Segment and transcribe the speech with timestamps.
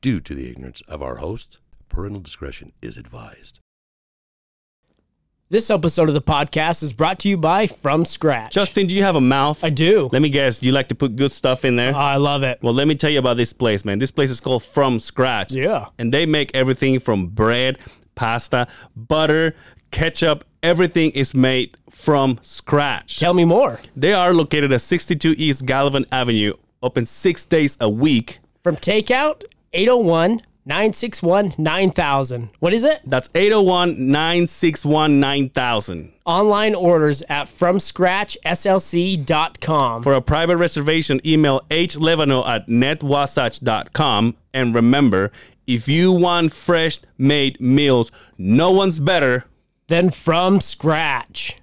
[0.00, 1.58] due to the ignorance of our host.
[1.88, 3.60] Parental discretion is advised.
[5.48, 8.52] This episode of the podcast is brought to you by From Scratch.
[8.52, 9.64] Justin, do you have a mouth?
[9.64, 10.08] I do.
[10.12, 10.60] Let me guess.
[10.60, 11.92] Do you like to put good stuff in there?
[11.92, 12.62] Oh, I love it.
[12.62, 13.98] well, let me tell you about this place, man.
[13.98, 15.52] This place is called From Scratch.
[15.52, 15.86] Yeah.
[15.98, 17.78] And they make everything from bread,
[18.14, 19.56] pasta, butter,
[19.90, 20.44] ketchup.
[20.62, 23.18] Everything is made from scratch.
[23.18, 23.80] Tell me more.
[23.96, 28.38] They are located at 62 East Gallivan Avenue, open six days a week.
[28.62, 29.42] From takeout,
[29.72, 32.50] 801 961 9000.
[32.58, 33.00] What is it?
[33.04, 36.12] That's 801 961 9000.
[36.26, 40.02] Online orders at FromScratchSLC.com.
[40.02, 44.36] For a private reservation, email hlevano at netwasatch.com.
[44.52, 45.32] And remember,
[45.66, 49.46] if you want fresh made meals, no one's better.
[49.88, 51.56] than From Scratch.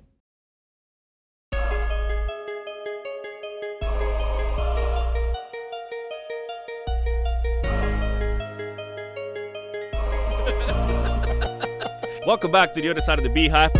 [12.28, 13.72] Welcome back to the other side of the beehive.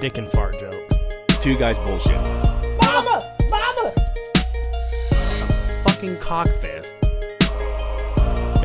[0.00, 0.88] Dick and fart joke.
[1.42, 2.16] Two guys bullshit.
[2.80, 3.20] Mama!
[3.50, 3.92] Mama!
[5.84, 6.96] Fucking cockfest.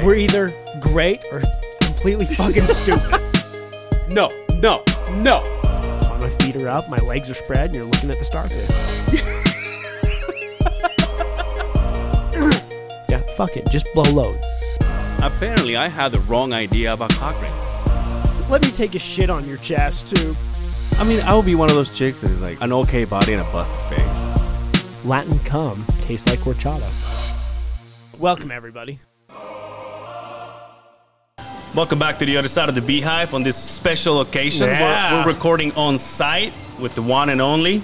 [0.02, 1.42] We're either great or
[1.82, 3.22] completely fucking stupid.
[4.10, 4.30] No,
[4.62, 5.42] no, no.
[6.22, 8.70] my feet are up, my legs are spread, and you're looking at the starfish.
[13.10, 13.70] yeah, fuck it.
[13.70, 14.38] Just blow load.
[15.22, 17.67] Apparently, I had the wrong idea about cock ring.
[18.50, 20.34] Let me take a shit on your chest, too.
[20.98, 23.34] I mean, I would be one of those chicks that is like an okay body
[23.34, 25.04] and a busted face.
[25.04, 26.88] Latin cum tastes like horchata.
[28.18, 29.00] Welcome, everybody.
[31.76, 34.68] Welcome back to the other side of the beehive on this special occasion.
[34.68, 35.12] Yeah.
[35.12, 37.82] We're, we're recording on site with the one and only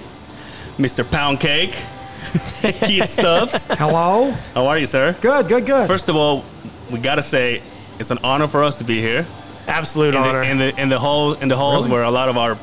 [0.78, 1.08] Mr.
[1.08, 1.72] Pound Cake,
[2.84, 3.66] Keith Stubbs.
[3.66, 4.30] Hello.
[4.54, 5.14] How are you, sir?
[5.20, 5.86] Good, good, good.
[5.86, 6.42] First of all,
[6.90, 7.60] we gotta say
[7.98, 9.26] it's an honor for us to be here
[9.66, 10.40] Absolute in honor.
[10.44, 11.92] the in the in the hall in the halls Really?
[11.94, 12.56] where a lot of our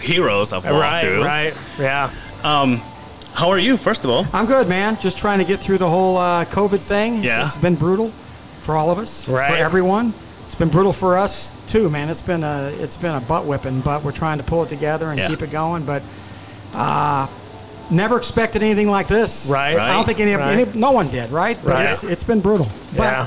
[0.00, 1.24] heroes have walked right, through.
[1.24, 1.54] right.
[1.78, 2.10] Yeah.
[2.42, 2.80] Um,
[3.34, 3.76] how are you?
[3.76, 4.98] First of all, I'm good, man.
[4.98, 7.22] Just trying to get through the whole uh, COVID thing.
[7.22, 7.44] Yeah.
[7.44, 8.08] It's been brutal
[8.60, 9.50] for all of us, Right.
[9.50, 10.12] for everyone.
[10.46, 12.10] It's been brutal for us too, man.
[12.10, 15.08] It's been a it's been a butt whipping, but we're trying to pull it together
[15.10, 15.28] and Yeah.
[15.28, 15.84] keep it going.
[15.84, 16.02] But
[16.74, 17.26] uh,
[17.90, 19.48] never expected anything like this.
[19.50, 19.76] Right.
[19.78, 20.58] I don't think any, Right.
[20.58, 21.58] any no one did, right?
[21.62, 21.90] But Right.
[21.90, 22.66] it's it's been brutal.
[22.96, 23.26] But Yeah.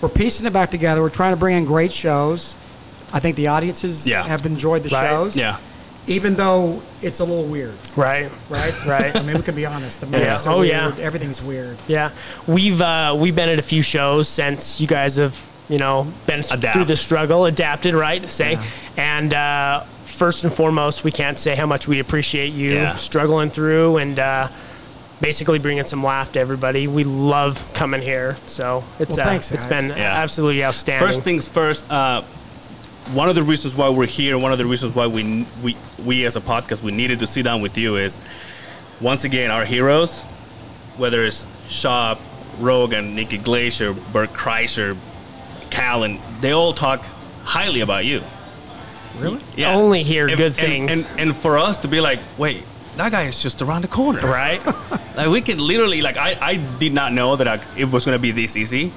[0.00, 1.00] We're piecing it back together.
[1.02, 2.56] We're trying to bring in great shows.
[3.12, 4.22] I think the audiences Yeah.
[4.24, 5.08] have enjoyed the Right.
[5.08, 5.36] shows.
[5.36, 5.56] yeah,
[6.06, 8.30] Even though it's a little weird, Right.
[8.50, 8.74] right?
[8.86, 9.16] Right.
[9.16, 10.00] I mean, we can be honest.
[10.02, 10.18] The Yeah.
[10.24, 10.98] masks are Oh, weird.
[10.98, 11.04] yeah.
[11.04, 11.76] Everything's weird.
[11.86, 12.10] Yeah.
[12.46, 15.40] We've uh, we've been at a few shows since you guys have,
[15.70, 16.74] you know, been Adapt.
[16.74, 18.20] through the struggle, adapted, right?
[18.20, 18.58] to Say.
[18.98, 22.94] And uh, first and foremost, we can't say how much we appreciate you Yeah.
[22.96, 24.48] struggling through and uh,
[25.24, 26.86] basically bringing some laugh to everybody.
[26.86, 28.36] We love coming here.
[28.46, 29.88] So it's Well, uh, thanks, it's guys.
[29.88, 30.22] been Yeah.
[30.22, 31.06] absolutely outstanding.
[31.06, 31.90] First things first.
[31.90, 32.22] Uh,
[33.12, 36.24] one of the reasons why we're here, one of the reasons why we we we
[36.26, 38.18] as a podcast we needed to sit down with you is
[39.00, 40.22] once again our heroes,
[40.96, 42.18] whether it's Schaub,
[42.60, 44.96] Rogan, Nikki Glaser, Bert Kreischer,
[45.70, 47.04] Callen, they all talk
[47.44, 48.22] highly about you.
[49.18, 49.40] Really?
[49.56, 49.74] Yeah.
[49.74, 50.92] Only hear And- good and- things.
[50.92, 52.64] And, and for us to be like, wait,
[52.96, 54.64] that guy is just around the corner, right?
[55.16, 58.18] like we can literally like I, I did not know that I, it was gonna
[58.18, 58.92] be this easy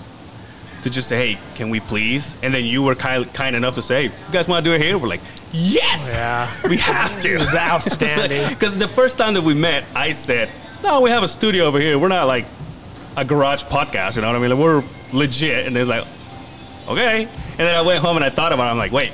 [0.83, 2.37] to just say hey can we please?
[2.43, 4.81] And then you were kind kind enough to say you guys want to do it
[4.81, 5.21] here we're like
[5.51, 6.13] yes!
[6.15, 6.69] Yeah.
[6.69, 7.35] we have to.
[7.35, 8.47] It was outstanding.
[8.49, 10.49] because the first time that we met I said
[10.83, 11.97] no we have a studio over here.
[11.97, 12.45] We're not like
[13.15, 14.51] a garage podcast you know what I mean?
[14.51, 15.65] Like, we're legit.
[15.65, 16.05] And it's like
[16.87, 17.23] okay.
[17.23, 18.71] And then I went home and I thought about it.
[18.71, 19.11] I'm like wait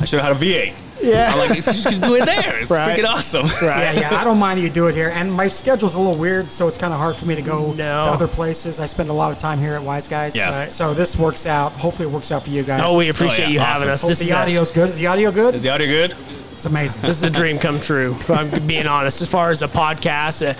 [0.00, 1.32] I should have had a V8 Yeah.
[1.32, 2.96] I'm like you should do it there it's Right.
[2.98, 4.20] freaking awesome Yeah, yeah.
[4.20, 5.10] I don't mind that you do it here.
[5.14, 7.72] And my schedule's a little weird, so it's kind of hard for me to go
[7.72, 8.02] No.
[8.02, 8.78] to other places.
[8.80, 10.34] I spend a lot of time here at Wiseguys.
[10.36, 10.56] Yeah.
[10.62, 10.72] Right.
[10.72, 11.72] So this works out.
[11.72, 12.82] Hopefully, it works out for you guys.
[12.84, 13.54] Oh, we appreciate Oh, yeah.
[13.54, 14.02] you having us.
[14.02, 14.88] Hope This the is a- good.
[14.88, 15.54] Is the audio good?
[15.54, 16.14] is the audio good
[16.52, 17.02] It's amazing.
[17.02, 18.12] this is a dream come true.
[18.12, 19.20] If I'm being honest.
[19.22, 20.54] As far as a podcast, uh,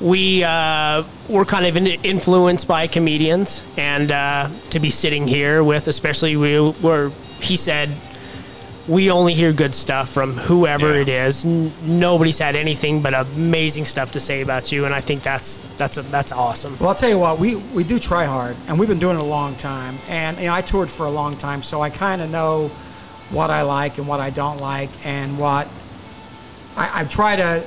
[0.00, 5.62] we uh, we're kind of in, influenced by comedians, and uh, to be sitting here
[5.62, 7.90] with, especially we were, he said.
[8.88, 11.02] We only hear good stuff from whoever Yeah.
[11.02, 11.44] it is.
[11.44, 15.58] N- nobody's had anything but amazing stuff to say about you, and I think that's
[15.76, 16.76] that's a, that's awesome.
[16.80, 19.20] Well, I'll tell you what, we, we do try hard, and we've been doing it
[19.20, 19.98] a long time.
[20.08, 22.68] And you know, I toured for a long time, so I kind of know
[23.30, 25.68] what I like and what I don't like, and what
[26.76, 27.64] I, I try to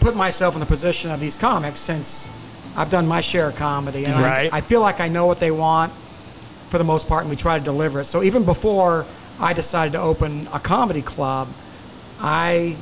[0.00, 2.30] put myself in the position of these comics since
[2.74, 4.50] I've done my share of comedy, and Right.
[4.50, 5.92] I, I feel like I know what they want
[6.68, 8.04] for the most part, and we try to deliver it.
[8.06, 9.04] So even before
[9.40, 11.48] I decided to open a comedy club,
[12.20, 12.76] I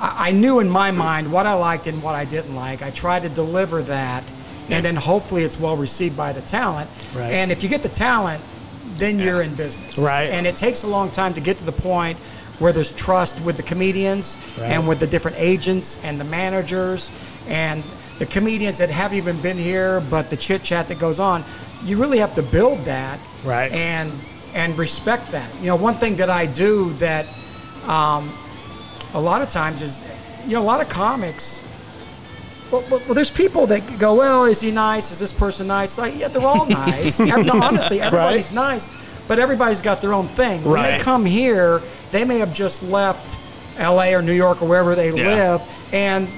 [0.00, 2.82] I knew in my mind what I liked and what I didn't like.
[2.82, 4.22] I tried to deliver that
[4.70, 6.88] and then hopefully it's well received by the talent.
[7.16, 7.32] Right.
[7.32, 8.42] And if you get the talent,
[8.94, 9.98] then you're in business.
[9.98, 10.30] Right.
[10.30, 12.16] And it takes a long time to get to the point
[12.60, 14.70] where there's trust with the comedians Right.
[14.70, 17.10] and with the different agents and the managers
[17.48, 17.82] and
[18.18, 21.44] the comedians that haven't even been here, but the chit chat that goes on.
[21.84, 23.72] You really have to build that Right.
[23.72, 24.12] and
[24.54, 25.48] and respect that.
[25.60, 27.26] You know, one thing that I do that
[27.86, 28.32] um,
[29.14, 30.04] a lot of times is,
[30.46, 31.62] you know, a lot of comics.
[32.70, 35.10] Well, well, well, there's people that go, well, is he nice?
[35.10, 35.96] Is this person nice?
[35.96, 37.18] Like, yeah, they're all nice.
[37.20, 38.88] Every- honestly, everybody's nice,
[39.26, 40.62] but everybody's got their own thing.
[40.64, 40.98] When Right.
[40.98, 41.80] they come here,
[42.10, 43.38] they may have just left
[43.78, 44.14] L.A.
[44.14, 45.52] or New York or wherever they Yeah.
[45.52, 46.28] live, and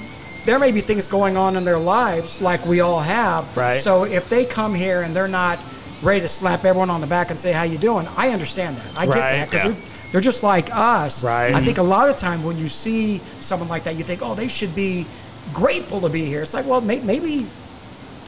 [0.45, 3.55] there may be things going on in their lives like we all have.
[3.57, 3.77] Right.
[3.77, 5.59] So if they come here and they're not
[6.03, 8.99] ready to slap everyone on the back and say how you doing, I understand that.
[8.99, 9.71] I get Right, that because yeah.
[9.73, 9.83] they're,
[10.13, 11.23] they're just like us.
[11.25, 11.55] Right.
[11.55, 14.35] I think a lot of time when you see someone like that, you think, oh,
[14.35, 15.07] they should be
[15.53, 16.43] grateful to be here.
[16.43, 17.47] It's like, well, may- maybe.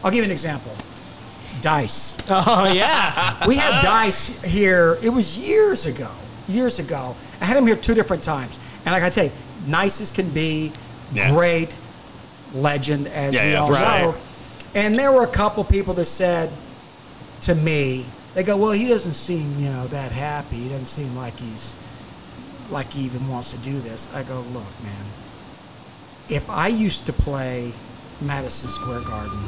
[0.04, 0.72] I'll give you an example.
[1.60, 2.16] Dice.
[2.28, 3.44] Oh yeah.
[3.46, 4.98] We had Dice here.
[5.02, 6.10] It was years ago.
[6.48, 7.14] Years ago.
[7.40, 9.32] I had him here two different times, and I got to tell you,
[9.66, 10.72] nice as can be,
[11.12, 11.30] Yeah.
[11.30, 11.76] great,
[12.54, 14.02] legend as Yeah, we all right.
[14.02, 14.14] know.
[14.74, 16.50] And there were a couple people that said
[17.42, 18.04] to me,
[18.34, 20.56] they go, "Well, he doesn't seem, you know, that happy.
[20.56, 21.74] He doesn't seem like he's
[22.70, 25.04] like he even wants to do this." I go, "Look, man.
[26.28, 27.72] If I used to play
[28.20, 29.40] Madison Square Garden,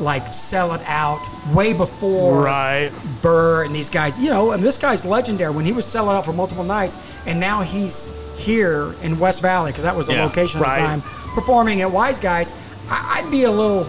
[0.00, 1.22] like sell it out
[1.54, 2.90] way before right.
[3.22, 6.24] Burr and these guys, you know, and this guy's legendary when he was selling out
[6.24, 6.96] for multiple nights,
[7.26, 10.80] and now he's here in West Valley because that was the Yeah, location at right.
[10.80, 11.02] the time,
[11.34, 12.52] performing at Wiseguys.
[12.90, 13.88] I- I'd be a little,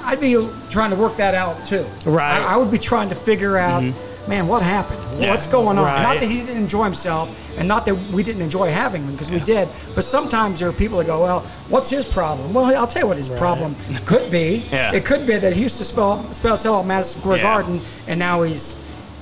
[0.00, 1.86] I'd be trying to work that out too.
[2.04, 2.40] Right.
[2.40, 4.30] I, I would be trying to figure out, mm-hmm.
[4.30, 5.00] man, what happened?
[5.18, 5.84] What's going on?
[5.84, 6.02] Right.
[6.02, 9.30] Not that he didn't enjoy himself, and not that we didn't enjoy having him because
[9.30, 9.68] we did.
[9.94, 12.52] But sometimes there are people that go, well, what's his problem?
[12.52, 14.64] Well, I'll tell you what his problem could be.
[14.72, 14.94] Yeah.
[14.94, 17.42] It could be that he used to spell, spell sell out Madison Square Yeah.
[17.42, 18.76] Garden, and now he's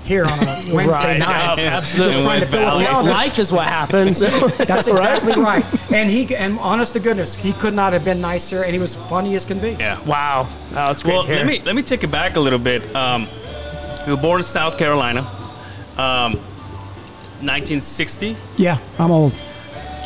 [0.05, 1.19] here on a Wednesday Right.
[1.19, 1.59] night.
[1.59, 2.13] Yeah, absolutely.
[2.15, 4.19] Just trying to West fill up the Life is what happens.
[4.59, 5.65] That's exactly right.
[5.93, 8.97] And he and honest to goodness, he could not have been nicer, and he was
[8.97, 9.73] funny as can be.
[9.73, 10.01] Yeah.
[10.05, 10.47] Wow.
[10.49, 11.13] Oh, that's great.
[11.15, 11.37] Well, to hear.
[11.39, 12.83] let me let me take it back a little bit.
[12.97, 13.29] Um,
[14.07, 15.21] you were born in South Carolina,
[15.99, 16.39] um,
[17.43, 19.35] 1960, Yeah, I'm old.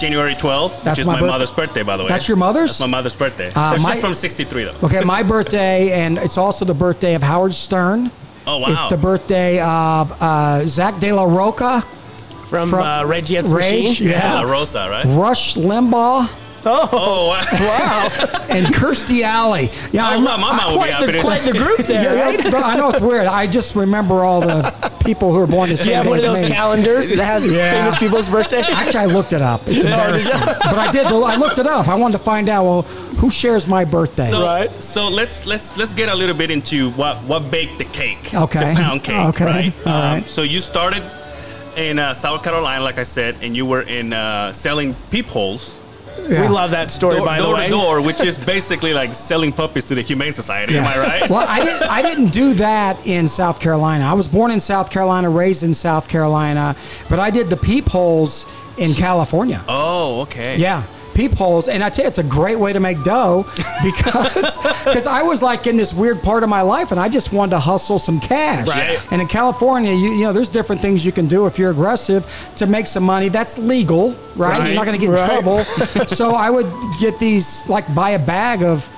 [0.01, 2.09] January 12th, That's which is my my, birth- mother's birthday, by the way.
[2.09, 2.71] That's your mother's?
[2.71, 3.53] That's my mother's birthday.
[3.55, 4.87] Uh, She's my- from 63, though.
[4.87, 8.11] Okay, my birthday, and it's also the birthday of Howard Stern.
[8.47, 8.73] Oh, wow.
[8.73, 11.81] It's the birthday of uh, Zack De La Rocha,
[12.49, 14.09] from, from uh, Rage Against the Rage, Machine.
[14.11, 14.35] yeah.
[14.35, 15.05] La Rosa, right?
[15.07, 16.29] Rush Limbaugh,
[16.67, 18.09] Oh, wow.
[18.49, 19.71] and Kirstie Alley.
[19.93, 22.17] Yeah, Oh, I'm my mama would be Quite happy the, to quite the group there,
[22.17, 22.43] Yeah, right?
[22.45, 23.27] yeah, I know it's weird.
[23.27, 24.73] I just remember all the
[25.05, 26.49] people who were born the Do same you have day one of those me.
[26.49, 27.71] calendars that has Yeah.
[27.83, 28.61] famous people's birthday?
[28.63, 29.61] Actually, I looked it up.
[29.67, 31.07] It's embarrassing, but I did.
[31.07, 31.87] I looked it up.
[31.87, 32.65] I wanted to find out.
[32.65, 32.83] Well,
[33.25, 34.29] who shares my birthday?
[34.29, 34.71] So, Right.
[34.83, 38.35] so let's let's let's get a little bit into what what baked the cake.
[38.35, 38.61] Okay.
[38.75, 39.27] The pound cake.
[39.35, 39.45] Okay.
[39.45, 39.87] Right.
[39.87, 40.25] Um, All right.
[40.29, 41.03] So you started
[41.77, 45.75] in uh, South Carolina, like I said, and you were in uh, selling peepholes
[46.29, 46.43] Yeah.
[46.43, 49.53] We love that story, door, by the door to door, which is basically like selling
[49.53, 50.77] puppies to the Humane Society.
[50.79, 51.31] Am I right?
[51.31, 51.89] Well, I didn't.
[51.99, 54.05] I didn't do that in South Carolina.
[54.05, 56.77] I was born in South Carolina, raised in South Carolina,
[57.11, 58.47] but I did the peepholes
[58.79, 59.61] in California.
[59.69, 60.57] Oh, okay.
[60.59, 60.83] Yeah,
[61.15, 63.47] peepholes, and I tell you, it's a great way to make dough
[63.83, 67.33] because because I was like in this weird part of my life, and I just
[67.33, 68.69] wanted to hustle some cash.
[68.69, 69.01] Right.
[69.13, 72.53] And in California, you, you know, there's different things you can do if you're aggressive
[72.57, 73.29] to make some money.
[73.29, 74.59] That's legal, right?
[74.59, 75.31] Right, You're not going to get in right.
[75.31, 75.65] trouble.
[76.07, 78.89] so I would get these, like, buy a bag of,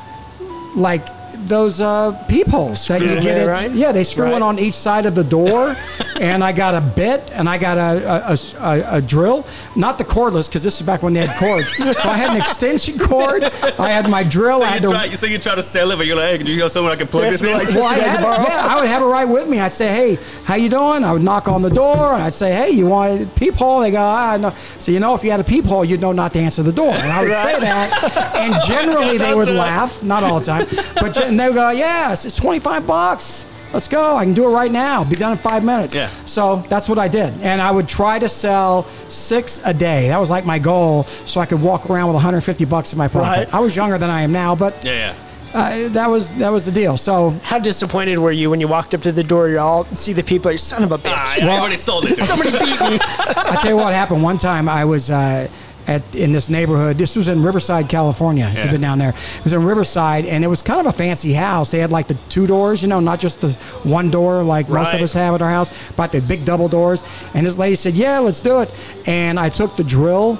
[0.77, 1.07] like.
[1.47, 3.71] Those uh, peepholes that you get it, it, right?
[3.71, 3.93] yeah.
[3.93, 4.33] They screw Right.
[4.33, 5.77] one on each side of the door,
[6.21, 10.05] and I got a bit, and I got a a, a, a drill, not the
[10.05, 11.69] cordless, because this is back when they had cords.
[11.77, 13.45] so I had an extension cord.
[13.45, 14.59] I had my drill.
[14.61, 16.39] So I you had to, try, so you try to sell it, but you're like,
[16.39, 17.53] hey, do you have someone I can plug this in?
[17.53, 19.61] like- well, I had, yeah, I would have it right with me.
[19.61, 22.53] I'd say, "Hey, how you doing?" I would knock on the door, and I'd say,
[22.55, 24.51] "Hey, you want a peephole?" They go, "Ah, no."
[24.81, 26.91] So you know, if you had a peephole, you'd know not to answer the door.
[26.93, 31.15] And I would say that, and generally they would laugh, not all the time, but
[31.15, 34.17] gen- and they would go, "Yes, it's twenty five bucks." Let's go.
[34.17, 35.05] I can do it right now.
[35.05, 35.95] Be done in five minutes.
[35.95, 36.09] Yeah.
[36.25, 37.35] So that's what I did.
[37.43, 40.09] And I would try to sell six a day.
[40.09, 43.09] That was like my goal so I could walk around with 150 bucks in my
[43.09, 43.29] pocket.
[43.29, 43.55] Right.
[43.55, 45.13] I was younger than I am now, but Yeah,
[45.53, 45.61] yeah.
[45.61, 46.97] uh, that was that was the deal.
[46.97, 49.49] So How disappointed were you when you walked up to the door?
[49.49, 50.51] You all see the people.
[50.53, 51.13] You son of a bitch.
[51.15, 52.25] Ah, I already sold it to.
[52.25, 52.99] Somebody beat me.
[53.03, 54.23] I tell you what happened.
[54.23, 55.49] One time I was uh,
[55.87, 56.99] at in this neighborhood.
[56.99, 58.47] This was in Riverside, California.
[58.49, 58.63] If Yeah.
[58.63, 61.33] you've been down there, it was in Riverside, and it was kind of a fancy
[61.33, 61.71] house.
[61.71, 63.51] They had like the two doors, you know, not just the
[63.85, 67.03] one door like most of us have at our house, but the big double doors.
[67.35, 68.71] And this lady said, "Yeah, let's do it."
[69.07, 70.39] And I took the drill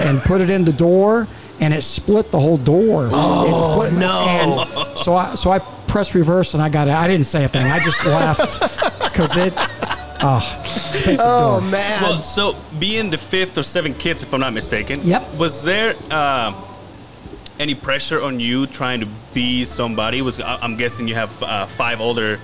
[0.00, 1.26] and put it in the door.
[1.60, 3.08] and it split the whole door.
[3.12, 4.26] Oh split, no.
[4.28, 6.94] And so I so I pressed reverse and I got it.
[6.94, 7.64] I didn't say a thing.
[7.64, 8.58] I just laughed
[9.04, 9.54] because it.
[10.26, 10.40] Oh,
[11.18, 12.02] Oh man.
[12.02, 15.00] Well, so being the fifth or seventh kids, if I'm not mistaken.
[15.04, 15.34] Yep.
[15.34, 16.54] Was there uh,
[17.58, 20.22] any pressure on you trying to be somebody?
[20.22, 22.40] Was I- I'm guessing you have uh, five older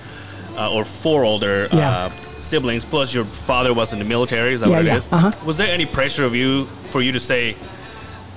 [0.55, 1.89] uh, or four older Yeah.
[2.05, 2.09] uh,
[2.39, 4.53] siblings, plus your father was in the military.
[4.53, 4.97] Is that Yeah, what it yeah.
[4.97, 5.09] is?
[5.11, 5.31] Uh-huh.
[5.45, 7.55] Was there any pressure of you for you to say?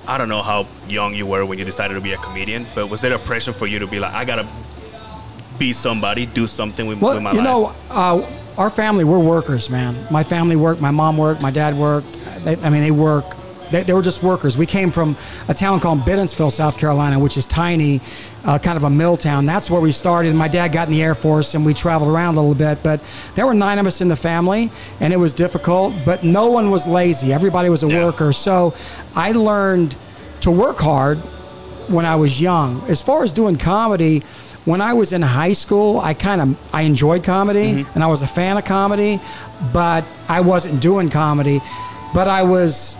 [0.07, 2.87] I don't know how young you were when you decided to be a comedian, but
[2.89, 4.47] was there a pressure for you to be like, I gotta
[5.57, 7.45] be somebody, do something with, Well, with my you life?
[7.45, 8.21] know, uh,
[8.57, 9.95] our family, we're workers, man.
[10.09, 12.07] My family worked, my mom worked, my dad worked.
[12.43, 13.25] They, I mean, they work.
[13.71, 14.57] They, they were just workers.
[14.57, 17.99] We came from a town called Biddensville, South Carolina, which is tiny,
[18.45, 19.45] uh, kind of a mill town.
[19.45, 20.33] That's where we started.
[20.35, 22.81] My dad got in the Air Force, and we traveled around a little bit.
[22.83, 23.01] But
[23.33, 25.93] there were nine of us in the family, and it was difficult.
[26.05, 27.33] But no one was lazy.
[27.33, 28.05] Everybody was a Yeah.
[28.05, 28.31] worker.
[28.33, 28.73] So
[29.15, 29.95] I learned
[30.41, 31.17] to work hard
[31.87, 32.81] when I was young.
[32.87, 34.23] As far as doing comedy,
[34.65, 37.91] when I was in high school, I kind of I enjoyed comedy mm-hmm.
[37.93, 39.19] and I was a fan of comedy,
[39.71, 41.61] but I wasn't doing comedy.
[42.13, 42.97] But I was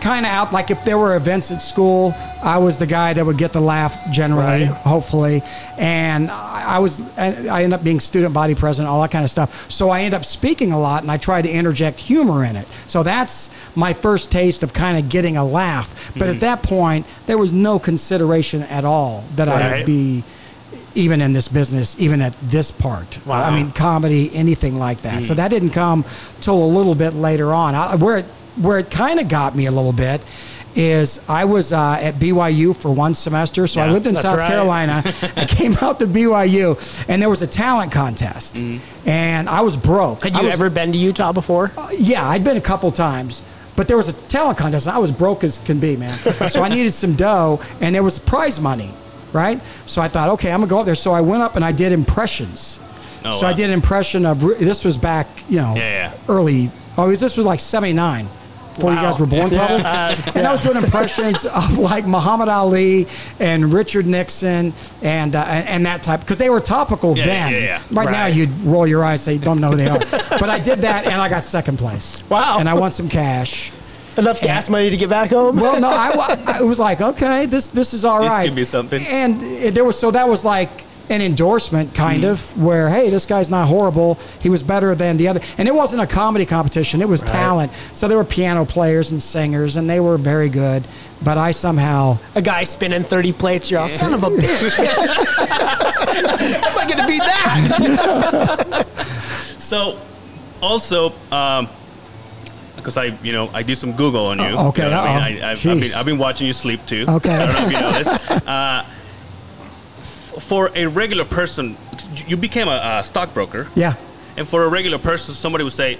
[0.00, 3.24] kind of out like if there were events at school, I was the guy that
[3.24, 4.68] would get the laugh generally, Right.
[4.68, 5.42] hopefully.
[5.78, 9.70] And I was I end up being student body president, all that kind of stuff.
[9.70, 12.66] So I end up speaking a lot and I tried to interject humor in it.
[12.86, 16.12] So that's my first taste of kind of getting a laugh.
[16.16, 16.40] But at mm.
[16.40, 20.22] that point, there was no consideration at all that I would be
[20.94, 23.18] even in this business, even at this part.
[23.26, 23.42] Wow.
[23.42, 25.24] I mean, comedy, anything like that.
[25.24, 25.38] So hmm.
[25.38, 26.04] that didn't come
[26.40, 27.74] till a little bit later on.
[27.74, 30.22] I, where it, where it kind of got me a little bit
[30.74, 33.66] is I was uh, at BYU for one semester.
[33.66, 34.48] So I lived in South right.
[34.48, 35.02] Carolina.
[35.36, 38.78] I came out to BYU, and there was a talent contest, hmm.
[39.06, 40.24] and I was broke.
[40.24, 41.70] Had you was- ever been to Utah before?
[41.76, 43.42] Uh, yeah, I'd been a couple times,
[43.76, 44.86] but there was a talent contest.
[44.86, 46.16] And I was broke as can be, man.
[46.48, 48.92] so I needed some dough, and there was prize money,
[49.34, 49.60] right?
[49.86, 50.94] So I thought, okay, I'm gonna go up there.
[50.94, 52.80] So I went up and I did impressions.
[53.24, 56.12] Oh, so I did an impression of this was back, you know, Yeah, yeah.
[56.28, 56.70] early.
[56.96, 58.28] Oh, this was like '79.
[58.74, 59.82] Before you guys were born, probably.
[59.84, 63.06] Uh, And I was doing impressions of like Muhammad Ali
[63.38, 67.52] and Richard Nixon and uh, and that type because they were topical Yeah, then.
[67.52, 67.82] yeah, yeah.
[67.92, 69.98] Right, now, you'd roll your eyes, say, you "Don't know who they are."
[70.40, 72.22] but I did that, and I got second place.
[72.28, 72.58] Wow.
[72.58, 73.70] And I won some cash.
[74.16, 75.56] Enough gas money to get back home?
[75.56, 78.46] Well, no, I, I was like, okay, this this is all This right.
[78.46, 79.04] could be something.
[79.06, 82.30] And it, there was so that was like an endorsement, kind Mm-hmm.
[82.58, 84.18] of, where hey, this guy's not horrible.
[84.40, 87.02] He was better than the other, and it wasn't a comedy competition.
[87.02, 87.72] It was talent.
[87.92, 90.86] So there were piano players and singers, and they were very good.
[91.22, 94.76] But I somehow a guy spinning 30 plates, you're all, son of a bitch.
[95.48, 98.86] How am I going to beat that?
[99.58, 99.98] So,
[100.62, 101.68] also, um,
[102.76, 104.44] because I, you know, I do some Google on you.
[104.46, 105.42] Oh, okay, You know I mean?
[105.42, 107.04] I, I've, I've, been, I've been watching you sleep too.
[107.08, 107.34] Okay.
[107.34, 108.30] I don't know if you know this.
[108.46, 108.84] Uh,
[109.98, 111.76] f- for a regular person,
[112.26, 113.94] you became a, a stockbroker, yeah,
[114.36, 115.98] and for a regular person, somebody would say,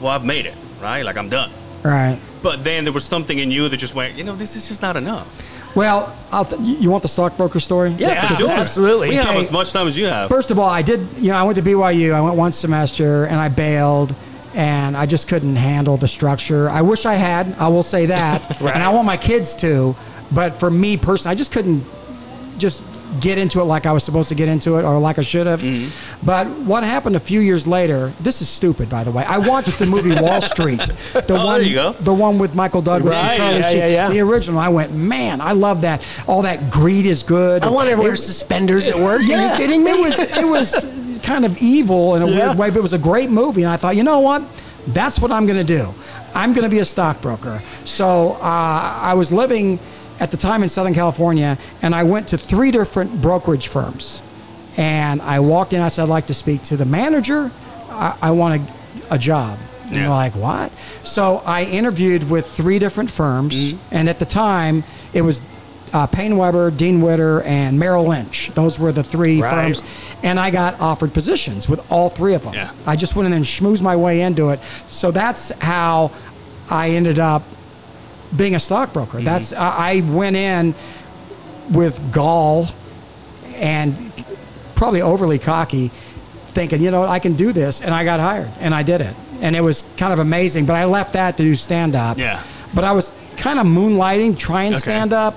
[0.00, 1.02] "Well, I've made it, right?
[1.04, 1.50] Like I'm done."
[1.82, 2.18] right.
[2.42, 4.82] But then there was something in you that just went, you know, this is just
[4.82, 5.26] not enough.
[5.76, 7.90] Well, I'll t- you want the stockbroker story?
[7.92, 8.50] Yeah, for sure.
[8.50, 9.10] absolutely.
[9.10, 10.28] We have as much time as you have.
[10.28, 12.12] First of all, I did, you know, I went to BYU.
[12.12, 14.14] I went one semester and I bailed
[14.54, 16.68] and I just couldn't handle the structure.
[16.70, 18.42] I wish I had, I will say that.
[18.62, 18.74] Right.
[18.74, 19.94] And I want my kids to,
[20.30, 21.84] but for me personally, I just couldn't
[22.58, 22.82] just
[23.20, 25.46] get into it like I was supposed to get into it or like I should
[25.46, 25.60] have.
[25.62, 26.24] Mm-hmm.
[26.24, 29.24] But what happened a few years later, this is stupid by the way.
[29.24, 30.80] I watched the movie Wall Street.
[31.12, 31.92] The Oh, one there you go.
[31.92, 33.78] the one with Michael Douglas Right, and Charlie yeah, Sheen.
[33.78, 34.10] yeah, yeah.
[34.10, 34.60] The original.
[34.60, 36.02] I went, "Man, I love that.
[36.26, 39.20] All that greed is good." I want to wear suspenders at work.
[39.20, 39.90] Are yeah, you kidding me?
[39.90, 40.84] It was it was
[41.22, 42.46] kind of evil in a Yeah.
[42.46, 44.42] weird way, but it was a great movie, and I thought, you know what?
[44.88, 45.94] That's what I'm going to do.
[46.34, 47.62] I'm going to be a stockbroker.
[47.84, 49.78] So uh, I was living
[50.18, 54.20] at the time in Southern California, and I went to three different brokerage firms.
[54.76, 55.80] And I walked in.
[55.82, 57.50] I said, I'd like to speak to the manager.
[57.90, 58.62] I, I want
[59.10, 59.58] a, a job.
[59.84, 60.72] And they're like, what?
[61.04, 65.42] So I interviewed with three different firms, and at the time, it was
[65.92, 68.50] uh, Paine Webber, Dean Witter, and Merrill Lynch.
[68.54, 69.50] Those were the three Right.
[69.50, 69.81] firms,
[70.22, 72.54] and I got offered positions with all three of them.
[72.54, 72.72] Yeah.
[72.86, 74.62] I just went in and schmoozed my way into it.
[74.88, 76.12] So that's how
[76.70, 77.42] I ended up
[78.36, 79.18] being a stockbroker.
[79.18, 79.24] Mm-hmm.
[79.26, 80.74] That's I I went in
[81.70, 82.68] with gall
[83.56, 84.12] and
[84.74, 85.88] probably overly cocky,
[86.48, 89.14] thinking, you know, I can do this, and I got hired, and I did it,
[89.40, 90.66] and it was kind of amazing.
[90.66, 92.18] But I left that to do stand up.
[92.18, 92.42] Yeah.
[92.74, 94.80] But I was kind of moonlighting, trying Okay.
[94.80, 95.34] stand up,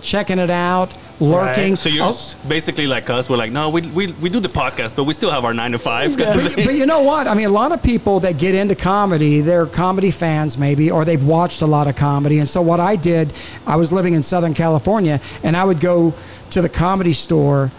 [0.00, 0.90] checking it out.
[1.20, 1.70] Lurking.
[1.72, 1.78] Right.
[1.78, 3.28] So you're Oh, basically like us.
[3.28, 5.72] We're like, no, we, we, we do the podcast, but we still have our nine
[5.72, 6.12] to five.
[6.12, 7.26] of but, but you know what?
[7.26, 11.04] I mean, a lot of people that get into comedy, they're comedy fans maybe, or
[11.04, 12.38] they've watched a lot of comedy.
[12.38, 13.32] And so what I did,
[13.66, 16.14] I was living in Southern California, and I would go
[16.50, 17.70] to the comedy store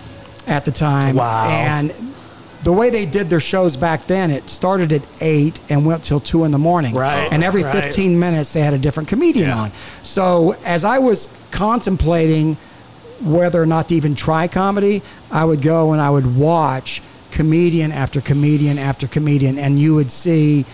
[0.48, 1.15] at the time.
[1.15, 1.48] Wow.
[1.50, 1.93] And
[2.63, 6.19] the way they did their shows back then, it started at eight and went till
[6.19, 6.93] two in the morning.
[6.93, 7.84] Right, And every right.
[7.86, 9.58] 15 minutes, they had a different comedian Yeah.
[9.58, 9.72] on.
[10.03, 12.58] So as I was contemplating
[13.22, 17.92] whether or not to even try comedy, I would go and I would watch comedian
[17.92, 20.66] after comedian after comedian, and you would see,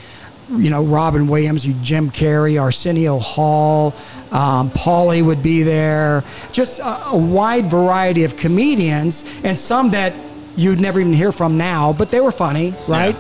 [0.50, 3.94] you know, Robin Williams, you Jim Carrey, Arsenio Hall,
[4.32, 10.14] um, Paulie would be there, just a, a wide variety of comedians, and some that
[10.56, 13.16] you'd never even hear from now, but they were funny, right?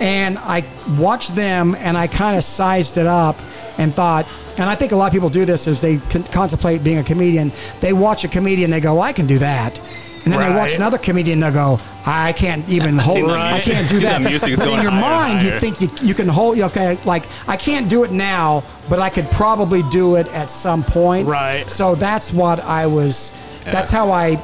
[0.00, 0.64] And I
[0.98, 3.36] watched them and I kind of sized it up
[3.78, 4.26] and thought,
[4.58, 7.04] and I think a lot of people do this as they con- contemplate being a
[7.04, 7.52] comedian.
[7.80, 9.80] They watch a comedian, they go, well, I can do that.
[10.24, 13.88] And then they watch another comedian, they go, I can't even hold, the I can't
[13.88, 14.22] do that.
[14.22, 17.90] but in your higher mind, you think you, you can hold, okay, like, I can't
[17.90, 21.28] do it now, but I could probably do it at some point.
[21.28, 21.68] Right.
[21.68, 23.32] So that's what I was,
[23.64, 24.36] that's how I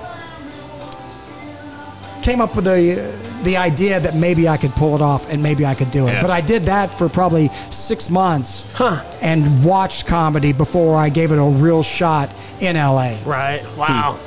[2.22, 3.12] came up with the
[3.42, 6.12] the idea that maybe I could pull it off and maybe I could do it.
[6.12, 6.20] Yeah.
[6.22, 9.02] But I did that for probably six months Huh.
[9.22, 13.16] and watched comedy before I gave it a real shot in LA.
[13.24, 13.62] Right.
[13.78, 14.18] Wow.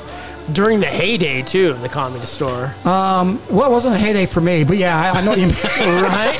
[0.52, 2.74] During the heyday too, the comedy store.
[2.84, 5.46] Um, well, it wasn't a heyday for me, but yeah, I, I know what you
[5.46, 5.56] mean.
[6.04, 6.38] right.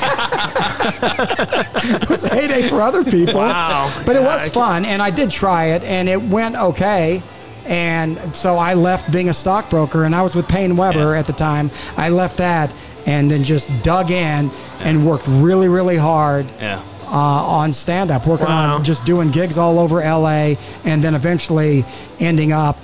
[2.02, 3.40] it was a heyday for other people.
[3.40, 3.90] Wow.
[4.04, 7.22] But it was fun, and I did try it, and it went okay.
[7.66, 11.18] And so I left being a stockbroker, and I was with Paine Webber Yeah.
[11.18, 11.70] at the time.
[11.96, 12.70] I left that
[13.06, 16.80] and then just dug in and worked really, really hard yeah.
[17.06, 18.76] uh, on stand up, working Wow.
[18.76, 21.84] on just doing gigs all over LA, and then eventually
[22.20, 22.78] ending up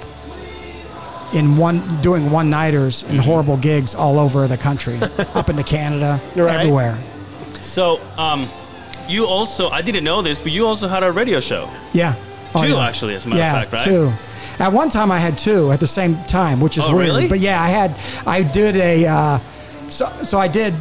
[1.35, 3.13] in one doing one nighters Mm-hmm.
[3.13, 4.99] and horrible gigs all over the country,
[5.35, 6.59] up into Canada, Right.
[6.61, 6.99] everywhere.
[7.61, 8.45] So, um,
[9.09, 11.69] you also, I didn't know this, but you also had a radio show.
[11.93, 12.15] Yeah.
[12.55, 12.87] Oh, Two, yeah.
[12.87, 13.85] actually, as a matter yeah, of fact, right?
[13.85, 14.13] two.
[14.59, 17.07] At one time, I had two at the same time, which is Oh, weird.
[17.07, 17.29] really?
[17.29, 17.95] But yeah, I had.
[18.27, 19.07] I did a.
[19.07, 19.39] Uh,
[19.91, 20.75] so so I did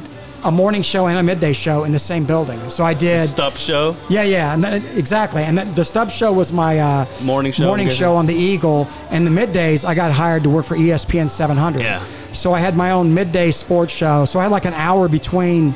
[0.45, 2.57] a morning show and a midday show in the same building.
[2.69, 3.27] So I did.
[3.29, 3.95] Stop show.
[4.09, 5.43] Yeah, yeah, and then, exactly.
[5.43, 8.87] And then the Stub Show was my uh, Morning show, Morning show on the Eagle,
[9.11, 11.81] and the middays I got hired to work for ESPN 700.
[11.81, 12.01] Yeah.
[12.31, 14.23] So I had my own midday sports show.
[14.23, 15.73] So I had like an hour between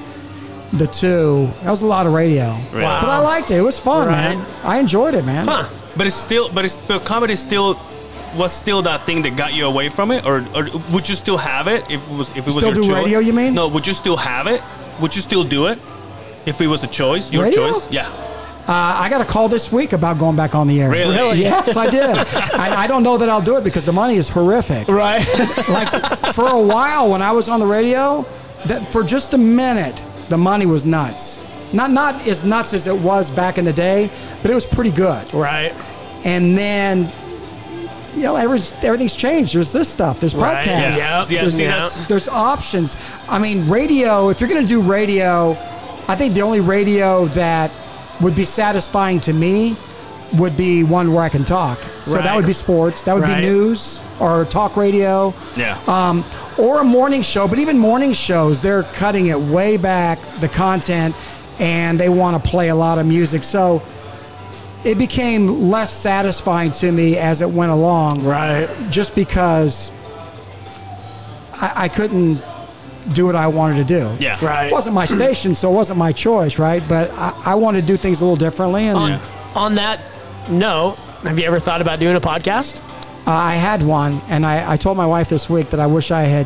[0.72, 1.50] the two.
[1.64, 2.52] That was a lot of radio.
[2.52, 3.02] Wow.
[3.02, 3.58] But I liked it.
[3.58, 4.36] It was fun, Right.
[4.38, 4.46] man.
[4.64, 5.46] I enjoyed it, man.
[5.48, 5.68] Huh.
[5.96, 7.80] But it's still, but it's, but comedy still
[8.36, 11.38] was still that thing that got you away from it, or, or would you still
[11.38, 13.04] have it if it was if it was Still your do choice?
[13.06, 13.54] radio, you mean?
[13.54, 14.62] No, would you still have it?
[15.02, 15.78] Would you still do it
[16.46, 17.72] if it was a choice, your Radio?
[17.72, 17.92] choice?
[17.92, 18.08] Yeah.
[18.66, 20.90] Uh, I got a call this week about going back on the air.
[20.90, 21.16] Really?
[21.16, 21.42] Really?
[21.42, 22.04] Yes, I did.
[22.56, 24.88] I, I don't know that I'll do it because the money is horrific.
[24.88, 25.26] Right.
[25.70, 25.90] Like
[26.34, 28.26] for a while when I was on the radio,
[28.68, 31.40] that for just a minute the money was nuts.
[31.74, 34.10] Not not as nuts as it was back in the day,
[34.42, 35.34] but it was pretty good.
[35.34, 35.74] right.
[36.26, 37.12] And then
[38.16, 39.56] you know, every's, everything's changed.
[39.56, 40.20] There's this stuff.
[40.20, 40.98] There's Right, podcasts.
[40.98, 41.26] yeah.
[41.28, 41.90] Yeah, there's, see, Yeah.
[42.08, 42.96] there's options.
[43.28, 44.30] I mean, radio.
[44.30, 45.58] If you're going to do radio,
[46.08, 47.72] I think the only radio that
[48.22, 49.76] would be satisfying to me
[50.36, 51.80] would be one where I can talk.
[52.04, 53.02] So that would be sports.
[53.02, 53.38] That would Right.
[53.42, 55.76] be news or talk radio Yeah.
[55.88, 56.24] um,
[56.58, 57.48] or a morning show.
[57.48, 61.16] But even morning shows, they're cutting it way back, the content,
[61.60, 63.44] and they want to play a lot of music.
[63.44, 63.82] So
[64.86, 68.68] it became less satisfying to me as it went along, Right.
[68.90, 69.92] just because
[71.62, 72.44] I, I couldn't
[73.14, 74.16] do what I wanted to do.
[74.24, 74.44] yeah.
[74.46, 74.68] Right.
[74.68, 76.82] It wasn't my station, so it wasn't my choice, right?
[76.88, 79.20] But I, I wanted to do things a little differently, and On, Yeah.
[79.56, 80.00] on that
[80.50, 82.80] note, have you ever thought about doing a podcast?
[83.26, 86.12] uh, I had one, and I, I told my wife this week that I wish
[86.12, 86.46] I had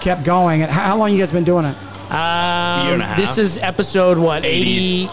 [0.00, 0.62] kept going.
[0.62, 1.76] And how, how long you guys been doing it?
[2.10, 3.16] Um, Year and a half.
[3.16, 5.08] This is episode what 82.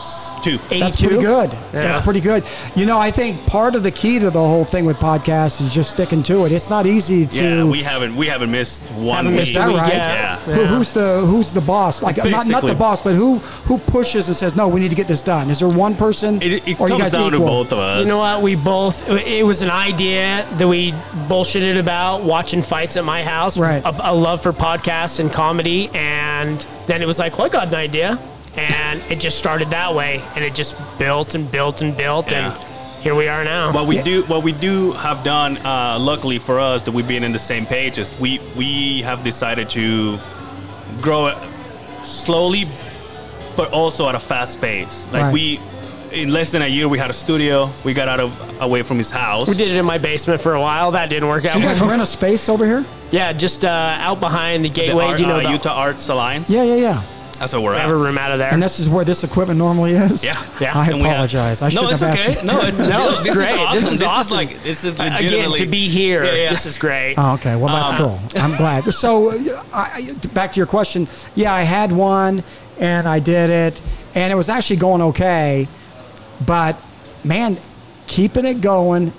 [0.50, 0.80] 82?
[0.80, 1.52] That's pretty good.
[1.52, 1.58] Yeah.
[1.72, 2.44] That's pretty good.
[2.76, 5.74] You know, I think part of the key to the whole thing with podcasts is
[5.74, 6.52] just sticking to it.
[6.52, 7.44] It's not easy to.
[7.44, 9.40] Yeah, we haven't we haven't missed one Haven't week.
[9.42, 9.88] missed that right?
[9.94, 9.98] yet.
[9.98, 10.36] Yeah.
[10.38, 12.02] who, who's the who's the boss?
[12.02, 14.96] Like not, not the boss, but who who pushes and says no, we need to
[14.96, 15.50] get this done.
[15.50, 16.42] Is there one person?
[16.42, 18.02] It, it or you comes guys down to both of us.
[18.06, 18.44] You know what?
[18.44, 19.10] We both.
[19.10, 20.92] It was an idea that we
[21.28, 23.58] bullshitted about watching fights at my house.
[23.58, 23.84] Right.
[23.84, 27.68] A, a love for podcasts and comedy, and then it was like, well, I got
[27.68, 28.20] an idea,
[28.58, 32.54] and it just started that way, and it just built and built and built, Yeah.
[32.54, 32.64] and
[33.04, 33.72] here we are now.
[33.74, 37.24] What we do, what we do have done, uh, luckily for us, that we've been
[37.24, 40.18] in the same page, is we we have decided to
[41.02, 41.38] grow it
[42.04, 42.66] slowly,
[43.58, 45.08] but also at a fast pace.
[45.12, 45.34] Like Right.
[45.34, 45.60] we,
[46.12, 47.70] in less than a year, we had a studio.
[47.84, 49.48] We got out of away from his house.
[49.48, 50.92] We did it in my basement for a while.
[50.92, 51.56] That didn't work out.
[51.56, 52.86] You guys rent a space over here?
[53.14, 53.70] Yeah, just uh,
[54.02, 55.06] out behind the The gateway.
[55.06, 56.50] Ar- Do you know uh, the Utah Arts Alliance?
[56.50, 57.04] Yeah, yeah, yeah.
[57.40, 57.82] That's where we're I at.
[57.82, 58.54] have a room out of there?
[58.54, 60.24] And this is where this equipment normally is.
[60.24, 60.78] Yeah, Yeah.
[60.78, 61.62] I And we have- apologize.
[61.62, 62.30] I no, shouldn't it's have okay.
[62.30, 62.48] asked you.
[62.48, 63.52] No, it's No, this it's is great.
[63.60, 63.76] awesome.
[63.84, 64.38] This is awesome.
[64.38, 66.50] like this is legitimately Again, to be here, Yeah, yeah.
[66.52, 67.16] this is great.
[67.18, 67.56] Oh, okay.
[67.56, 68.20] Well, that's Um, cool.
[68.42, 68.84] I'm glad.
[68.94, 71.08] So, uh, I, I- back to your question.
[71.36, 72.44] Yeah, I had one,
[72.80, 73.82] and I did it,
[74.16, 75.68] and it was actually going okay.
[76.46, 76.78] But
[77.24, 77.58] man,
[78.08, 79.12] keeping it going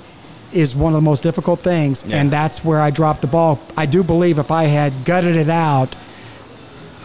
[0.55, 2.17] is one of the most difficult things, Yeah.
[2.21, 3.59] and that's where I dropped the ball.
[3.77, 5.95] I do believe if I had gutted it out,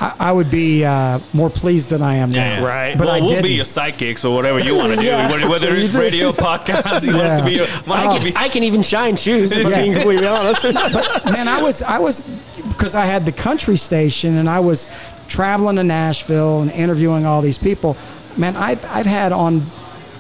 [0.02, 2.66] I, I would be uh, more pleased than I am Yeah, now.
[2.66, 2.98] Right.
[2.98, 3.44] But well, I we'll didn't.
[3.44, 5.04] be your sidekicks or whatever you want to do.
[5.06, 5.30] Yeah.
[5.30, 7.56] Whether, whether So it's do- radio, podcast, he wants to be.
[7.56, 10.64] Your, I, well, can, I can even shine shoes, if I'm being completely honest.
[10.64, 12.24] man, I was I was
[12.70, 14.90] because I had the country station and I was
[15.28, 17.98] traveling to Nashville and interviewing all these people.
[18.38, 19.62] Man, I've I've had on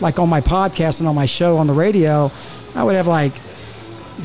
[0.02, 2.32] like on my podcast and on my show on the radio,
[2.76, 3.34] I would have like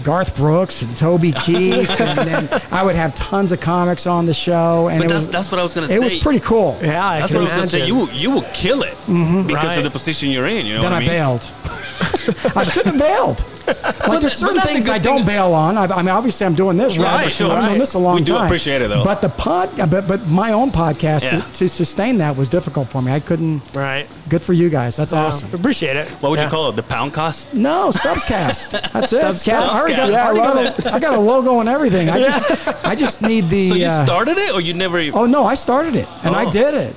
[0.02, 4.34] Garth Brooks and Toby Keith, and then I would have tons of comics on the
[4.34, 5.96] show, and But it that's, was that's what I was gonna say.
[5.96, 6.76] it was pretty cool.
[6.82, 7.86] yeah, I That's can what I was gonna say.
[7.86, 9.46] You will- you will kill it mm-hmm.
[9.46, 9.78] because Right.
[9.78, 10.66] of the position you're in.
[10.66, 11.08] You know Then what I I mean?
[11.10, 11.52] bailed.
[12.56, 13.44] I shouldn't have bailed.
[13.66, 15.78] Like there's certain that's the things I don't thing- bail on.
[15.78, 17.24] I, I mean, obviously, I'm doing this right.
[17.24, 17.50] for sure.
[17.50, 18.20] I'm doing this a long time.
[18.22, 18.44] We do time.
[18.44, 19.04] appreciate it, though.
[19.04, 21.40] But the pod, but but my own podcast Yeah.
[21.40, 23.12] to, to sustain that was difficult for me.
[23.12, 23.62] I couldn't.
[23.74, 24.06] Right.
[24.28, 24.96] Good for you guys.
[24.96, 25.52] That's awesome.
[25.54, 26.08] Appreciate it.
[26.20, 26.44] What would Yeah.
[26.46, 26.76] you call it?
[26.76, 27.54] The pound cost?
[27.54, 28.70] No, Stubbscast.
[28.92, 29.22] That's it.
[29.22, 29.52] Stubbscast.
[29.54, 30.14] I already got, Stubbscast.
[30.14, 32.08] I, already got a, I got a logo and everything.
[32.10, 33.68] I just I just need the.
[33.70, 34.98] So you uh, started it, or you never?
[34.98, 35.18] Even...
[35.18, 36.50] Oh no, I started it and I Oh.
[36.50, 36.94] did it.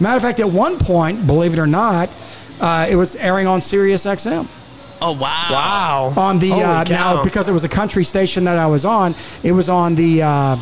[0.00, 2.08] Matter of fact, at one point, believe it or not,
[2.60, 4.46] uh, it was airing on Sirius XM.
[5.00, 5.46] Oh wow!
[5.50, 6.12] Wow.
[6.16, 9.14] on the uh, now because it was a country station that I was on.
[9.42, 10.56] It was on the uh,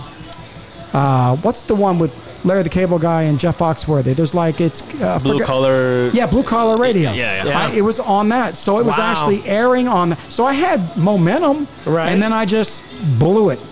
[0.92, 4.14] uh, what's the one with Larry the Cable Guy and Jeff Foxworthy?
[4.14, 6.09] There's like it's uh, Blue forget- collar.
[6.12, 7.12] Yeah, blue collar radio.
[7.12, 7.44] Yeah, yeah.
[7.46, 7.59] Yeah.
[7.68, 9.12] I, it was on that, so it was Wow.
[9.12, 10.16] actually airing on.
[10.31, 12.09] So I had momentum, Right.
[12.11, 12.85] And then I just
[13.18, 13.64] blew it.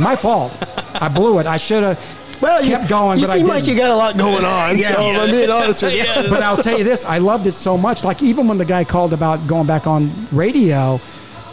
[0.00, 0.52] My fault.
[0.94, 1.46] I blew it.
[1.46, 1.98] I should have.
[2.40, 3.76] Well, you kept going, You but I seem like didn't.
[3.76, 4.78] you got a lot going on.
[4.78, 4.94] Yeah.
[4.94, 5.20] So Yeah.
[5.22, 5.98] I'm being honest with you.
[6.04, 6.26] Yeah.
[6.28, 8.04] But I'll tell you this, I loved it so much.
[8.04, 11.00] Like even when the guy called about going back on radio,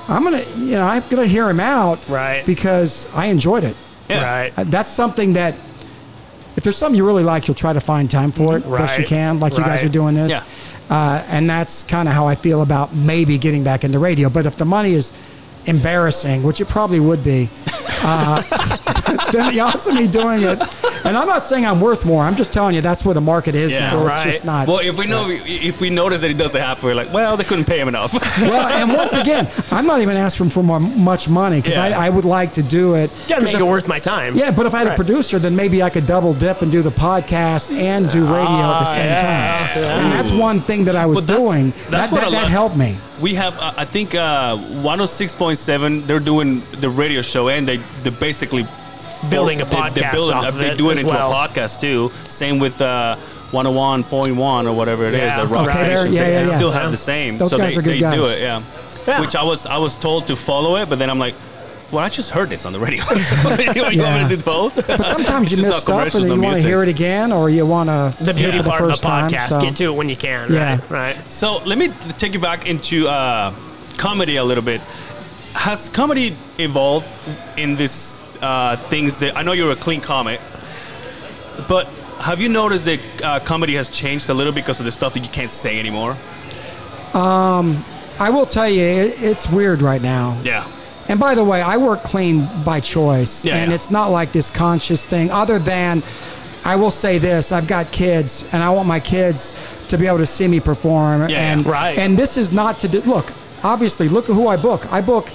[0.08, 2.45] I'm gonna, you know, I'm gonna hear him out, Right.
[2.45, 3.76] Because I enjoyed it.
[4.10, 4.24] Yeah.
[4.24, 4.54] Right.
[4.56, 5.56] Uh, That's something that,
[6.56, 9.04] if there's something you really like, you'll try to find time for it best you.
[9.04, 9.08] Right.
[9.08, 10.30] can, like you guys are doing this.
[10.30, 10.43] Yeah.
[10.88, 14.30] Uh, and that's kind of how I feel about maybe getting back into radio.
[14.30, 15.12] But if the money is
[15.67, 17.49] embarrassing, which it probably would be,
[18.01, 18.41] uh,
[19.32, 20.60] then the odds of me doing it,
[21.06, 22.23] and I'm not saying I'm worth more.
[22.23, 23.91] I'm just telling you that's where the market is Yeah.
[23.91, 24.04] now.
[24.06, 24.25] Right.
[24.28, 24.67] It's just not.
[24.67, 27.43] Well, if we know, if we notice that it doesn't happen, we're like, well, they
[27.43, 28.13] couldn't pay him enough.
[28.41, 31.97] well, and once again, I'm not even asking for more, much money because Yeah.
[31.99, 33.12] I, I would like to do it.
[33.12, 34.36] You gotta 'Cause make if- it worth my time.
[34.36, 36.82] Yeah, but if I had a producer, then maybe I could double dip and do
[36.82, 39.82] the podcast and do radio at the Ah, same yeah, time.
[39.84, 39.99] yeah.
[40.04, 41.73] And that's one thing that I was Well, that's- doing.
[41.89, 42.95] that's that what that, I that helped me.
[43.21, 46.06] We have, uh, I think, uh, 106.7.
[46.08, 48.65] They're doing the radio show, and they they basically
[49.30, 51.32] Building a podcast They, build off of they do it into well.
[51.32, 52.12] a podcast too.
[52.28, 53.15] Same with uh,
[53.51, 55.19] 101.1 or whatever it is.
[55.21, 55.43] Yeah.
[55.43, 56.13] The rock Okay, station.
[56.13, 56.56] yeah, they, yeah, they yeah.
[56.58, 57.38] still have the same.
[57.38, 58.15] Those so guys they, are good guys.
[58.15, 58.62] do it, yeah.
[59.08, 59.21] Yeah.
[59.21, 61.34] Which I was I was told to follow it, but then I'm like.
[61.95, 63.01] Well, I just heard this on the radio.
[63.05, 64.75] so, you want me to do both?
[64.86, 66.89] But sometimes you miss not stuff and commercials, then no you want to hear it
[66.89, 69.29] again or you want to The beauty for the of first the time.
[69.49, 70.51] so- Get to it when you can.
[70.51, 70.71] Yeah.
[70.71, 70.89] Right.
[70.89, 71.15] Right.
[71.31, 73.53] So let me take you back into uh,
[73.97, 74.81] comedy a little bit.
[75.53, 77.08] Has comedy evolved
[77.58, 80.41] in this uh, things that I know you're a clean comic,
[81.69, 81.88] but
[82.19, 85.21] have you noticed that uh, comedy has changed a little because of the stuff that
[85.21, 86.17] you can't say anymore?
[87.13, 87.86] Um,
[88.19, 90.38] I will tell you, it, it's weird right now.
[90.43, 90.69] Yeah.
[91.08, 93.76] And by the way, I work clean by choice, Yeah, and yeah.
[93.76, 95.30] it's not like this conscious thing.
[95.30, 96.02] Other than,
[96.65, 99.56] I will say this: I've got kids, and I want my kids
[99.89, 101.30] to be able to see me perform.
[101.30, 101.65] Yeah, and.
[101.65, 101.98] Right.
[101.98, 103.02] And this is not to do.
[103.02, 103.32] Look,
[103.63, 104.91] obviously, look at who I book.
[104.91, 105.30] I book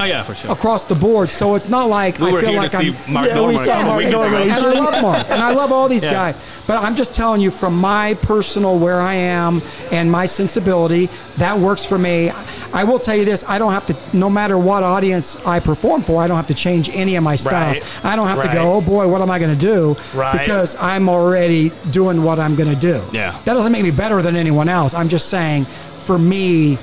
[0.00, 0.52] Oh yeah, for sure.
[0.52, 2.94] across the board, so it's not like We I feel like I'm.
[2.94, 4.50] see Mark Yeah, we Norman a saw couple Mark Normand.
[4.50, 4.52] ago.
[4.52, 6.12] and I love Mark, and I love all these Yeah.
[6.12, 6.60] guys.
[6.66, 11.08] But I'm just telling you from my personal where I am and my sensibility,
[11.38, 12.30] that works for me.
[12.72, 16.02] I will tell you this: I don't have to, no matter what audience I perform
[16.02, 17.72] for, I don't have to change any of my style.
[17.72, 18.04] Right.
[18.04, 19.96] I don't have to go, oh boy, what am I going to do?
[20.14, 20.38] Right.
[20.38, 23.02] Because I'm already doing what I'm going to do.
[23.12, 23.32] Yeah.
[23.46, 24.94] That doesn't make me better than anyone else.
[24.94, 26.76] I'm just saying, for me,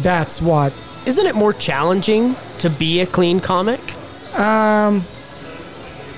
[0.00, 0.72] that's what
[1.06, 3.80] Isn't it more challenging to be a clean comic?
[4.34, 4.96] Um,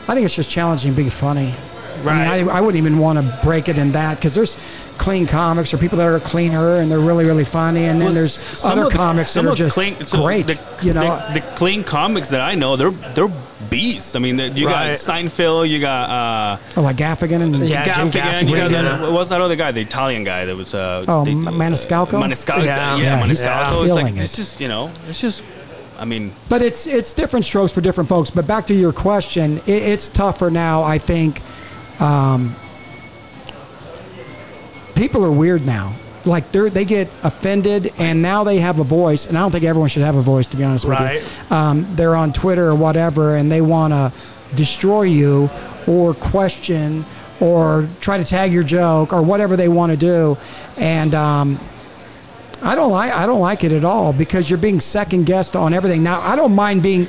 [0.09, 1.55] I think it's just challenging being funny.
[2.03, 2.27] Right.
[2.27, 4.57] I, mean, I, I wouldn't even want to break it in that because there's
[4.99, 8.15] clean comics or people that are cleaner and they're really really funny, and then Well,
[8.15, 10.47] there's some other of the- comics that are just clean- so great.
[10.47, 13.31] The, you know, the, the clean comics that I know, they're they're
[13.71, 14.15] beasts.
[14.15, 18.11] I mean, the- you got Seinfeld, you got uh, oh, like Gaffigan and Yeah, Jim
[18.11, 18.99] Gaffigan, you got Gaffigan.
[18.99, 21.45] the, what was that other guy, the Italian guy that was uh, Oh, the- M-
[21.47, 22.11] Maniscalco?
[22.23, 22.97] Maniscalco, Yeah.
[22.97, 23.85] yeah, Yeah, he's Maniscalco.
[23.85, 25.43] It's like killing it's just you know, it's just,
[25.99, 28.31] I mean, But it's it's different strokes for different folks.
[28.31, 30.83] But back to your question, it, it's tougher now.
[30.83, 31.41] I think
[32.01, 32.55] um,
[34.97, 35.93] people are weird now.
[36.25, 39.27] Like they they get offended, and now they have a voice.
[39.27, 41.23] And I don't think everyone should have a voice, to be honest Right.
[41.23, 41.57] with you.
[41.57, 44.13] Um, they're on Twitter or whatever, and they want to
[44.57, 45.49] destroy you
[45.87, 47.05] or question
[47.39, 50.37] or try to tag your joke or whatever they want to do.
[50.77, 51.61] And um,
[52.61, 55.73] I don't like I don't like it at all because you're being second guessed on
[55.75, 56.03] everything.
[56.03, 57.07] Now I don't mind being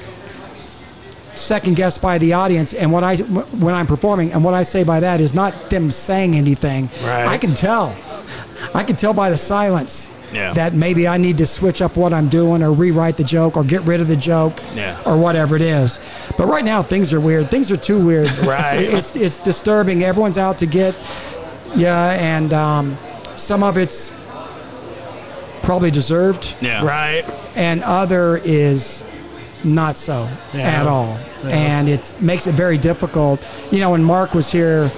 [1.37, 4.83] second guessed by the audience and what I when I'm performing and what I say
[4.83, 6.89] by that is not them saying anything.
[7.03, 7.27] Right.
[7.27, 7.95] I can tell.
[8.73, 10.51] I can tell by the silence Yeah.
[10.53, 13.63] that maybe I need to switch up what I'm doing or rewrite the joke or
[13.63, 14.97] get rid of the joke Yeah.
[15.05, 15.99] or whatever it is.
[16.37, 17.49] But right now things are weird.
[17.49, 18.29] Things are too weird.
[18.43, 18.79] Right.
[18.81, 20.03] It's it's disturbing.
[20.03, 20.95] Everyone's out to get
[21.75, 22.97] yeah and um,
[23.35, 24.11] some of it's
[25.63, 27.25] probably deserved yeah, Right.
[27.55, 29.03] and other is
[29.63, 30.61] not so Yeah.
[30.81, 31.17] at all.
[31.45, 33.45] And it makes it very difficult.
[33.71, 34.89] You know, when Mark was here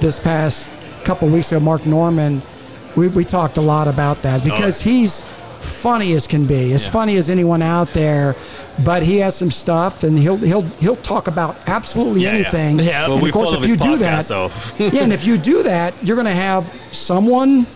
[0.00, 0.70] this past
[1.04, 2.42] couple weeks ago, Mark Normand,
[2.96, 5.22] we, we talked a lot about that oh, because he's
[5.60, 6.90] funny as can be, as Yeah.
[6.90, 8.34] funny as anyone out there.
[8.84, 12.38] But he has some stuff, and he'll he'll he'll talk about absolutely Yeah, yeah.
[12.38, 12.78] anything.
[12.84, 13.02] Yeah.
[13.08, 15.36] Well, and we of course, if you do podcast, that, so yeah, and if you
[15.36, 17.66] do that, you're going to have someone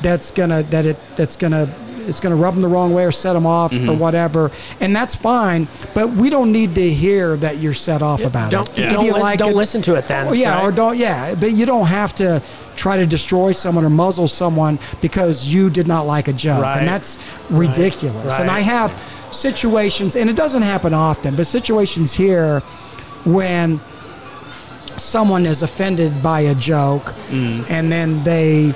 [0.00, 1.66] that's gonna that it that's gonna
[2.08, 3.90] it's gonna rub them the wrong way or set them off Mm-hmm.
[3.90, 5.68] or whatever, and that's fine.
[5.94, 8.78] But we don't need to hear that you're set off about Don't, it.
[8.78, 8.92] Yeah.
[8.92, 10.28] don't, Either lis- like don't it- listen to it then.
[10.28, 10.64] Oh, yeah, right?
[10.64, 10.96] or don't.
[10.96, 12.42] Yeah, but you don't have to
[12.76, 16.78] try to destroy someone or muzzle someone because you did not like a joke, Right.
[16.78, 17.18] and that's
[17.50, 18.38] ridiculous.
[18.38, 18.90] And I have
[19.32, 22.60] situations, and it doesn't happen often, but situations here
[23.24, 23.78] when
[24.96, 27.70] someone is offended by a joke, Mm.
[27.70, 28.74] and then they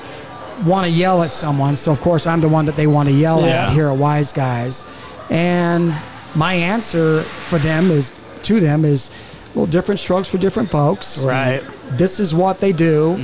[0.66, 1.76] want to yell at someone.
[1.76, 3.66] So of course I'm the one that they want to yell Yeah.
[3.68, 4.84] at here at Wiseguys,
[5.30, 5.94] and
[6.34, 8.12] my answer for them is
[8.44, 9.10] to them is
[9.54, 11.62] well different strokes for different folks Right.
[11.92, 13.16] this is what they do.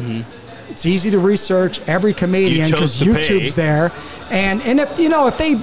[0.70, 2.74] It's easy to research every comedian Mm-hmm.
[2.74, 3.40] You chose because pay.
[3.40, 3.90] YouTube's there,
[4.30, 5.56] and and if you know if they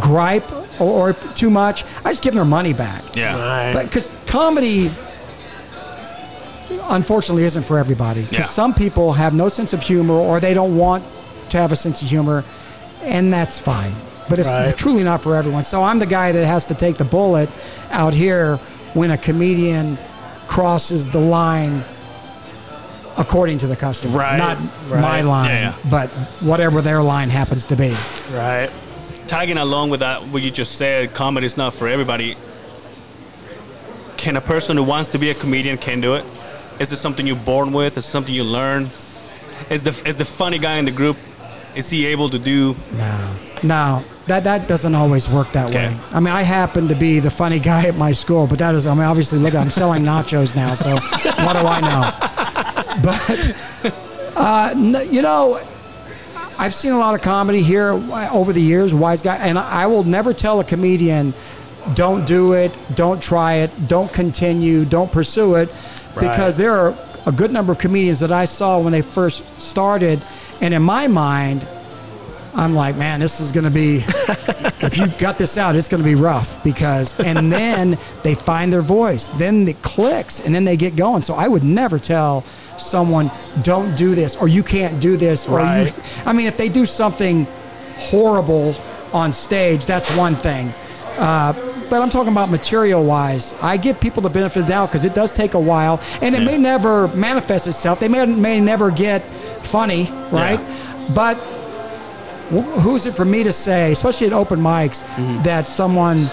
[0.00, 0.50] gripe
[0.80, 3.02] or, or too much, I just give them their money back.
[3.14, 3.82] yeah, Right.
[3.84, 4.90] Because comedy,
[6.90, 8.22] unfortunately, isn't for everybody.
[8.22, 8.44] Because Yeah.
[8.46, 11.02] some people have no sense of humor or they don't want
[11.50, 12.44] to have a sense of humor,
[13.04, 13.92] and that's fine.
[14.28, 14.76] But it's Right.
[14.76, 15.64] truly not for everyone.
[15.64, 17.48] So I'm the guy that has to take the bullet
[17.92, 18.58] out here
[18.94, 19.98] when a comedian
[20.48, 21.84] crosses the line
[23.16, 24.18] according to the customer.
[24.18, 24.38] Right.
[24.38, 24.56] Not
[24.88, 25.00] Right.
[25.00, 26.08] my line, Yeah, but
[26.40, 27.96] whatever their line happens to be.
[28.34, 28.70] Right.
[29.26, 32.36] tagging along with that, what you just said, comedy is not for everybody.
[34.18, 36.24] Can a person who wants to be a comedian can do it?
[36.80, 37.96] Is it something you're born with?
[37.96, 38.84] Is it something you learn?
[39.70, 41.16] Is the is the funny guy in the group?
[41.74, 42.74] Is he able to do?
[42.92, 45.88] No, no, that that doesn't always work that Okay.
[45.88, 45.96] way.
[46.12, 48.86] I mean, I happen to be the funny guy at my school, but that is,
[48.86, 50.90] I mean, obviously, look, I'm selling nachos now, so
[51.44, 52.12] what do I know?
[53.02, 54.74] But uh,
[55.10, 55.60] you know,
[56.58, 57.90] I've seen a lot of comedy here
[58.32, 61.34] over the years, wise guy, and I will never tell a comedian,
[61.94, 65.68] don't do it, don't try it, don't continue, don't pursue it,
[66.20, 66.94] because there are
[67.26, 70.22] a good number of comedians that I saw when they first started,
[70.60, 71.66] and in my mind,
[72.56, 73.96] I'm like, man, this is going to be,
[74.86, 78.72] if you gut this out, it's going to be rough because, and then they find
[78.72, 81.22] their voice, then it clicks, and then they get going.
[81.22, 82.42] So I would never tell
[82.78, 83.28] someone,
[83.62, 85.86] don't do this, or you can't do this, or Right.
[85.96, 87.46] you, I mean, if they do something
[87.98, 88.76] horrible
[89.12, 90.68] on stage, that's one thing.
[91.18, 91.54] Uh,
[91.90, 93.52] but I'm talking about material wise.
[93.62, 96.34] I give people the benefit of the doubt because it does take a while, and
[96.34, 98.00] it may never manifest itself.
[98.00, 100.60] They may, may never get funny, right?
[101.14, 101.34] But
[102.50, 105.42] wh- who's it for me to say, especially at open mics, Mm-hmm.
[105.44, 106.30] that someone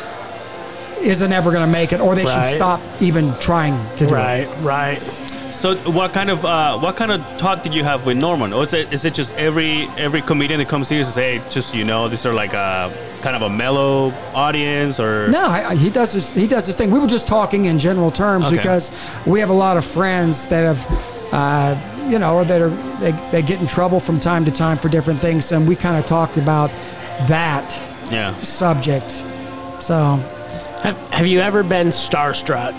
[1.01, 2.45] isn't ever going to make it, or they Right.
[2.45, 4.17] should stop even trying to do it?
[4.17, 4.47] Right.
[4.61, 5.30] Right.
[5.61, 8.51] So what kind of uh, what kind of talk did you have with Normand?
[8.51, 11.75] Or is it is it just every every comedian that comes here says, hey, just
[11.75, 15.75] you know, these are like a kind of a mellow audience, or No, I, I-
[15.75, 16.33] he does this.
[16.33, 16.89] He does this thing.
[16.89, 18.55] We were just talking in general terms Okay.
[18.55, 18.89] because
[19.27, 20.87] we have a lot of friends that have,
[21.31, 21.75] uh,
[22.09, 22.69] you know, that are
[22.99, 25.95] they, they get in trouble from time to time for different things, and we kind
[25.95, 26.71] of talk about
[27.27, 27.79] that
[28.11, 29.11] yeah, subject.
[29.79, 30.15] So
[30.81, 32.73] Have, have you ever been starstruck?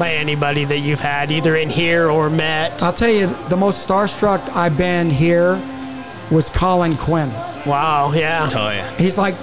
[0.00, 2.82] By anybody that you've had either in here or met?
[2.82, 5.60] I'll tell you, the most starstruck I've been here
[6.30, 7.28] was Colin Quinn.
[7.66, 8.48] Wow, yeah.
[8.52, 8.90] Oh yeah.
[8.96, 9.34] He's like,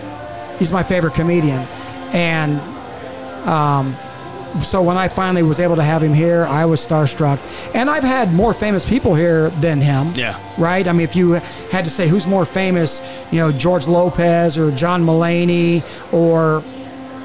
[0.58, 1.60] he's my favorite comedian,
[2.12, 2.60] and
[3.48, 3.94] um,
[4.60, 7.40] so when I finally was able to have him here, I was starstruck.
[7.76, 10.08] And I've had more famous people here than him.
[10.16, 10.40] Yeah.
[10.58, 10.88] Right.
[10.88, 11.34] I mean, if you
[11.72, 16.64] had to say who's more famous, you know, George Lopez or John Mulaney or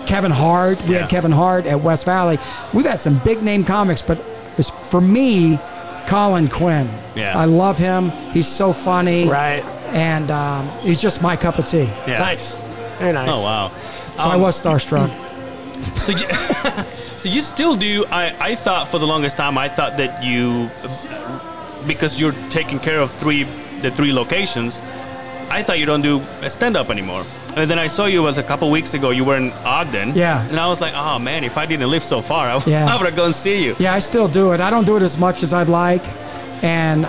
[0.06, 0.80] Kevin Hart.
[0.86, 1.00] We Yeah.
[1.02, 2.38] had Kevin Hart at West Valley.
[2.72, 4.18] We've had some big name comics, but
[4.58, 5.58] it's, for me,
[6.06, 6.88] Colin Quinn.
[7.14, 7.38] Yeah.
[7.38, 8.10] I love him.
[8.32, 9.28] He's so funny.
[9.28, 9.64] Right.
[9.92, 11.88] And um, he's just my cup of tea.
[12.06, 12.18] Yeah.
[12.18, 12.56] Nice.
[12.98, 13.30] Very nice.
[13.32, 13.70] Oh wow.
[14.16, 15.10] So I Um, was starstruck.
[15.96, 16.28] So you,
[17.22, 18.04] so you still do.
[18.06, 20.68] I, I thought for the longest time, I thought that you,
[21.88, 23.44] because you're taking care of three
[23.80, 24.80] the three locations,
[25.50, 27.24] I thought you don't do stand up anymore.
[27.54, 29.10] And then I saw you was a couple weeks ago.
[29.10, 30.12] You were in Ogden.
[30.14, 30.46] Yeah.
[30.48, 32.86] And I was like, oh man, if I didn't live so far, I, Yeah.
[32.92, 33.76] I would have gone see you.
[33.78, 34.60] Yeah, I still do it.
[34.60, 36.02] I don't do it as much as I'd like,
[36.64, 37.06] and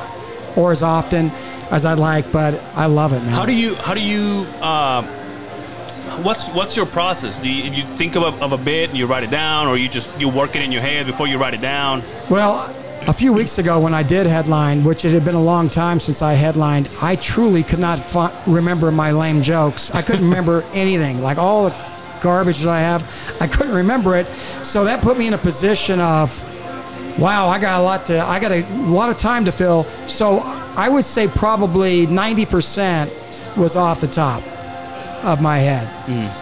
[0.57, 1.31] or as often
[1.71, 3.29] as I'd like, but I love it, man.
[3.33, 5.01] How do you how do you uh,
[6.21, 7.39] what's what's your process?
[7.39, 9.77] Do you, you think of a, of a bit and you write it down, or
[9.77, 12.03] you just you work it in your head before you write it down?
[12.29, 12.67] Well,
[13.07, 15.99] a few weeks ago when I did headline, which it had been a long time
[15.99, 19.91] since I headlined, I truly could not fi- remember my lame jokes.
[19.91, 21.21] I couldn't remember anything.
[21.21, 21.75] Like all the
[22.21, 24.25] garbage that I have, I couldn't remember it.
[24.63, 26.39] So that put me in a position of,
[27.19, 29.83] wow, I got a lot to, I got a lot of time to fill.
[30.07, 30.39] So
[30.77, 34.43] I would say probably 90% was off the top
[35.23, 35.87] of my head.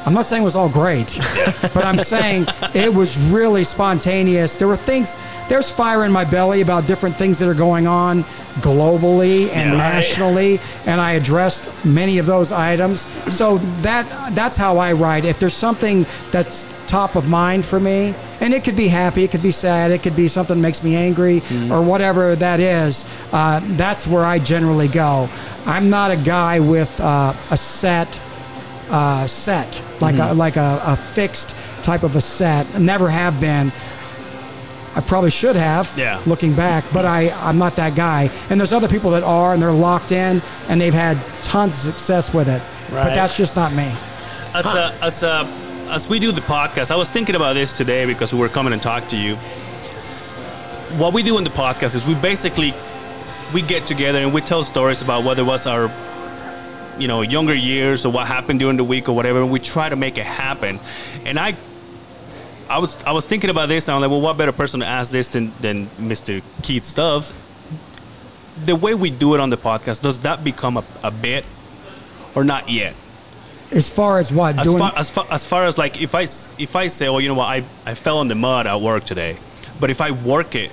[0.06, 1.18] I'm not saying it was all great,
[1.74, 4.58] but I'm saying it was really spontaneous.
[4.58, 5.16] There were things,
[5.50, 8.24] there's fire in my belly about different things that are going on
[8.62, 9.78] globally and Yeah.
[9.78, 13.02] nationally, and I addressed many of those items.
[13.34, 15.26] So that that's how I write.
[15.26, 19.32] If there's something that's top of mind for me, and it could be happy, it
[19.32, 21.42] could be sad, it could be something that makes me angry,
[21.72, 25.30] or whatever that is, uh, that's where I generally go.
[25.66, 28.20] I'm not a guy with uh, a set
[28.92, 32.80] uh, set, like a like a, a fixed type of a set.
[32.80, 33.72] Never have been.
[34.94, 36.22] I probably should have, Yeah.
[36.26, 38.30] looking back, but I, I'm not that guy.
[38.50, 41.94] And there's other people that are, and they're locked in, and they've had tons of
[41.94, 42.62] success with it.
[42.94, 43.06] Right.
[43.06, 43.90] But that's just not me.
[44.54, 45.48] As a, as a,
[45.90, 48.74] as we do the podcast, I was thinking about this today because we were coming
[48.74, 49.38] and talk to you.
[50.98, 52.74] What we do in the podcast is we basically
[53.54, 55.88] we get together and we tell stories about whether it was our
[56.98, 59.90] you know younger years or what happened during the week or whatever, and we try
[59.90, 60.80] to make it happen.
[61.26, 61.56] And I
[62.70, 64.86] I was I was thinking about this and I'm like, well, what better person to
[64.86, 66.42] ask this than, than Mr.
[66.64, 67.34] Keith Stubbs?
[68.64, 71.44] The way we do it on the podcast, does that become a, a bit
[72.34, 72.96] or not yet?
[73.72, 76.24] As far as what as doing, far as far as far as like if I
[76.24, 79.06] if I say, oh, you know what, I I fell in the mud at work
[79.06, 79.38] today,
[79.80, 80.72] but if I work it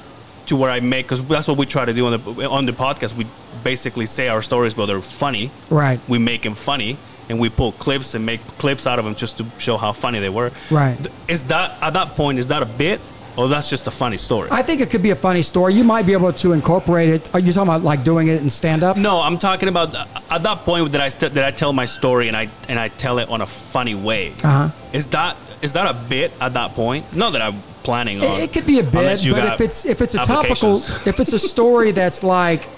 [0.48, 2.72] to where I make, because that's what we try to do on the on the
[2.72, 3.26] podcast, we
[3.64, 5.50] basically say our stories, but they're funny.
[5.70, 6.96] right, We make them funny,
[7.28, 10.18] and we pull clips and make clips out of them just to show how funny
[10.20, 10.50] they were.
[10.70, 10.96] right.
[11.28, 12.38] Is that at that point?
[12.38, 13.00] Is that a bit,
[13.36, 14.48] or that's just a funny story?
[14.50, 15.74] I think it could be a funny story.
[15.74, 17.28] You might be able to incorporate it.
[17.34, 18.96] Are you talking about like doing it in stand up?
[18.96, 21.84] No, I'm talking about uh, at that point that I st- that I tell my
[21.86, 24.32] story and I and I tell it on a funny way.
[24.42, 24.70] Uh-huh.
[24.92, 27.16] Is that is that a bit at that point?
[27.16, 28.24] Not that I'm planning on.
[28.24, 28.92] It, it could be a bit,
[29.30, 32.68] but if it's if it's a topical, if it's a story that's like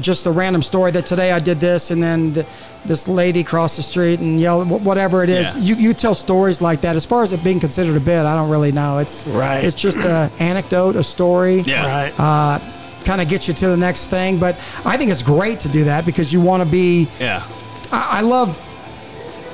[0.00, 2.46] just a random story that today I did this and then th-
[2.84, 5.60] this lady crossed the street and yelled wh- whatever it is, Yeah.
[5.62, 6.94] you, you tell stories like that.
[6.94, 8.98] As far as it being considered a bit, I don't really know.
[8.98, 9.64] It's Right.
[9.64, 11.60] It's just an anecdote, a story.
[11.62, 12.20] yeah, Right.
[12.20, 12.60] Uh,
[13.04, 15.84] kind of get you to the next thing, but I think it's great to do
[15.84, 17.42] that because you want to be yeah,
[17.90, 18.50] I, I love,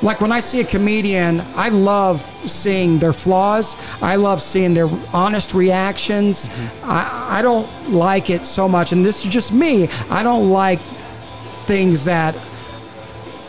[0.05, 3.75] like when I see a comedian, I love seeing their flaws.
[4.03, 6.49] I love seeing their honest reactions.
[6.49, 6.91] Mm-hmm.
[6.91, 9.89] I, I don't like it so much, and this is just me.
[10.11, 10.79] I don't like
[11.67, 12.37] things that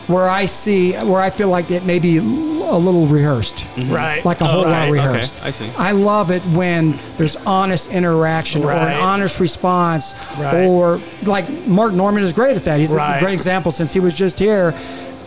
[0.08, 3.92] where I see where I feel like it may be a little rehearsed, mm-hmm.
[3.92, 4.24] right.
[4.24, 4.82] like a Oh, whole lot right.
[4.84, 5.44] Okay, rehearsed.
[5.44, 5.70] I see.
[5.76, 10.64] I love it when there's honest interaction or an honest response, Right.
[10.64, 12.80] or like Mark Normand is great at that.
[12.80, 13.18] He's Right.
[13.18, 14.74] a great example since he was just here.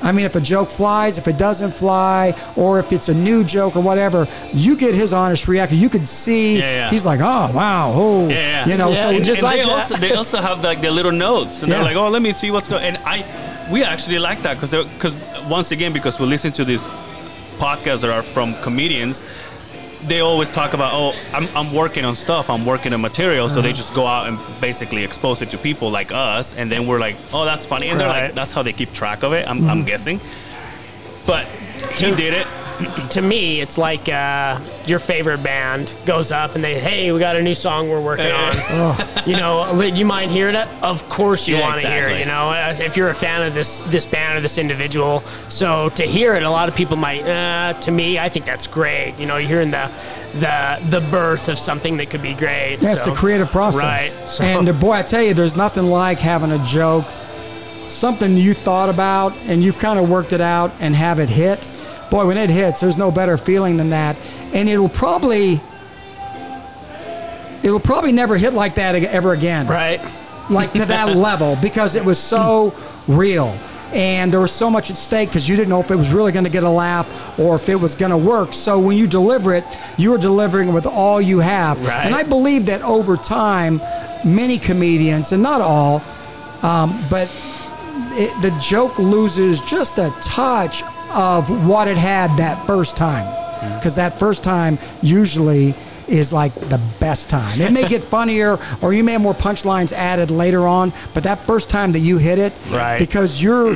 [0.02, 3.44] I mean, if a joke flies, if it doesn't fly, or if it's a new
[3.44, 5.78] joke or whatever, you get his honest reaction.
[5.78, 6.90] You could see Yeah, yeah.
[6.90, 9.98] he's like, "Oh, wow, oh, Yeah, you know." So and just and like they also
[9.98, 12.68] they also have like their little notes, and they're like, "Oh, let me see what's
[12.68, 13.26] going." And I,
[13.72, 15.14] we actually like that because because
[15.50, 16.86] once again because we listen to these
[17.60, 19.24] podcasts that are from comedians.
[20.10, 23.54] They always talk about, oh, I'm, I'm working on stuff, I'm working on material, so
[23.54, 23.62] Uh-huh.
[23.62, 27.00] they just go out and basically expose it to people like us, and then we're
[27.00, 29.48] like, oh, that's funny, and they're like, that's how they keep track of it.
[29.48, 29.70] I'm, Mm-hmm.
[29.70, 30.20] I'm guessing,
[31.28, 31.46] but
[32.00, 32.48] he did it.
[33.12, 37.36] to me, it's like uh, your favorite band goes up and they, hey, we got
[37.36, 38.56] a new song we're working on.
[39.26, 40.68] you know, you mind hearing it?
[40.82, 42.20] Of course you Yeah, want to hear it.
[42.20, 45.20] You know, if you're a fan of this this band or this individual.
[45.50, 47.24] So to hear it, a lot of people might.
[47.24, 49.16] Uh, to me, I think that's great.
[49.20, 49.90] You know, you're hearing the
[50.40, 52.78] the the birth of something that could be great.
[52.78, 53.82] That's So- the creative process.
[53.82, 54.30] Right.
[54.30, 57.06] So- And uh, boy, I tell you, there's nothing like having a joke,
[57.90, 61.60] something you thought about, and you've kind of worked it out and have it hit.
[62.10, 64.18] Boy, when it hits, there's no better feeling than that.
[64.54, 65.62] And it'll probably,
[67.64, 69.68] it'll probably never hit like that ever again.
[69.68, 70.02] right.
[70.50, 72.74] Like to that level because it was so
[73.08, 73.56] real.
[73.94, 76.32] And there was so much at stake because you didn't know if it was really
[76.32, 78.54] going to get a laugh or if it was going to work.
[78.54, 79.64] So when you deliver it,
[79.98, 81.80] you are delivering with all you have.
[81.82, 82.06] Right.
[82.06, 83.80] And I believe that over time,
[84.26, 86.04] many comedians, and not all,
[86.62, 87.30] um, but
[88.14, 93.26] it, the joke loses just a touch of what it had that first time.
[93.26, 93.76] Mm-hmm.
[93.76, 95.74] Because that first time usually
[96.08, 97.62] is like the best time.
[97.62, 101.40] It may get funnier or you may have more punchlines added later on, but that
[101.40, 102.98] first time that you hit it, Right.
[103.00, 103.74] because you're.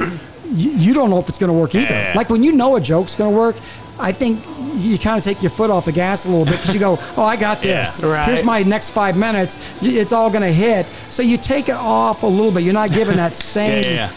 [0.55, 1.91] You don't know if it's going to work either.
[1.95, 2.13] Yeah.
[2.15, 3.55] Like when you know a joke's going to work,
[3.97, 6.75] I think you kind of take your foot off the gas a little bit because
[6.75, 8.01] you go, "Oh, I got this.
[8.03, 8.27] Yeah, right.
[8.27, 9.57] Here's my next five minutes.
[9.81, 12.61] It's all going to hit." So you take it off a little bit.
[12.61, 14.11] You're not giving that same yeah.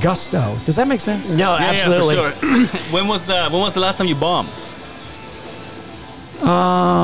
[0.00, 0.56] Gusto.
[0.64, 1.30] Does that make sense?
[1.30, 2.16] No, Yeah, absolutely.
[2.16, 2.80] Yeah, for sure.
[2.92, 4.48] when was uh, when was the last time you bombed?
[6.42, 6.48] Um,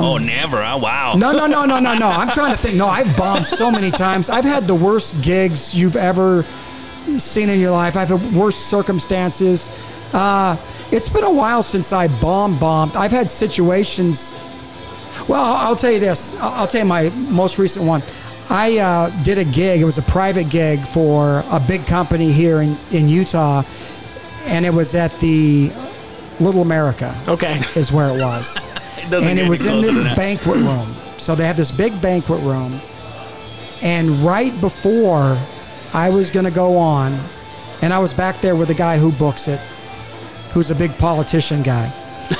[0.04, 0.62] oh, never.
[0.62, 1.14] Oh, wow.
[1.14, 2.08] No, no, no, no, no, no.
[2.08, 2.76] I'm trying to think.
[2.76, 4.30] No, I've bombed so many times.
[4.30, 6.42] I've had the worst gigs you've ever
[7.18, 7.96] seen in your life.
[7.98, 9.68] I've had worst circumstances.
[10.14, 10.56] Uh,
[10.90, 12.96] it's been a while since I bomb bombed.
[12.96, 14.32] I've had situations.
[15.28, 16.34] Well, I'll, I'll tell you this.
[16.40, 18.02] I'll, I'll tell you my most recent one.
[18.48, 19.80] I uh, did a gig.
[19.80, 23.62] It was a private gig for a big company here in, in Utah,
[24.44, 25.72] and it was at the
[26.38, 27.58] Little America Okay.
[27.76, 28.56] is where it was
[28.98, 30.94] It and it was in this banquet room.
[31.18, 32.80] So they have this big banquet room,
[33.82, 35.38] and right before
[35.94, 37.18] I was going to go on,
[37.82, 39.58] and I was back there with the guy who books it,
[40.52, 41.88] who's a big politician guy.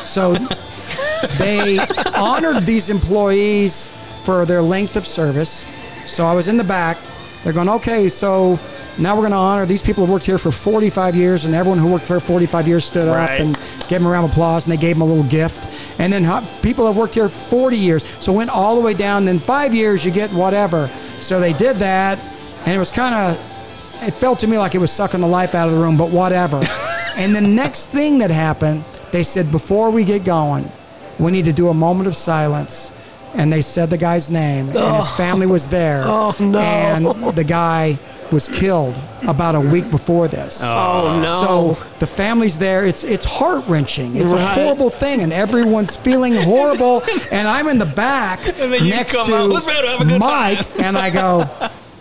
[0.04, 0.34] So
[1.38, 1.78] they
[2.14, 3.88] honored these employees
[4.24, 5.64] for their length of service.
[6.06, 6.96] So I was in the back.
[7.44, 8.58] They're going, okay, so
[8.98, 11.78] now we're going to honor these people who worked here for 45 years, and everyone
[11.78, 13.24] who worked for 45 years stood Right.
[13.24, 13.54] up and
[13.88, 16.00] gave them a round of applause, and they gave them a little gift.
[16.00, 16.24] And then
[16.62, 19.24] people have worked here 40 years, so went all the way down.
[19.24, 20.88] Then five years, you get whatever.
[21.20, 22.18] So they did that,
[22.66, 25.54] and it was kind of, it felt to me like it was sucking the life
[25.54, 26.62] out of the room, but whatever.
[27.16, 30.70] and the next thing that happened, they said, before we get going,
[31.18, 32.90] we need to do a moment of silence.
[33.36, 35.14] And they said the guy's name, and his oh.
[35.16, 36.04] family was there.
[36.16, 36.58] Oh, no.
[36.58, 37.98] And the guy
[38.32, 40.62] was killed about a week before this.
[40.62, 41.76] Oh, oh no.
[41.76, 42.86] So the family's there.
[42.86, 44.16] It's it's heart wrenching.
[44.16, 47.02] It's a horrible thing, and everyone's feeling horrible.
[47.30, 50.00] and I'm in the back And then you next to out, "Let's try to have
[50.00, 51.48] a good Mike, and I go,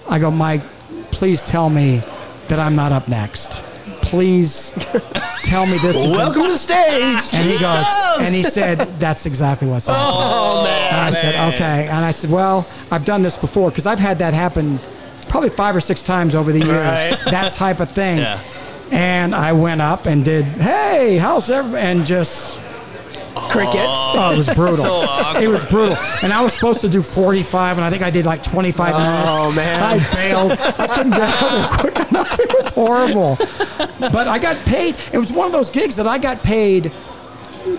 [0.09, 0.61] I go, Mike,
[1.11, 2.01] please tell me
[2.47, 3.63] that I'm not up next.
[4.15, 4.71] Please
[5.43, 5.95] tell me this.
[5.95, 7.21] is Welcome to the stage.
[7.33, 7.85] and he goes,
[8.19, 10.93] and he said, "That's exactly what's happening." oh man.
[10.93, 11.87] And I said, okay.
[11.87, 14.79] And I said, well, I've done this before because I've had that happen
[15.27, 16.69] probably five or six times over the years.
[16.69, 17.19] Right.
[17.25, 18.19] That type of thing.
[18.19, 18.39] Yeah.
[18.91, 21.81] And I went up and did, hey, how's everybody?
[21.83, 22.59] And just,
[23.35, 23.77] Crickets.
[23.77, 24.85] oh, it was brutal.
[24.85, 25.97] So it was brutal.
[26.23, 29.27] And I was supposed to do 45, and I think I did like 25 minutes.
[29.27, 29.83] Oh, man.
[29.83, 30.51] I bailed.
[30.53, 32.39] I couldn't get out there quick enough.
[32.39, 33.37] It was horrible.
[33.99, 34.95] But I got paid.
[35.11, 36.91] It was one of those gigs that I got paid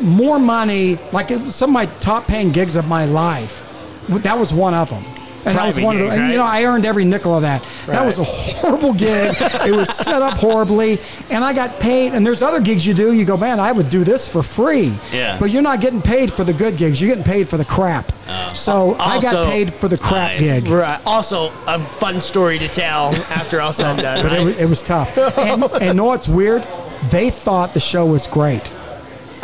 [0.01, 3.63] more money, like some of my top paying gigs of my life.
[4.09, 5.05] That was one of them.
[5.47, 6.45] And that was Private one of gigs, the, and, you know.
[6.45, 7.65] I earned every nickel of that.
[7.87, 9.33] That was a horrible gig.
[9.41, 10.99] it was set up horribly,
[11.31, 12.15] and I got paid.
[12.15, 13.13] And there's other gigs you do.
[13.13, 14.93] You go, man, I would do this for free.
[15.13, 15.39] Yeah.
[15.39, 17.01] But you're not getting paid for the good gigs.
[17.01, 18.11] You're getting paid for the crap.
[18.29, 18.53] Oh.
[18.55, 20.63] So I got paid for the crap Nice.
[20.63, 20.69] gig.
[20.71, 21.01] Right.
[21.07, 24.23] Also, a fun story to tell after all said and done.
[24.27, 25.17] But it, was, it was tough.
[25.39, 26.65] And, and know what's weird?
[27.11, 28.73] They thought the show was great.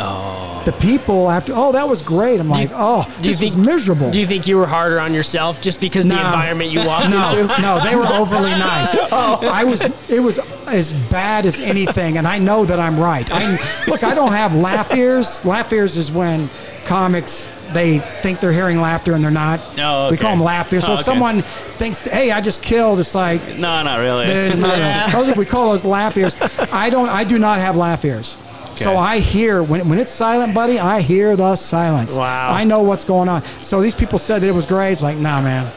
[0.05, 0.61] Oh.
[0.65, 2.39] The people after, oh, that was great.
[2.39, 4.11] I'm like, oh, you this is think- miserable.
[4.11, 7.37] Do you think you were harder on yourself just because the environment you walked no,
[7.37, 7.61] into?
[7.61, 8.95] no, they were overly nice.
[9.11, 13.27] I was, it was as bad as anything, and I know that I'm right.
[13.29, 15.43] I look, I don't have laugh ears.
[15.45, 16.49] Laugh ears is when
[16.85, 19.59] comics they think they're hearing laughter and they're not.
[19.79, 20.85] Oh, We call them laugh ears.
[20.85, 24.25] So Oh, if someone thinks, hey, I just killed, it's like, No, not really.
[24.25, 25.07] Uh, no, no.
[25.11, 26.35] Those we call those laugh ears.
[26.71, 27.09] I don't.
[27.09, 28.37] I do not have laugh ears.
[28.75, 30.79] So I hear when, when it's silent, buddy.
[30.79, 32.15] I hear the silence.
[32.17, 32.51] Wow.
[32.51, 33.43] I know what's going on.
[33.61, 34.91] So these people said that it was great.
[34.93, 35.71] It's like, nah, man.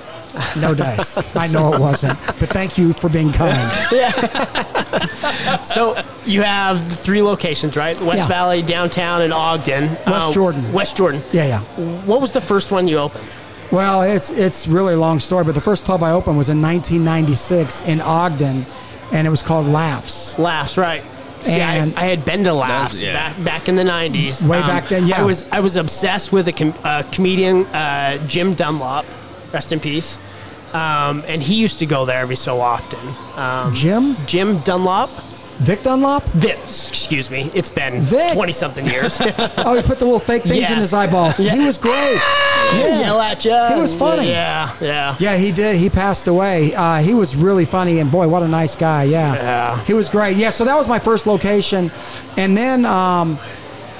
[0.60, 1.16] No dice.
[1.36, 3.56] I know it wasn't, but thank you for being kind.
[3.92, 4.10] yeah.
[5.62, 7.98] So you have three locations, right?
[8.00, 8.26] West Yeah.
[8.26, 9.84] Valley, downtown, and Ogden.
[9.88, 10.72] West uh, Jordan.
[10.72, 11.22] West Jordan.
[11.32, 11.60] Yeah, yeah.
[12.04, 13.26] What was the first one you opened?
[13.72, 16.60] Well, it's it's really a long story, but the first club I opened was in
[16.62, 18.64] 1996 in Ogden,
[19.12, 20.38] and it was called Laughs.
[20.38, 21.02] Laughs, right?
[21.46, 23.12] See, I, And- I had been to Laughs yeah.
[23.12, 24.42] back back in the '90s.
[24.46, 25.20] Way back then, yeah.
[25.20, 29.04] I was I was obsessed with a com- uh, comedian, uh, Jim Dunlap,
[29.52, 30.18] rest in peace.
[30.72, 32.98] Um, and he used to go there every so often.
[33.36, 35.08] Um, Jim, Jim Dunlap,
[35.58, 36.22] Vic Dunlap.
[36.34, 38.32] Vic, excuse me, it's been Vic.
[38.34, 39.20] twenty something years.
[39.58, 41.40] Oh, he put the little fake things in his eyeballs.
[41.46, 41.54] Yeah.
[41.56, 42.20] He was great.
[42.74, 42.98] Yeah.
[43.00, 43.74] Yell at you.
[43.74, 44.28] He was funny.
[44.28, 45.14] Yeah, yeah.
[45.20, 45.76] Yeah, he did.
[45.76, 46.74] He passed away.
[46.74, 49.04] Uh, he was really funny, and boy, what a nice guy.
[49.04, 49.34] Yeah.
[49.34, 49.84] Yeah.
[49.84, 50.36] He was great.
[50.36, 51.92] Yeah, so that was my first location.
[52.36, 53.38] And then um,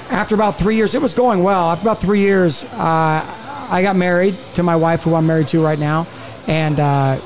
[0.09, 1.69] after about three years, it was going well.
[1.69, 3.23] After about three years, uh,
[3.69, 6.05] I got married to my wife, who I'm married to right now.
[6.47, 7.17] And uh,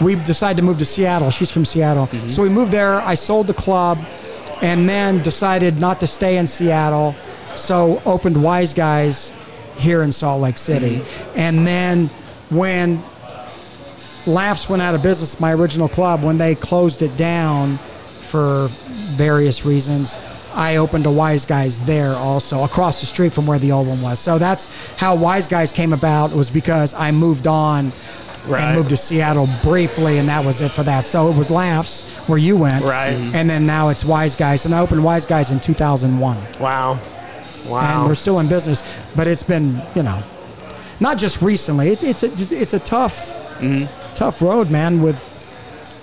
[0.00, 1.30] we decided to move to Seattle.
[1.30, 2.06] She's from Seattle.
[2.06, 2.28] Mm-hmm.
[2.28, 3.00] So we moved there.
[3.00, 3.98] I sold the club
[4.62, 7.14] and then decided not to stay in Seattle.
[7.54, 9.30] So opened Wiseguys
[9.76, 10.98] here in Salt Lake City.
[10.98, 11.38] Mm-hmm.
[11.38, 12.06] And then
[12.50, 13.02] when
[14.26, 17.78] Laughs went out of business, my original club, when they closed it down
[18.20, 18.68] for
[19.14, 20.16] various reasons,
[20.54, 24.18] I opened a Wiseguys there also, across the street from where the old one was.
[24.18, 27.92] So that's how Wiseguys came about, was because I moved on
[28.46, 28.62] Right.
[28.62, 31.04] and moved to Seattle briefly, and that was it for that.
[31.06, 32.84] So it was Laughs where you went.
[32.84, 33.16] Right.
[33.16, 33.34] Mhm.
[33.34, 34.64] And then now it's Wiseguys.
[34.64, 36.98] And I opened Wiseguys in 2001 Wow.
[37.66, 38.00] Wow!
[38.00, 38.82] And we're still in business.
[39.16, 40.22] But it's been, you know,
[41.00, 41.88] not just recently.
[41.90, 43.34] It, it's a it's a tough
[44.14, 45.02] tough road, man.
[45.02, 45.18] With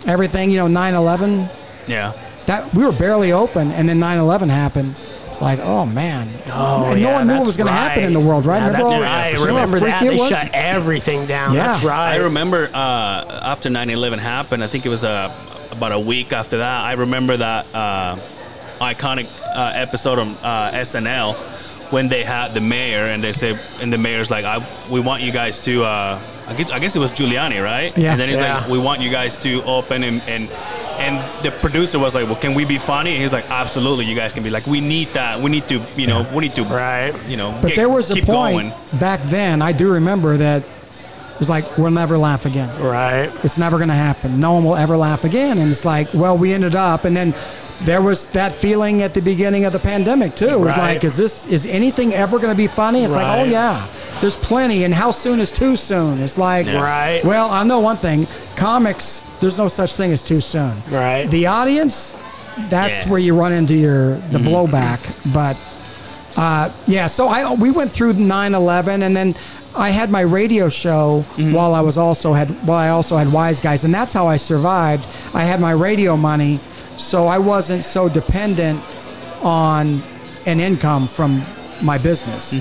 [0.05, 1.47] everything, you know, 9/11.
[1.87, 2.11] Yeah.
[2.47, 4.95] That we were barely open, and then 9/11 happened.
[5.33, 7.73] It's like, oh man, Oh, and no yeah, one knew what that's was going to
[7.73, 8.07] happen right.
[8.07, 8.57] in the world, right?
[8.59, 9.33] Yeah, Remember that's all- right.
[9.33, 10.03] remember how Remember that?
[10.03, 10.29] They was?
[10.29, 11.53] shut everything down.
[11.53, 11.67] Yeah.
[11.67, 12.13] That's right.
[12.13, 14.63] I remember uh, after 9/11 happened.
[14.63, 15.33] I think it was uh,
[15.71, 16.83] about a week after that.
[16.85, 18.15] I remember that uh,
[18.79, 21.35] iconic uh, episode on uh, SNL
[21.91, 24.59] when they had the mayor and they said, and the mayor's like, I,
[24.91, 27.97] "We want you guys to." Uh, I guess I guess it was Giuliani, right?
[27.97, 28.11] Yeah.
[28.11, 28.59] And then he's Yeah.
[28.59, 30.49] like, "We want you guys to open and." and
[30.99, 34.15] and the producer was like, "Well, can we be funny?" And he's like, "Absolutely, you
[34.15, 35.39] guys can be like, we need that.
[35.39, 37.13] We need to, you know, we need to, Right.
[37.27, 39.61] You know, But get- there was a keep point going." back then.
[39.61, 42.69] I do remember that it was like we'll never laugh again.
[42.79, 43.29] Right.
[43.43, 44.39] It's never going to happen.
[44.39, 45.57] No one will ever laugh again.
[45.57, 47.33] And it's like, well, we ended up, and then
[47.81, 50.45] there was that feeling at the beginning of the pandemic too.
[50.47, 50.93] It was Right.
[50.95, 53.03] like, is this is anything ever going to be funny?
[53.03, 53.87] It's like, oh yeah,
[54.21, 54.83] there's plenty.
[54.85, 56.21] And how soon is too soon?
[56.21, 56.81] It's like, Yeah.
[56.81, 57.23] Right.
[57.25, 59.23] Well, I know one thing: comics.
[59.41, 60.73] There's no such thing as too soon.
[60.89, 61.25] Right.
[61.29, 62.15] The audience.
[62.69, 63.07] That's Yes.
[63.07, 64.99] where you run into your the blowback.
[65.33, 65.57] But
[66.37, 69.35] uh, yeah, so I we went through 9/11, and then
[69.75, 73.83] I had my radio show while I was also had while I also had Wiseguys,
[73.85, 75.07] and that's how I survived.
[75.33, 76.59] I had my radio money,
[76.97, 78.81] so I wasn't so dependent
[79.41, 80.01] on
[80.45, 81.43] an income from
[81.81, 82.53] my business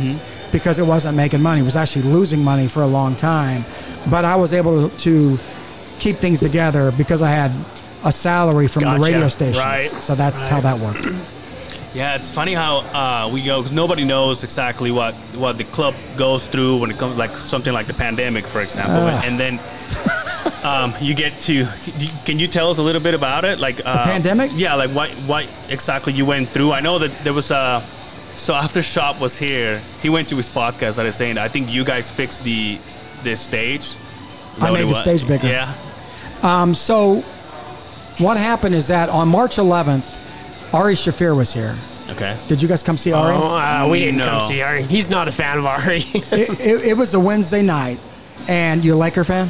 [0.50, 1.60] because it wasn't making money.
[1.60, 3.64] It was actually losing money for a long time,
[4.10, 5.38] but I was able to
[5.98, 7.52] keep things together because I had
[8.04, 8.98] a salary from Gotcha.
[8.98, 9.58] the radio stations.
[9.58, 9.88] Right.
[9.88, 11.06] So that's how that worked.
[11.94, 13.60] Yeah, it's funny how uh, we go.
[13.60, 17.70] 'cause nobody knows exactly what what the club goes through when it comes like something
[17.74, 18.96] like the pandemic, for example.
[19.08, 19.22] Ugh.
[19.26, 19.60] And then
[20.64, 21.66] um, you get to.
[22.24, 23.58] Can you tell us a little bit about it?
[23.58, 24.50] Like uh, pandemic?
[24.54, 26.72] Yeah, like what what exactly you went through.
[26.72, 27.82] I know that there was a.
[28.36, 31.68] So after Schaub was here, he went to his podcast that is saying, I think
[31.70, 32.78] you guys fixed the
[33.22, 33.94] this stage.
[34.60, 35.00] I made the was?
[35.00, 35.48] stage bigger.
[35.48, 35.74] Yeah.
[36.42, 37.16] Um, so
[38.18, 41.74] what happened is that on March 11th, Ari Shaffir was here.
[42.10, 42.36] Okay.
[42.48, 43.34] Did you guys come see Ari?
[43.36, 44.24] Oh, uh, we didn't No.
[44.28, 44.82] come see Ari.
[44.84, 45.98] He's not a fan of Ari.
[46.14, 47.98] it, it, it was a Wednesday night.
[48.48, 49.48] And you a Laker fan?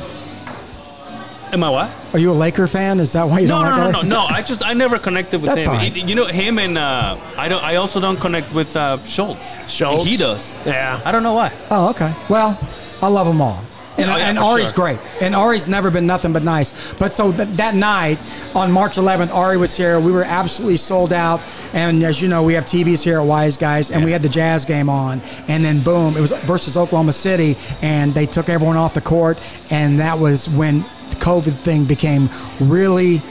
[1.52, 1.90] Am I what?
[2.14, 2.98] Are you a Laker fan?
[2.98, 4.08] Is that why you No, don't no, like no, Ari?
[4.08, 4.26] no, no.
[4.26, 5.70] I just I never connected with That's him.
[5.72, 5.92] all right.
[5.92, 7.62] He- you know him and uh, I don't.
[7.62, 9.40] I also don't connect with uh, Schulz.
[9.70, 10.06] Schulz?
[10.06, 10.56] He does.
[10.64, 10.98] yeah.
[11.04, 11.52] I don't know why.
[11.70, 12.12] Oh, okay.
[12.30, 12.58] Well,
[13.02, 13.62] I love them all.
[13.98, 14.74] And, Oh, yeah, and Ari's sure.
[14.96, 14.98] great.
[15.20, 16.94] And Ari's never been nothing but nice.
[16.94, 18.18] But so th- that night
[18.54, 20.00] on March 11th, Ari was here.
[20.00, 21.42] We were absolutely sold out.
[21.74, 24.64] And as you know, we have TVs here at Wiseguys, and we had the Jazz
[24.64, 25.20] game on.
[25.46, 29.38] And then boom, it was versus Oklahoma City, and they took everyone off the court.
[29.70, 30.86] And that was when the
[31.22, 32.28] COVID thing became
[32.60, 33.22] really,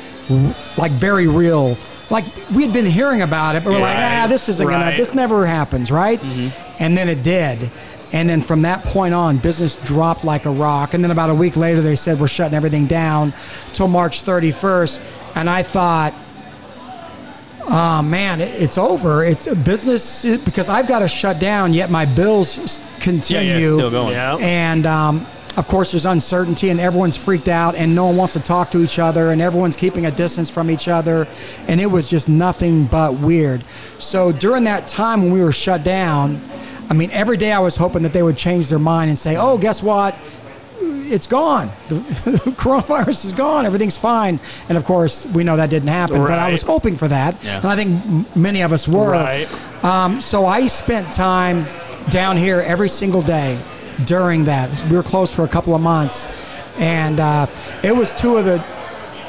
[0.78, 1.78] like, very real.
[2.10, 4.98] Like we had been hearing about it, but we're like, ah, this isn't gonna.
[4.98, 6.22] This never happens, right?
[6.80, 7.70] And then it did.
[8.14, 10.94] And then from that point on, business dropped like a rock.
[10.94, 13.32] And then about a week later, they said we're shutting everything down
[13.74, 15.36] till March 31st.
[15.38, 16.14] And I thought,
[17.70, 19.24] oh man, it, it's over.
[19.24, 23.52] It's a business because I've got to shut down, yet my bills s- Yeah, continue.
[23.54, 24.12] yeah, still going.
[24.14, 24.36] Yeah.
[24.42, 25.26] And um,
[25.58, 28.82] of course, there's uncertainty and everyone's freaked out and no one wants to talk to
[28.82, 31.28] each other and everyone's keeping a distance from each other.
[31.68, 33.64] And it was just nothing but weird.
[34.00, 36.42] So during that time when we were shut down,
[36.90, 39.36] I mean, every day I was hoping that they would change their mind and say,
[39.38, 40.16] oh, guess what?
[40.80, 41.70] It's gone.
[41.90, 43.66] The coronavirus is gone.
[43.66, 44.40] Everything's fine.
[44.70, 46.18] And of course, we know that didn't happen.
[46.18, 47.44] But I was hoping for that.
[47.44, 47.58] Yeah.
[47.58, 49.12] And I think many of us were.
[49.12, 49.84] Right.
[49.84, 51.68] Um, so I spent time
[52.10, 53.60] down here every single day
[54.06, 54.70] during that.
[54.90, 56.28] We were closed for a couple of months,
[56.78, 57.48] and uh,
[57.84, 58.60] it was two of the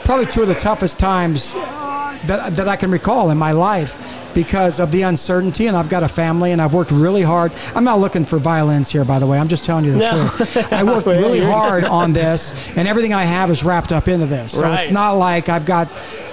[0.04, 3.96] probably two of the toughest times uh, that that I can recall in my life
[4.34, 5.66] because of the uncertainty.
[5.66, 7.52] And I've got a family, and I've worked really hard.
[7.74, 9.38] I'm not looking for violins here, by the way.
[9.38, 10.28] I'm just telling you the No.
[10.28, 10.72] truth.
[10.72, 14.52] I worked really hard on this, and everything I have is wrapped up into this.
[14.52, 14.82] So Right.
[14.84, 15.88] it's not like I've got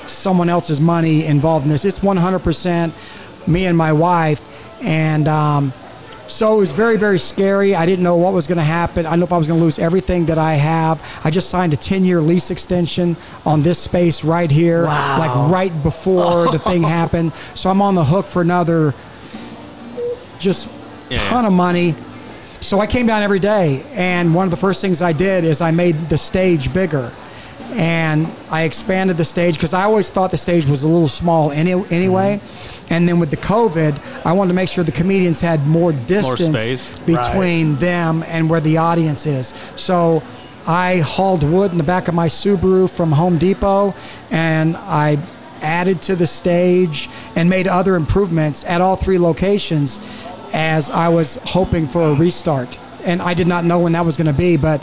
[0.08, 1.86] someone else's money involved in this.
[1.86, 2.94] It's 100%
[3.48, 4.42] me and my wife,
[4.82, 5.74] and um,
[6.30, 7.76] so it was very, very scary.
[7.76, 9.06] I didn't know what was going to happen.
[9.06, 11.02] I know if I was going to lose everything that I have.
[11.24, 15.18] I just signed a 10-year lease extension on this space right here, Wow.
[15.20, 17.34] like right before the thing happened.
[17.56, 18.94] So I'm on the hook for another
[20.40, 20.70] just
[21.10, 21.18] Yeah.
[21.30, 21.96] ton of money.
[22.62, 25.62] So I came down every day, and one of the first things I did is
[25.62, 27.12] I made the stage bigger,
[27.72, 31.52] and I expanded the stage because I always thought the stage was a little small
[31.52, 32.40] any, anyway.
[32.42, 32.94] Mm-hmm.
[32.94, 36.82] And then with the COVID, I wanted to make sure the comedians had more distance
[36.82, 37.00] space.
[37.00, 39.54] between them and where the audience is.
[39.76, 40.24] So
[40.66, 43.94] I hauled wood in the back of my Subaru from Home Depot,
[44.32, 45.20] and I
[45.62, 50.00] added to the stage and made other improvements at all three locations
[50.54, 52.78] as I was hoping for a restart.
[53.04, 54.82] And I did not know when that was going to be, but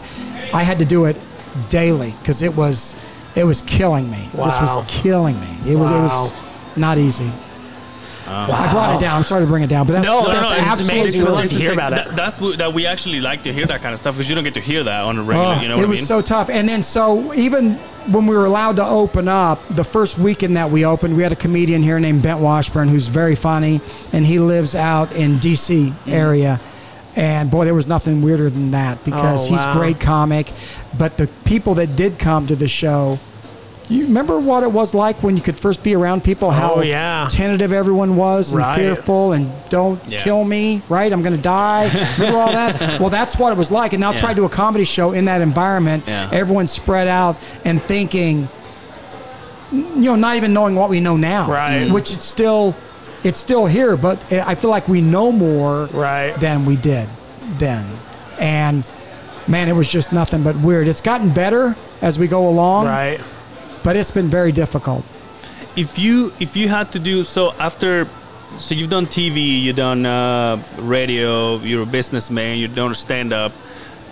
[0.53, 1.17] I had to do it
[1.69, 2.95] daily because it was
[3.35, 4.29] it was killing me.
[4.33, 5.57] This was killing me.
[5.67, 7.31] It was it was not easy.
[8.27, 8.49] Wow!
[8.51, 9.19] I brought it down.
[9.19, 11.21] I'm sorry to bring it down, but that's, No, no, that's no, it's absolutely amazing.
[11.21, 11.39] We true.
[11.39, 12.05] It's to hear like- about it.
[12.07, 14.35] that- That's what- that we actually like to hear that kind of stuff because you
[14.35, 15.55] don't get to hear that on a regular.
[15.57, 16.07] Oh, you know it what was I mean?
[16.07, 16.51] so tough.
[16.51, 17.75] And then so even
[18.11, 21.31] when we were allowed to open up, the first weekend that we opened, we had
[21.31, 23.81] a comedian here named Bent Washburn who's very funny,
[24.13, 25.91] and he lives out in D.C.
[25.91, 26.11] Mm-hmm.
[26.11, 26.59] area.
[27.17, 29.71] And boy, there was nothing weirder than that because Oh, he's wow.
[29.73, 30.53] a great comic.
[30.99, 33.19] But the people that did come to the show,
[33.89, 36.51] you remember what it was like when you could first be around people?
[36.51, 37.27] How Oh, yeah.
[37.31, 38.77] tentative everyone was and Right.
[38.77, 40.23] fearful and don't Yeah.
[40.25, 41.11] kill me, right?
[41.11, 41.85] I'm going to die.
[42.19, 43.01] Remember all that?
[43.01, 43.95] Well, that's what it was like.
[43.95, 44.19] And now Yeah.
[44.21, 46.03] try to do a comedy show in that environment.
[46.07, 46.29] Yeah.
[46.33, 48.49] Everyone's spread out and thinking,
[49.73, 51.51] you know, not even knowing what we know now.
[51.51, 51.91] Right.
[51.91, 52.75] Which it's still,
[53.27, 56.33] it's still here, but I feel like we know more Right.
[56.41, 57.09] than we did
[57.59, 57.85] then.
[58.41, 58.85] And
[59.49, 60.87] man, it was just nothing but weird.
[60.89, 63.21] It's gotten better as we go along, Right.
[63.83, 65.05] but it's been very difficult.
[65.77, 68.07] if you if you had to do so after
[68.59, 73.53] so you've done TV, you've done uh, radio, you're a businessman, you've done stand up,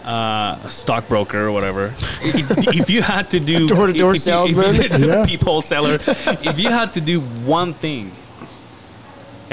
[0.05, 1.95] uh, stockbroker or whatever.
[2.23, 4.75] if, if you had to do Door-to-door salesman.
[4.75, 5.25] if Yeah.
[5.25, 5.97] people seller,
[6.51, 7.21] if you had to do
[7.57, 8.12] one thing,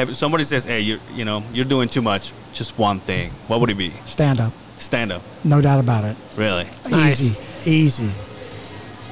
[0.10, 3.60] if somebody says, "Hey, you you know you're doing too much," just one thing, what
[3.60, 3.94] would it be?
[4.06, 4.54] Stand up.
[4.78, 6.16] Stand up, No doubt about it.
[6.36, 6.66] really.
[6.90, 7.22] Nice.
[7.22, 7.42] Easy.
[7.66, 8.10] Easy.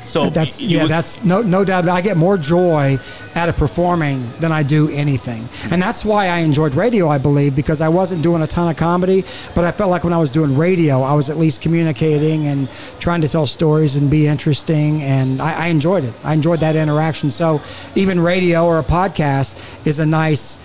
[0.02, 0.82] So That's yeah.
[0.84, 1.88] would- That's no no doubt.
[1.88, 2.98] I get more joy
[3.36, 5.74] out of performing than I do anything, hmm.
[5.74, 7.08] and that's why I enjoyed radio.
[7.10, 9.24] I believe because I wasn't doing a ton of comedy,
[9.54, 12.68] but I felt like when I was doing radio, I was at least communicating and
[13.00, 16.14] trying to tell stories and be interesting, and I, I enjoyed it.
[16.24, 17.30] I enjoyed that interaction.
[17.30, 17.62] So
[17.94, 20.58] even radio or a podcast is a nice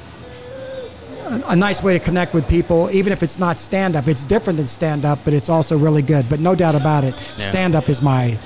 [1.26, 4.06] a nice way to connect with people, even if it's not stand up.
[4.08, 6.26] It's different than stand up, but it's also really good.
[6.28, 7.44] But no doubt about it, Yeah.
[7.44, 8.38] stand up is my,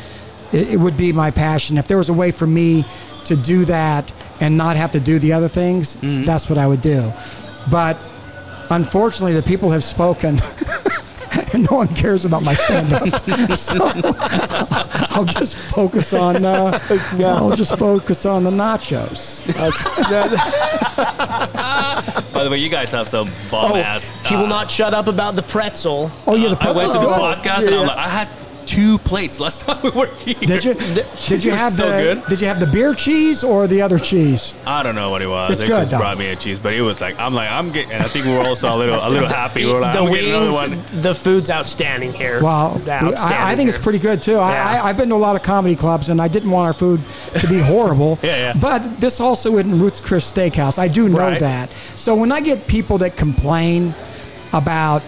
[0.53, 1.79] it, it would be my passion.
[1.79, 2.85] If there was a way for me
[3.24, 6.24] to do that and not have to do the other things, mm-hmm.
[6.24, 7.12] that's what I would do.
[7.70, 7.97] But
[8.70, 10.37] unfortunately, the people have spoken.
[11.55, 13.09] And no one cares about my stand-up,
[13.59, 13.90] so
[15.11, 16.44] I'll just focus on.
[16.44, 16.78] Uh,
[17.20, 19.46] I'll just focus on the nachos.
[22.32, 24.11] by the way, you guys have some bomb Oh, ass.
[24.26, 26.11] he will uh, not shut up about the pretzel.
[26.26, 27.20] Oh yeah, the I went to the pretzel's good.
[27.20, 28.28] podcast and I'm like, I had
[28.69, 30.35] two plates last time we were here.
[30.35, 30.75] Did you?
[31.27, 31.97] Did you have so the?
[32.14, 32.23] good.
[32.29, 34.55] Did you have the beer cheese or the other cheese?
[34.66, 35.53] I don't know what it was.
[35.53, 35.99] It's they good, just though.
[35.99, 37.93] brought me a cheese, but it was like I'm like I'm getting.
[37.93, 39.64] I think we were also a little a little happy.
[39.64, 40.71] We were like, the I'm getting another one.
[40.71, 42.43] wings, the food's outstanding here.
[42.43, 44.33] Wow, outstanding I, I think it's pretty good too.
[44.33, 44.41] Yeah.
[44.41, 46.73] I, I, I've been to a lot of comedy clubs, and I didn't want our
[46.75, 47.01] food
[47.41, 48.19] to be horrible.
[48.23, 48.53] Yeah, yeah.
[48.61, 50.79] But this also isn't Ruth's Chris Steakhouse.
[50.79, 51.41] I do know Right.
[51.41, 51.71] that.
[51.97, 53.95] So when I get people that complain
[54.53, 55.03] about,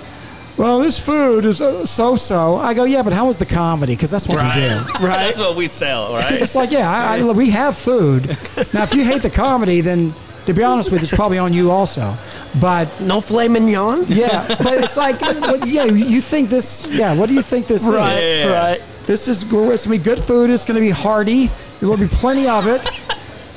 [0.56, 3.94] well, this food is uh, so-so, I go, yeah, but how was the comedy?
[3.94, 4.68] Because that's what we do.
[5.06, 5.24] Right.
[5.24, 6.32] That's what we sell, right?
[6.32, 8.26] It's like, yeah, I, I, we have food.
[8.74, 10.12] Now, if you hate the comedy, then
[10.46, 12.14] to be honest with you, it's probably on you also.
[12.60, 14.04] But No filet mignon.
[14.08, 16.88] yeah, but it's like, what, yeah, you think this?
[16.90, 18.46] Yeah, what do you think this Right, is?
[18.46, 18.52] Yeah.
[18.70, 18.82] right.
[19.06, 19.50] This is it's
[19.86, 20.50] gonna be good food.
[20.50, 21.50] It's gonna be hearty.
[21.80, 22.86] There will be plenty of it.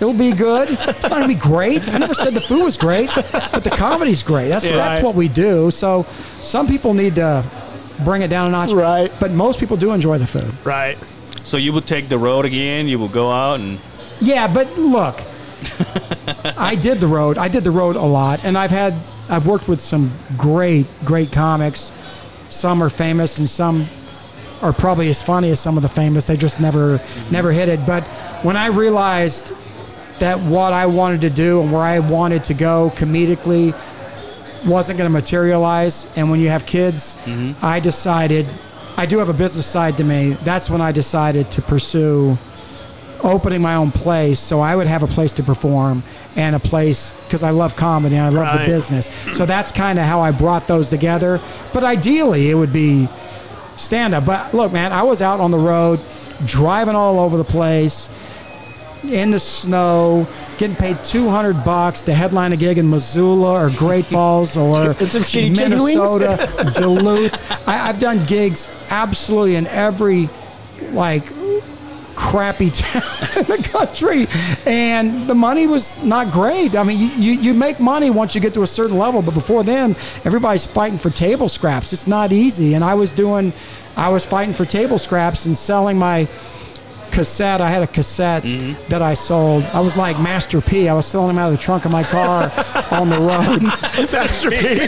[0.03, 0.69] It'll be good.
[0.69, 1.87] It's not gonna be great.
[1.87, 4.49] I never said the food was great, but the comedy's great.
[4.49, 5.03] That's that's Right.
[5.03, 5.71] what we do.
[5.71, 6.05] So
[6.41, 7.41] some people need to
[8.03, 8.73] bring it down a notch.
[8.73, 9.09] Right.
[9.21, 10.51] But most people do enjoy the food.
[10.65, 10.97] Right.
[11.45, 12.89] So you would take the road again.
[12.89, 13.79] You will go out and
[14.19, 15.15] Yeah, but look,
[16.57, 17.37] I did the road.
[17.37, 18.93] I did the road a lot, and I've had
[19.29, 21.93] I've worked with some great great comics.
[22.49, 23.85] Some are famous, and some
[24.61, 26.27] are probably as funny as some of the famous.
[26.27, 26.99] They just never
[27.31, 27.85] never hit it.
[27.87, 28.03] But
[28.43, 29.53] when I realized
[30.23, 33.75] that what I wanted to do and where I wanted to go comedically
[34.65, 37.65] wasn't going to materialize, and when you have kids, mm-hmm.
[37.65, 38.47] I decided
[38.95, 40.37] I do have a business side to me.
[40.45, 42.37] That's when I decided to pursue
[43.21, 46.03] opening my own place so I would have a place to perform
[46.37, 48.65] and a place because I love comedy and I love Right.
[48.65, 49.09] the business.
[49.33, 51.41] So that's kind of how I brought those together.
[51.73, 53.09] But ideally, it would be
[53.75, 54.25] stand up.
[54.25, 55.99] But look, man, I was out on the road
[56.45, 58.07] driving all over the place
[59.05, 60.27] in the snow,
[60.57, 65.23] getting paid 200 bucks to headline a gig in Missoula or Great Falls or some
[65.23, 65.57] shitty?
[65.57, 67.67] Minnesota, Duluth.
[67.67, 70.29] I, I've done gigs absolutely in every
[70.91, 71.23] like
[72.15, 73.01] crappy town
[73.37, 74.27] in the country,
[74.65, 76.75] and the money was not great.
[76.75, 79.63] I mean, you, you make money once you get to a certain level, but before
[79.63, 81.93] then, everybody's fighting for table scraps.
[81.93, 83.53] It's not easy, and I was doing,
[83.97, 86.27] I was fighting for table scraps and selling my
[87.13, 87.61] cassette.
[87.61, 88.43] I had a cassette
[88.89, 89.63] that I sold.
[89.65, 90.89] I was like Master P.
[90.89, 92.43] I was selling them out of the trunk of my car
[92.91, 93.61] on the road.
[94.11, 94.87] Master P.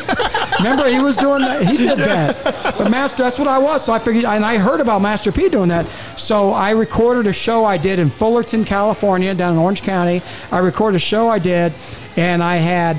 [0.57, 1.65] Remember, he was doing that.
[1.67, 2.75] He did that.
[2.77, 3.85] But Master, that's what I was.
[3.85, 5.85] So I figured, and I heard about Master P doing that.
[6.17, 10.21] So I recorded a show I did in Fullerton, California, down in Orange County.
[10.51, 11.73] I recorded a show I did,
[12.17, 12.95] and I had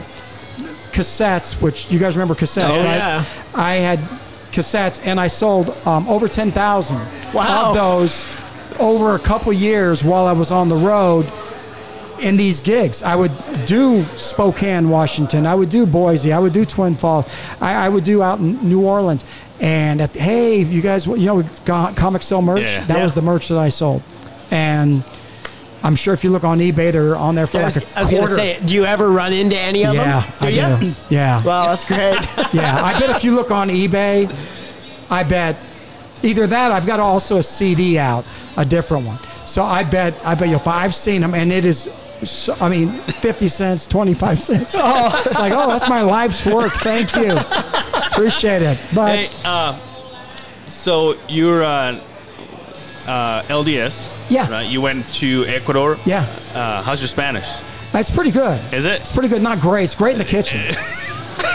[0.92, 2.96] cassettes, which you guys remember cassettes, Oh, right?
[2.96, 3.24] yeah.
[3.54, 3.98] I had
[4.52, 6.96] cassettes, and I sold um, over 10,000
[7.34, 7.68] Wow.
[7.70, 8.22] of those
[8.78, 11.30] over a couple years while I was on the road
[12.20, 13.02] in these gigs.
[13.02, 13.32] I would
[13.66, 15.46] do Spokane, Washington.
[15.46, 16.32] I would do Boise.
[16.32, 17.26] I would do Twin Falls.
[17.60, 19.24] I, I would do out in New Orleans.
[19.60, 22.62] And at, hey, you guys, you know, co- comic sell merch.
[22.62, 22.84] Yeah.
[22.84, 23.04] that Yeah.
[23.04, 24.02] was the merch that I sold.
[24.50, 25.02] And
[25.82, 27.98] I'm sure if you look on eBay, they're on there for I like was, a
[27.98, 28.34] I was gonna quarter.
[28.34, 30.32] say, do you ever run into any of yeah, them?
[30.40, 30.86] Do I you?
[30.90, 30.94] do.
[31.10, 31.42] Yeah.
[31.44, 32.18] Well, that's great.
[32.54, 34.30] Yeah, I bet if you look on eBay,
[35.10, 35.56] I bet
[36.22, 38.24] either that I've got also a CD out,
[38.56, 39.18] a different one.
[39.46, 40.82] So I bet I bet you'll find.
[40.84, 41.84] I've seen them, and it is.
[42.24, 44.74] So, I mean, fifty cents, twenty-five cents.
[45.26, 46.72] It's like, oh, that's my life's work.
[46.72, 47.36] Thank you,
[48.10, 48.78] appreciate it.
[48.94, 49.78] But Hey, uh,
[50.66, 52.00] so you're uh,
[53.06, 54.12] uh, LDS.
[54.30, 54.50] Yeah.
[54.50, 54.68] Right.
[54.68, 55.96] You went to Ecuador.
[56.04, 57.46] yeah, Uh, how's your Spanish?
[57.94, 58.60] it's pretty good.
[58.74, 59.00] Is it?
[59.00, 59.40] It's pretty good.
[59.40, 59.84] Not great.
[59.84, 60.60] It's great in the kitchen.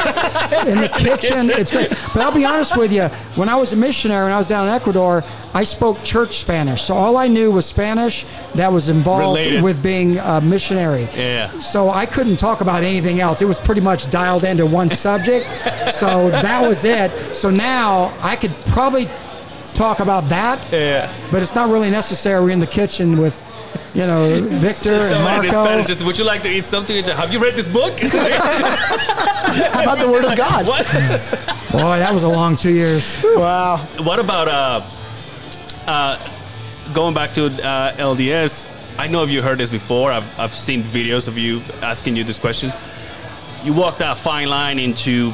[0.68, 1.90] in the kitchen, it's great.
[1.90, 3.08] But I'll be honest with you.
[3.36, 5.24] When I was a missionary and I was down in Ecuador,
[5.54, 6.84] I spoke church Spanish.
[6.84, 8.26] So all I knew was Spanish
[8.56, 9.64] that was involved Related.
[9.64, 11.08] with being a missionary.
[11.16, 11.50] Yeah.
[11.60, 13.42] So I couldn't talk about anything else.
[13.42, 15.46] It was pretty much dialed into one subject.
[15.94, 17.12] so that was it.
[17.36, 19.10] So now I could probably
[19.74, 21.12] talk about that, Yeah.
[21.32, 22.54] but it's not really necessary.
[22.54, 23.42] In the kitchen with,
[23.94, 25.50] you know, Victor and Marco.
[25.50, 27.04] Spanish just, would you like to eat something?
[27.04, 27.94] Have you read this book?
[28.00, 30.68] How about the Word of God?
[30.68, 30.86] what?
[31.72, 33.22] Boy, that was a long two years.
[33.24, 33.78] Wow.
[34.04, 34.82] What about uh,
[35.88, 36.20] uh,
[36.94, 38.66] going back to uh, LDS?
[38.98, 40.12] I know if you heard this before.
[40.12, 42.72] I've, I've seen videos of you asking you this question.
[43.64, 45.34] You walk that fine line into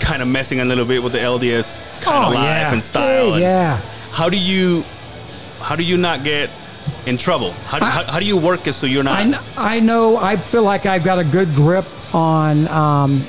[0.00, 2.72] kind of messing a little bit with the LDS kind Oh, of life yeah.
[2.72, 3.32] and style.
[3.34, 3.76] and Yeah.
[4.12, 4.84] How do you
[5.60, 6.50] how do you not get
[7.08, 7.52] in trouble?
[7.66, 9.18] How do, I- how, how do you work it so you're not?
[9.18, 13.24] I, kn- I know, I feel like I've got a good grip on um,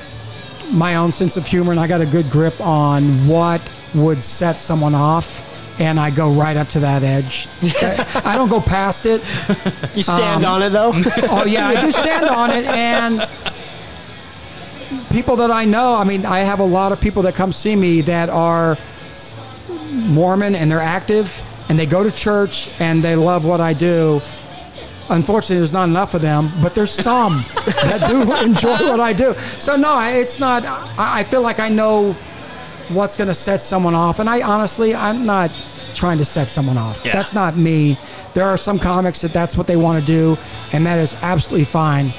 [0.72, 3.60] my own sense of humor, and I got a good grip on what
[3.94, 5.46] would set someone off.
[5.80, 7.48] And I go right up to that edge.
[8.26, 9.22] I don't go past it.
[9.96, 10.92] You stand Um, on it though.
[11.30, 13.26] Oh yeah, I do stand on it, and
[15.10, 15.94] people that I know.
[15.94, 18.76] I mean, I have a lot of people that come see me that are
[20.08, 24.20] Mormon and they're active and they go to church and they love what I do.
[25.08, 27.32] Unfortunately, there's not enough of them, but there's some
[27.64, 29.34] that do enjoy what I do.
[29.58, 30.64] So no, it's not.
[30.98, 32.12] I I feel like I know
[32.90, 35.50] what's going to set someone off, and I honestly, I'm not
[35.94, 37.00] trying to set someone off.
[37.04, 37.12] Yeah.
[37.12, 37.98] That's not me.
[38.34, 40.36] There are some comics that that's what they want to do,
[40.72, 42.12] and that is absolutely fine.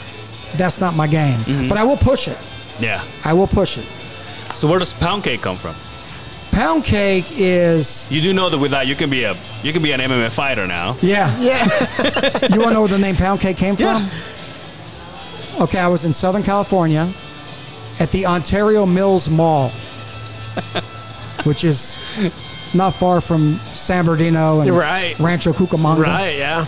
[0.55, 1.69] That's not my game, Mm-hmm.
[1.69, 2.37] but I will push it.
[2.79, 3.01] yeah.
[3.23, 3.85] I will push it.
[4.53, 5.75] So where does pound cake come from?
[6.51, 9.81] Pound cake is You do know that with that you can be a you can
[9.81, 10.97] be an MMA fighter now.
[11.01, 11.35] yeah.
[11.39, 11.65] yeah.
[12.53, 14.03] You want to know where the name pound cake came from?
[14.03, 15.61] Yeah.
[15.63, 17.11] Okay, I was in Southern California,
[17.99, 19.69] at the Ontario Mills Mall,
[21.43, 21.97] which is
[22.73, 25.17] not far from San Bernardino and Right.
[25.19, 26.03] Rancho Cucamonga.
[26.03, 26.37] Right.
[26.37, 26.65] Yeah.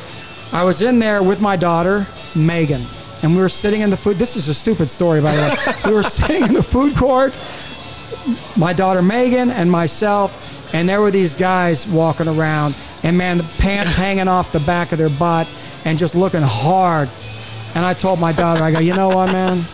[0.52, 2.06] I was in there with my daughter,
[2.36, 2.84] Megan,
[3.24, 4.18] and we were sitting in the food.
[4.18, 5.56] This is a stupid story, by the way.
[5.92, 7.34] we were sitting in the food court,
[8.58, 13.44] my daughter Megan and myself, and there were these guys walking around, and man, the
[13.60, 15.48] pants hanging off the back of their butt
[15.86, 17.10] and just looking hard.
[17.76, 19.66] And I told my daughter, I go, you know what, man?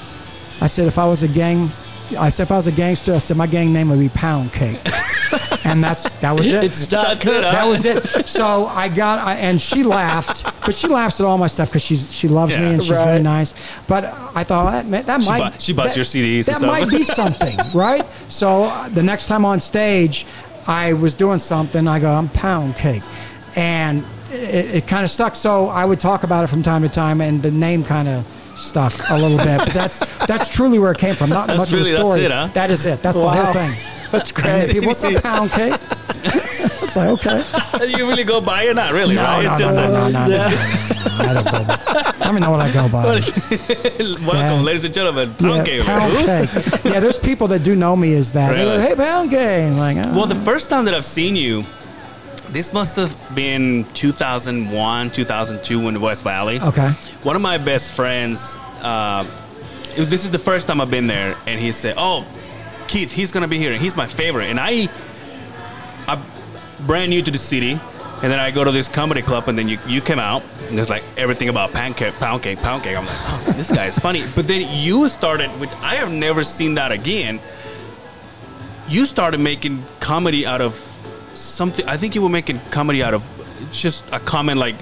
[0.62, 1.70] I said, if I was a gang,
[2.18, 4.52] I said, if I was a gangster, I said, my gang name would be Pound
[4.54, 4.80] Cake.
[5.66, 6.64] and that's that was it.
[6.64, 7.20] It's stuck.
[7.22, 7.52] That's it, huh?
[7.52, 8.04] That was it.
[8.28, 11.82] So I got, I, and she laughed, but she laughs at all my stuff because
[11.84, 12.62] she's she loves Yeah.
[12.62, 13.54] me and she's very nice.
[13.88, 14.06] But
[14.36, 16.68] I thought that, that She might bu- she buys that- your CDs and That stuff.
[16.72, 18.06] might be something, right?
[18.30, 20.26] So uh, the next time on stage,
[20.68, 21.88] I was doing something.
[21.88, 23.04] I go, I'm pound cake,
[23.56, 25.36] and it, it kind of stuck.
[25.36, 28.26] So I would talk about it from time to time, and the name kind of
[28.56, 29.58] stuck a little bit.
[29.60, 31.30] But that's that's truly where it came from.
[31.30, 32.26] Not That's much really- of a that's story.
[32.26, 32.48] it, huh?
[32.54, 33.02] That is it.
[33.02, 33.72] That's the whole thing.
[34.12, 34.72] That's great.
[34.72, 35.74] people, what's up, pound cake?
[36.24, 37.88] it's like okay.
[37.98, 38.76] you really go by it?
[38.76, 39.44] Not really, No, right?
[39.44, 42.16] no, it's no, just no, a, no, no, no, no, no, I don't go by.
[42.26, 43.04] I mean, know what I go by.
[43.06, 44.62] welcome, Yeah.
[44.62, 45.30] ladies and gentlemen.
[45.40, 45.84] Yeah, Pound cake.
[45.84, 46.26] pound Who?
[46.26, 46.50] cake.
[46.86, 48.50] Yeah, there's people that do know me as that.
[48.56, 48.78] They're Really?
[48.80, 49.78] like, hey, pound cake.
[49.78, 50.18] Like, oh.
[50.18, 51.66] Well, the first time that I've seen you,
[52.50, 56.60] this must have been 2001, 2002 in the West Valley.
[56.60, 56.90] okay.
[57.24, 59.24] One of my best friends, uh,
[59.94, 62.26] it was, this is the first time I've been there, and he said, "Oh,
[62.90, 64.90] Keith, he's gonna be here, and he's my favorite." And I,
[66.08, 66.22] I'm
[66.86, 69.70] brand new to the city, and then I go to this comedy club, and then
[69.70, 72.98] you you came out, and there's like everything about pancake, pound cake, pound cake.
[72.98, 74.24] I'm like, oh, this guy is funny.
[74.36, 77.40] But then you started, which I have never seen that again.
[78.90, 80.74] You started making comedy out of
[81.36, 81.88] something.
[81.88, 83.24] I think you were making comedy out of
[83.72, 84.76] just a comment like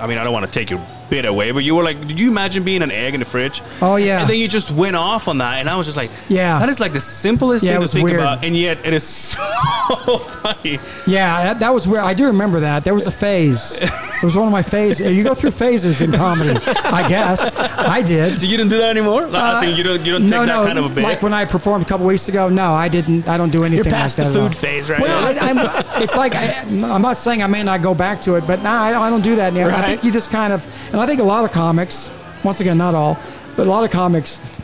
[0.00, 0.80] I mean, I don't want to take your
[1.10, 3.62] bit away, but you were like, did you imagine being an egg in the fridge?
[3.80, 4.20] Oh, yeah.
[4.20, 6.58] And then you just went off on that, and I was just like, Yeah.
[6.58, 8.20] that is like the simplest Yeah, thing to think weird.
[8.20, 9.38] about, and yet it is so
[10.18, 10.78] funny.
[11.06, 12.84] Yeah, that, that was where I do remember that.
[12.84, 13.80] There was a phase.
[13.82, 15.06] It was one of my phases.
[15.14, 17.50] You go through phases in comedy, I guess.
[17.56, 18.40] I did.
[18.40, 19.26] So you didn't do that anymore?
[19.26, 21.04] Like, I think uh, you don't, you don't take no, that kind of a bit.
[21.04, 22.48] Like when I performed a couple weeks ago.
[22.48, 23.28] No, I didn't.
[23.28, 24.38] I don't do anything You're past like the that.
[24.38, 24.48] at all.
[24.48, 25.00] food phase, right?
[25.00, 28.34] Well, I, I'm, it's like I, I'm not saying I may not go back to
[28.34, 29.70] it, but no, I I don't do that anymore.
[29.72, 30.66] I think you just kind of,
[30.98, 32.10] and I think a lot of comics,
[32.42, 33.16] once again, not all,
[33.56, 34.40] but a lot of comics,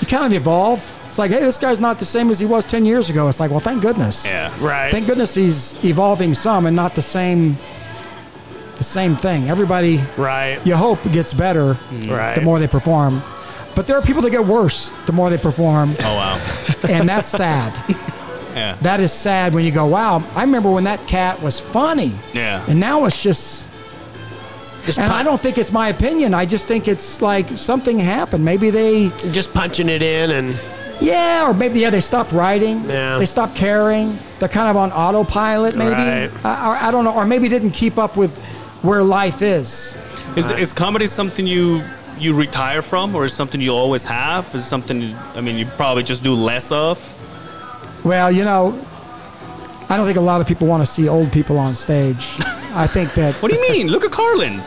[0.00, 0.80] you kind of evolve.
[1.06, 3.28] It's like, hey, this guy's not the same as he was 10 years ago.
[3.28, 4.26] It's like, well, thank goodness.
[4.26, 4.52] yeah.
[4.60, 4.90] right.
[4.90, 7.54] Thank goodness he's evolving some and not the same,
[8.76, 9.48] the same thing.
[9.48, 10.58] Everybody, right.
[10.66, 12.10] you hope gets better mm.
[12.10, 12.34] Right.
[12.34, 13.22] the more they perform.
[13.76, 16.56] But there are people that get worse the more they perform, Oh, wow.
[16.88, 17.72] and that's sad.
[18.54, 18.76] Yeah.
[18.82, 22.12] That is sad when you go, wow, I remember when that cat was funny.
[22.32, 22.64] Yeah.
[22.68, 23.68] And now it's just,
[24.86, 26.34] Just, and pun- I don't think it's my opinion.
[26.34, 28.44] I just think it's like something happened.
[28.44, 30.60] Maybe they, just punching it in and
[31.00, 32.84] yeah, or maybe, yeah, they stopped writing.
[32.84, 33.18] Yeah.
[33.18, 34.18] They stopped caring.
[34.38, 35.90] They're kind of on autopilot, maybe.
[35.90, 36.30] Right.
[36.44, 37.14] I, or I don't know.
[37.14, 38.44] Or maybe didn't keep up with
[38.82, 39.96] where life is.
[40.36, 41.82] Is, is comedy something you
[42.18, 44.54] you retire from, or is something you always have?
[44.54, 47.00] Is something, I mean, you probably just do less of?
[48.04, 48.78] Well, you know,
[49.88, 52.36] I don't think a lot of people want to see old people on stage.
[52.76, 53.88] I think that What do you mean?
[53.88, 54.62] Look at Carlin.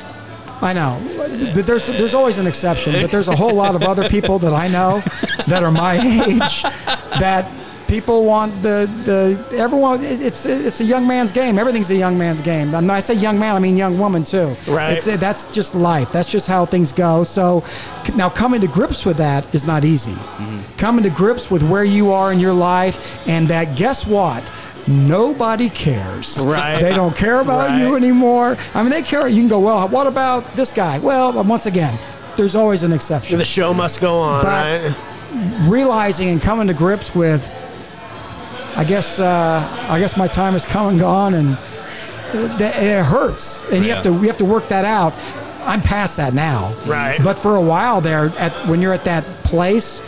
[0.61, 0.99] I know.
[1.17, 4.53] But There's there's always an exception, but there's a whole lot of other people that
[4.53, 5.01] I know
[5.47, 6.63] that are my age
[7.19, 7.49] that
[7.87, 10.03] people want the the everyone.
[10.03, 11.57] It's it's a young man's game.
[11.57, 12.73] Everything's a young man's game.
[12.73, 14.55] And I say young man, I mean young woman too.
[14.67, 14.97] Right.
[14.97, 16.11] It's, that's just life.
[16.11, 17.23] That's just how things go.
[17.23, 17.63] So
[18.15, 20.11] now coming to grips with that is not easy.
[20.11, 20.77] Mm-hmm.
[20.77, 24.43] Coming to grips with where you are in your life and that guess what.
[24.87, 26.39] Nobody cares.
[26.39, 26.81] Right.
[26.81, 28.57] They don't care about you anymore.
[28.73, 29.27] I mean, they care.
[29.27, 30.99] You can go, well, what about this guy?
[30.99, 31.97] Well, once again,
[32.37, 33.37] there's always an exception.
[33.37, 34.95] the show must go on, But- right?
[35.67, 37.43] Realizing and coming to grips with,
[38.77, 41.57] I guess, uh, I guess my time has come and gone, and
[42.33, 45.13] it, hurts, and you have to you have to work that out.
[45.65, 46.73] I'm past that now.
[46.85, 47.21] Right.
[47.21, 50.01] But for a while there, at when you're at that place,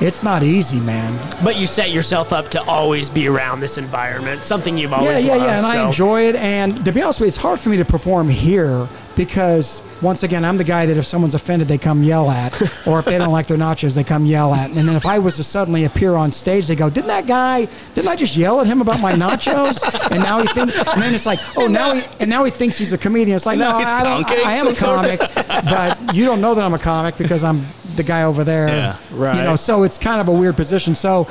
[0.00, 1.12] it's not easy, man.
[1.44, 5.24] But you set yourself up to always be around this environment, something you've Yeah, always
[5.24, 5.44] yeah, loved.
[5.46, 6.36] yeah, and I enjoy it.
[6.36, 10.22] And to be honest with you, it's hard for me to perform here because once
[10.22, 13.18] again, I'm the guy that if someone's offended, they come yell at, or if they
[13.18, 14.70] don't like their nachos, they come yell at.
[14.70, 17.68] And then if I was to suddenly appear on stage, they go, "Didn't that guy?
[17.94, 21.12] Didn't I just yell at him about my nachos?" And now he thinks, and then
[21.14, 23.76] it's like, "Oh, now he and now he thinks he's a comedian." It's like, no,
[23.76, 24.24] I don't.
[24.30, 26.78] I, I am a cake, some sort comic, but you don't know that I'm a
[26.78, 28.68] comic because I'm the guy over there.
[28.68, 29.36] Yeah, right.
[29.36, 30.94] You know, so it's kind of a weird position.
[30.94, 31.28] So,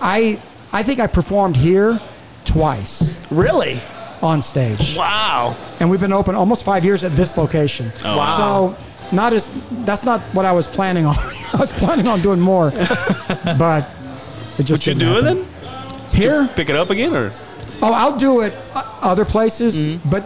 [0.00, 0.40] I
[0.72, 2.00] I think I performed here
[2.44, 3.80] twice Really?
[4.22, 4.96] on stage.
[4.96, 5.56] Wow.
[5.80, 7.92] And we've been open almost five years at this location.
[8.04, 8.36] Oh, wow.
[8.76, 9.50] So not as
[9.84, 11.16] that's not what I was planning on.
[11.52, 12.70] I was planning on doing more,
[13.58, 13.88] but
[14.58, 15.46] it just Would you didn't do it happen.
[16.08, 16.20] then?
[16.20, 16.48] here.
[16.54, 17.30] Pick it up again, or
[17.84, 20.22] Oh, I'll do it uh, other places, but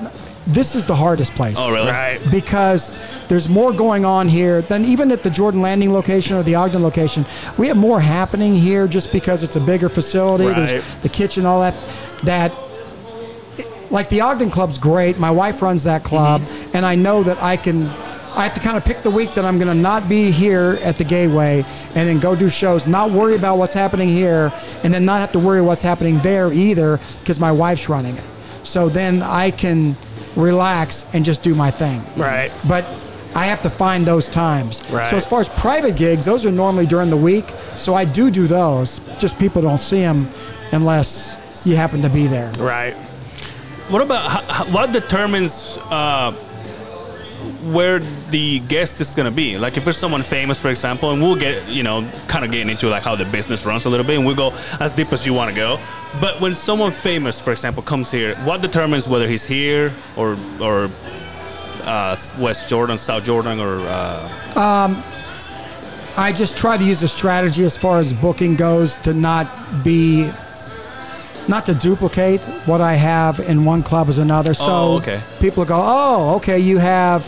[0.46, 1.56] this is the hardest place.
[1.58, 1.90] oh really?
[1.90, 2.20] Right.
[2.30, 2.96] because
[3.28, 6.82] there's more going on here than even at the Jordan Landing location or the Ogden
[6.82, 7.24] location.
[7.58, 10.46] We have more happening here just because it's a bigger facility.
[10.46, 10.66] Right.
[10.68, 11.74] There's the kitchen, all that.
[12.22, 12.52] That
[13.90, 15.18] like the Ogden Club's great.
[15.18, 16.76] My wife runs that club, mm-hmm.
[16.76, 17.82] and I know that I can.
[18.36, 20.78] I have to kind of pick the week that I'm going to not be here
[20.82, 22.86] at the Gateway, and then go do shows.
[22.86, 24.52] Not worry about what's happening here,
[24.84, 28.24] and then not have to worry what's happening there either, because my wife's running it.
[28.62, 29.96] So then I can
[30.36, 32.52] relax and just do my thing Right.
[32.68, 32.84] but
[33.34, 34.82] I have to find those times.
[34.90, 35.08] Right.
[35.10, 37.44] So as far as private gigs, those are normally during the week.
[37.76, 39.00] So I do do those.
[39.18, 40.26] Just people don't see them
[40.72, 42.50] unless you happen to be there.
[42.58, 42.94] Right.
[43.90, 46.32] What about what determines uh,
[47.72, 49.58] where the guest is gonna be?
[49.58, 52.70] Like if it's someone famous, for example, and we'll get you know kind of getting
[52.70, 55.26] into like how the business runs a little bit, and we'll go as deep as
[55.26, 55.78] you want to go.
[56.20, 60.90] But when someone famous, for example, comes here, what determines whether he's here or or
[61.84, 65.02] uh, West Jordan, South Jordan, or uh,
[66.18, 69.46] I just try to use a strategy as far as booking goes to not
[69.84, 70.30] be
[71.48, 74.50] not to duplicate what I have in one club as another.
[74.50, 75.20] Oh, so Oh, okay.
[75.40, 77.24] people go, "Oh, okay, you have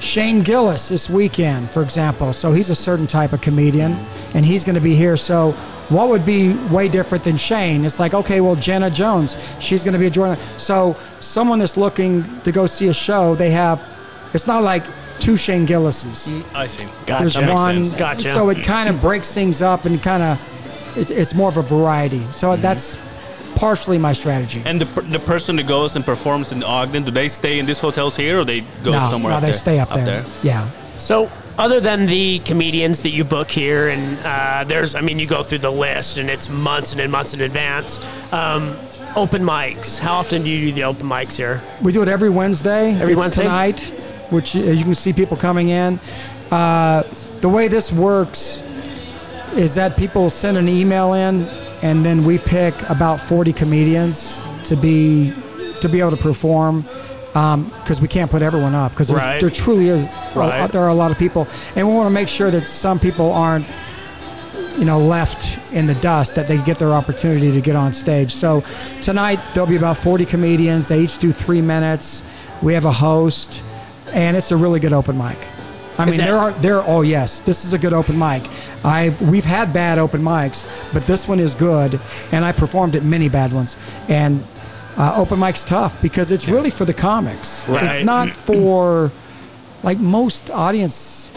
[0.00, 2.32] Shane Gillis this weekend, for example.
[2.32, 3.96] So he's a certain type of comedian,
[4.34, 5.16] and he's going to be here.
[5.16, 5.52] So
[5.88, 7.84] what would be way different than Shane?
[7.84, 10.36] It's like, okay, well, Jenna Jones, she's going to be a Jordan.
[10.58, 13.86] So someone that's looking to go see a show, they have.
[14.34, 14.84] It's not like
[15.20, 16.32] two Shane Gillises.
[16.32, 16.86] Mm, I see.
[17.06, 17.22] Gotcha.
[17.22, 17.88] There's one.
[17.96, 18.24] Gotcha.
[18.32, 21.62] So it kind of breaks things up and kind of, it, it's more of a
[21.62, 22.26] variety.
[22.32, 22.62] So mm-hmm.
[22.62, 22.98] that's
[23.62, 24.60] partially my strategy.
[24.64, 27.64] And the, per- the person that goes and performs in Ogden, do they stay in
[27.64, 29.30] these hotels here, or they go no, somewhere?
[29.30, 29.66] no, up they there?
[29.66, 30.24] stay up, there.
[30.42, 30.68] Yeah.
[30.96, 35.28] So, other than the comedians that you book here, and uh, there's, I mean, you
[35.28, 38.00] go through the list, and it's months and months in advance.
[38.32, 38.76] Um,
[39.14, 39.96] open mics.
[39.96, 41.60] How often do you do the open mics here?
[41.80, 42.94] We do it every Wednesday.
[42.94, 43.44] Every It's Wednesday?
[43.44, 43.78] tonight,
[44.30, 46.00] which uh, you can see people coming in.
[46.50, 47.04] Uh,
[47.40, 48.60] the way this works
[49.54, 51.46] is that people send an email in,
[51.82, 55.32] and then we pick about 40 comedians to be
[55.80, 56.84] to be able to perform
[57.34, 59.40] um, because we can't put everyone up because Right.
[59.40, 60.70] there, truly is Right.
[60.70, 63.32] there are a lot of people, and we want to make sure that some people
[63.32, 63.66] aren't
[64.78, 68.34] you know, left in the dust that they get their opportunity to get on stage.
[68.34, 68.62] So
[69.02, 70.88] tonight there'll be about 40 comedians.
[70.88, 72.22] They each do three minutes.
[72.62, 73.60] We have a host,
[74.14, 75.36] and it's a really good open mic.
[76.02, 76.82] I mean, that- there are there.
[76.82, 78.42] Oh yes, this is a good open mic.
[78.84, 82.00] I we've had bad open mics, but this one is good,
[82.32, 83.76] and I performed at many bad ones.
[84.08, 84.44] And
[84.96, 87.66] uh, open mic's tough because it's really for the comics.
[87.68, 87.84] Right.
[87.84, 89.10] It's not for
[89.82, 91.30] like most audience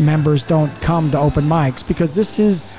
[0.00, 2.76] members don't come to open mics because this is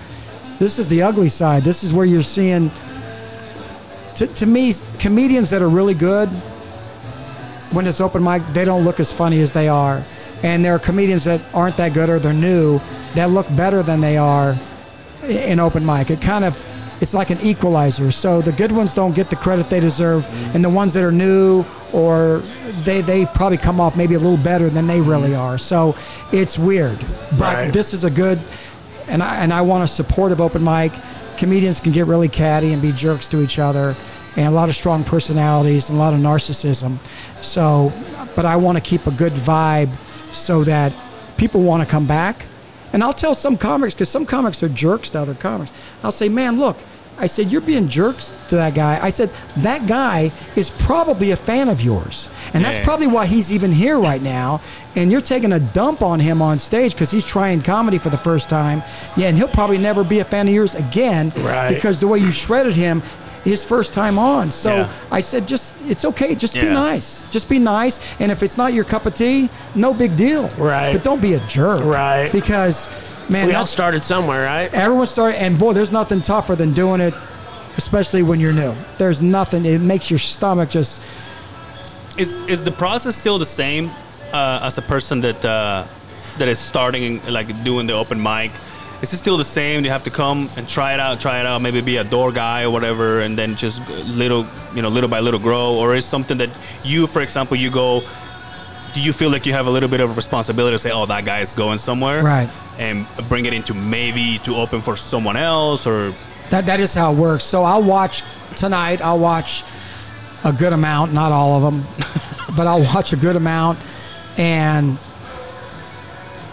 [0.60, 1.64] this is the ugly side.
[1.64, 2.72] This is where you're seeing
[4.16, 6.30] to, to me comedians that are really good
[7.72, 10.04] when it's open mic, they don't look as funny as they are.
[10.44, 12.80] And there are comedians that aren't that good or they're new
[13.16, 14.56] that look better than they are
[15.24, 16.10] in open mic.
[16.10, 16.64] It kind of
[17.02, 18.10] it's like an equalizer.
[18.12, 20.26] So the good ones don't get the credit they deserve,
[20.56, 22.42] and the ones that are new or
[22.84, 25.58] they they probably come off maybe a little better than they really are.
[25.58, 25.96] So
[26.32, 26.98] it's weird.
[27.32, 27.74] But Right.
[27.74, 28.40] this is a good
[29.08, 30.92] and I, and I want a supportive open mic.
[31.38, 33.94] Comedians can get really catty and be jerks to each other,
[34.38, 36.98] and a lot of strong personalities and a lot of narcissism.
[37.44, 37.92] So,
[38.36, 39.90] but I want to keep a good vibe
[40.38, 40.94] so that
[41.38, 42.46] people want to come back.
[42.94, 45.72] And I'll tell some comics because some comics are jerks to other comics.
[46.04, 46.78] I'll say, "Man, look."
[47.18, 51.36] I said, "You're being jerks to that guy." I said, "That guy is probably a
[51.38, 54.60] fan of yours, and that's probably why he's even here right now.
[54.98, 58.18] And you're taking a dump on him on stage because he's trying comedy for the
[58.18, 58.82] first time.
[59.18, 61.74] Yeah, and he'll probably never be a fan of yours again Right.
[61.74, 63.02] because the way you shredded him."
[63.46, 64.88] His first time on, so Yeah.
[65.12, 66.34] I said, "Just it's okay.
[66.34, 67.30] Just be nice.
[67.32, 68.00] Just be nice.
[68.20, 70.50] And if it's not your cup of tea, no big deal.
[70.58, 70.92] Right.
[70.94, 71.86] But don't be a jerk.
[71.86, 72.32] Right.
[72.32, 72.90] Because,
[73.30, 74.74] man, we all started somewhere, right?
[74.74, 77.14] everyone started, and boy, there's nothing tougher than doing it,
[77.78, 78.74] especially when you're new.
[78.98, 79.64] There's nothing.
[79.66, 81.00] It makes your stomach just.
[82.18, 83.90] is is the process still the same
[84.34, 85.84] uh, as a person that uh,
[86.40, 88.52] that is starting like doing the open mic?
[89.02, 89.84] Is it still the same?
[89.84, 92.32] You have to come and try it out, try it out, maybe be a door
[92.32, 96.06] guy or whatever, and then just little, you know, little by little grow, or is
[96.06, 96.50] something that
[96.84, 98.02] you, for example, you go.
[98.94, 101.26] Do you feel like you have a little bit of responsibility to say, "Oh, that
[101.26, 102.50] guy is going somewhere," Right.
[102.80, 106.14] and bring it into maybe to open for someone else, or
[106.50, 107.44] That, that is how it works.
[107.44, 108.24] So I'll watch
[108.56, 109.02] tonight.
[109.02, 109.64] I'll watch
[110.46, 111.84] a good amount, not all of them,
[112.56, 113.78] but I'll watch a good amount,
[114.38, 114.98] and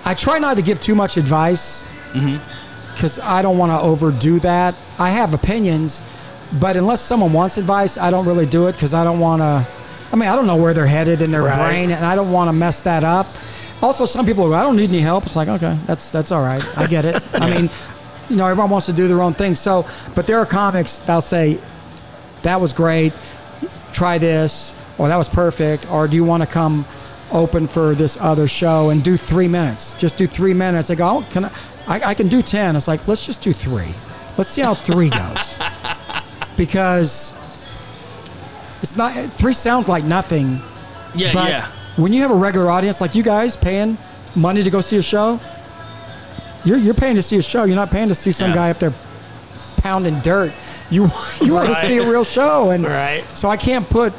[0.05, 4.74] I try not to give too much advice because I don't want to overdo that.
[4.98, 6.00] I have opinions,
[6.60, 9.66] but unless someone wants advice, I don't really do it because I don't want to.
[10.12, 11.56] I mean, I don't know where they're headed in their Right.
[11.56, 13.26] brain, and I don't want to mess that up.
[13.82, 16.42] Also, some people go, "I don't need any help." It's like, okay, that's that's all
[16.42, 16.62] right.
[16.78, 17.22] I get it.
[17.34, 17.70] I mean,
[18.28, 19.54] you know, everyone wants to do their own thing.
[19.54, 21.58] So, but there are comics that'll say,
[22.42, 23.12] "That was great.
[23.92, 26.84] Try this," or "That was perfect," or "Do you want to come
[27.32, 29.94] open for this other show and do three minutes?
[29.94, 31.50] Just do three minutes." I go, oh, "Can I?
[31.87, 32.76] I, I can do ten.
[32.76, 33.93] It's like, let's just do three.
[34.39, 35.59] Let's see how three goes,
[36.57, 37.35] because
[38.83, 40.61] it's not three sounds like nothing,
[41.14, 41.66] Yeah, but yeah.
[41.97, 43.97] when you have a regular audience like you guys paying
[44.35, 45.39] money to go see a show,
[46.64, 47.64] you're, you're paying to see a show.
[47.64, 48.55] You're not paying to see some Yeah.
[48.57, 48.93] guy up there
[49.78, 50.53] pounding dirt.
[50.91, 51.11] You
[51.41, 53.24] you want to see a real show, and Right.
[53.28, 54.12] so I can't put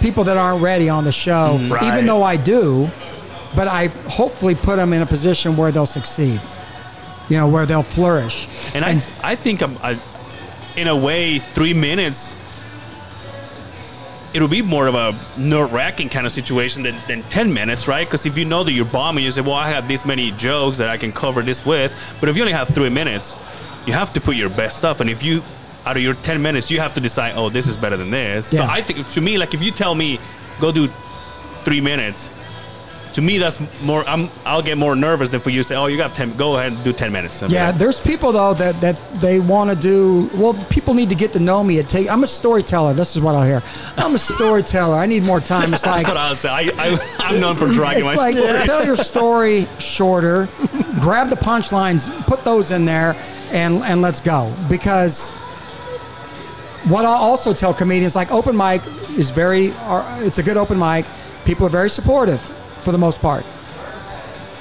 [0.00, 1.72] people that aren't ready on the show, mm-hmm.
[1.72, 1.84] Right.
[1.84, 2.90] even though I do.
[3.54, 6.40] But I hopefully put them in a position where they'll succeed.
[7.28, 8.48] You know, where they'll flourish.
[8.74, 8.92] And I,
[9.22, 9.98] I think I'm, I,
[10.76, 12.34] in a way, three minutes.
[14.34, 18.06] It'll be more of a nerve-wracking kind of situation than, than ten minutes, right?
[18.06, 20.78] Because if you know that you're bombing, you say, "Well, I have this many jokes
[20.78, 23.36] that I can cover this with." But if you only have three minutes,
[23.86, 25.00] you have to put your best stuff.
[25.00, 25.42] And if you,
[25.84, 28.52] out of your ten minutes, you have to decide, "Oh, this is better than this."
[28.52, 28.66] Yeah.
[28.66, 30.18] So I think, to me, like if you tell me,
[30.60, 30.86] "Go do
[31.64, 32.41] three minutes,"
[33.14, 34.04] to me that's more.
[34.08, 36.34] I'm, I'll get more nervous than for you say, "Oh, you got ten.
[36.36, 39.76] Go ahead and do ten minutes." Yeah, there's people though that that they want to
[39.76, 40.30] do.
[40.34, 41.78] Well, people need to get to know me.
[41.78, 42.10] It take.
[42.10, 42.94] I'm a storyteller.
[42.94, 43.62] This is what I'll hear.
[43.96, 44.96] I'm a storyteller.
[44.96, 45.74] I need more time.
[45.74, 46.70] It's like That's what I was saying.
[46.78, 48.64] I, I, I'm known for dragging it's my like stories.
[48.64, 50.48] tell your story shorter.
[51.00, 53.14] grab the punchlines, put those in there,
[53.50, 54.52] and and let's go.
[54.68, 55.30] Because
[56.88, 58.82] what I'll also tell comedians, like open mic
[59.18, 59.72] is very.
[60.24, 61.04] It's a good open mic.
[61.44, 62.40] People are very supportive
[62.82, 63.44] for the most part.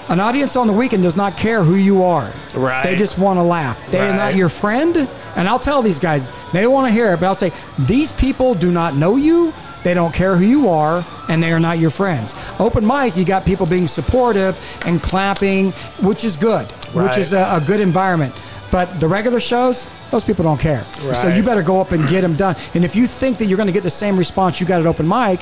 [0.09, 2.32] An audience on the weekend does not care who you are.
[2.53, 2.84] Right.
[2.84, 3.89] They just want to laugh.
[3.91, 5.07] They are not your friend.
[5.38, 8.53] And I'll tell these guys, they want to hear it, but I'll say, these people
[8.53, 9.53] do not know you.
[9.84, 12.36] They don't care who you are, and they are not your friends.
[12.59, 17.39] Open mic, you got people being supportive and clapping, which is good, which is a,
[17.39, 18.36] a good environment.
[18.72, 20.82] But the regular shows, those people don't care.
[21.15, 22.55] So you better go up and get them done.
[22.74, 24.86] And if you think that you're going to get the same response you got at
[24.88, 25.39] open mic,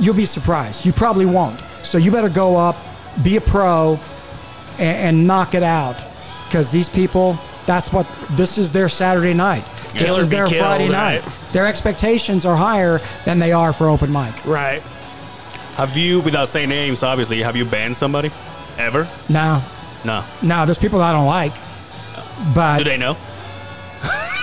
[0.00, 0.84] you'll be surprised.
[0.84, 1.58] You probably won't.
[1.82, 2.76] So you better go up,
[3.22, 3.98] be a pro,
[4.78, 6.02] and, and knock it out.
[6.46, 7.36] Because these people,
[7.66, 9.64] that's what this is their Saturday night.
[9.92, 11.22] This is their Friday night.
[11.52, 14.44] Their expectations are higher than they are for open mic.
[14.44, 14.82] Right.
[15.76, 18.30] Have you, without saying names, obviously, have you banned somebody
[18.78, 19.08] ever?
[19.28, 19.62] No.
[20.04, 20.24] No.
[20.42, 20.66] No.
[20.66, 21.52] there's people that I don't like,
[22.54, 23.16] but Do they know?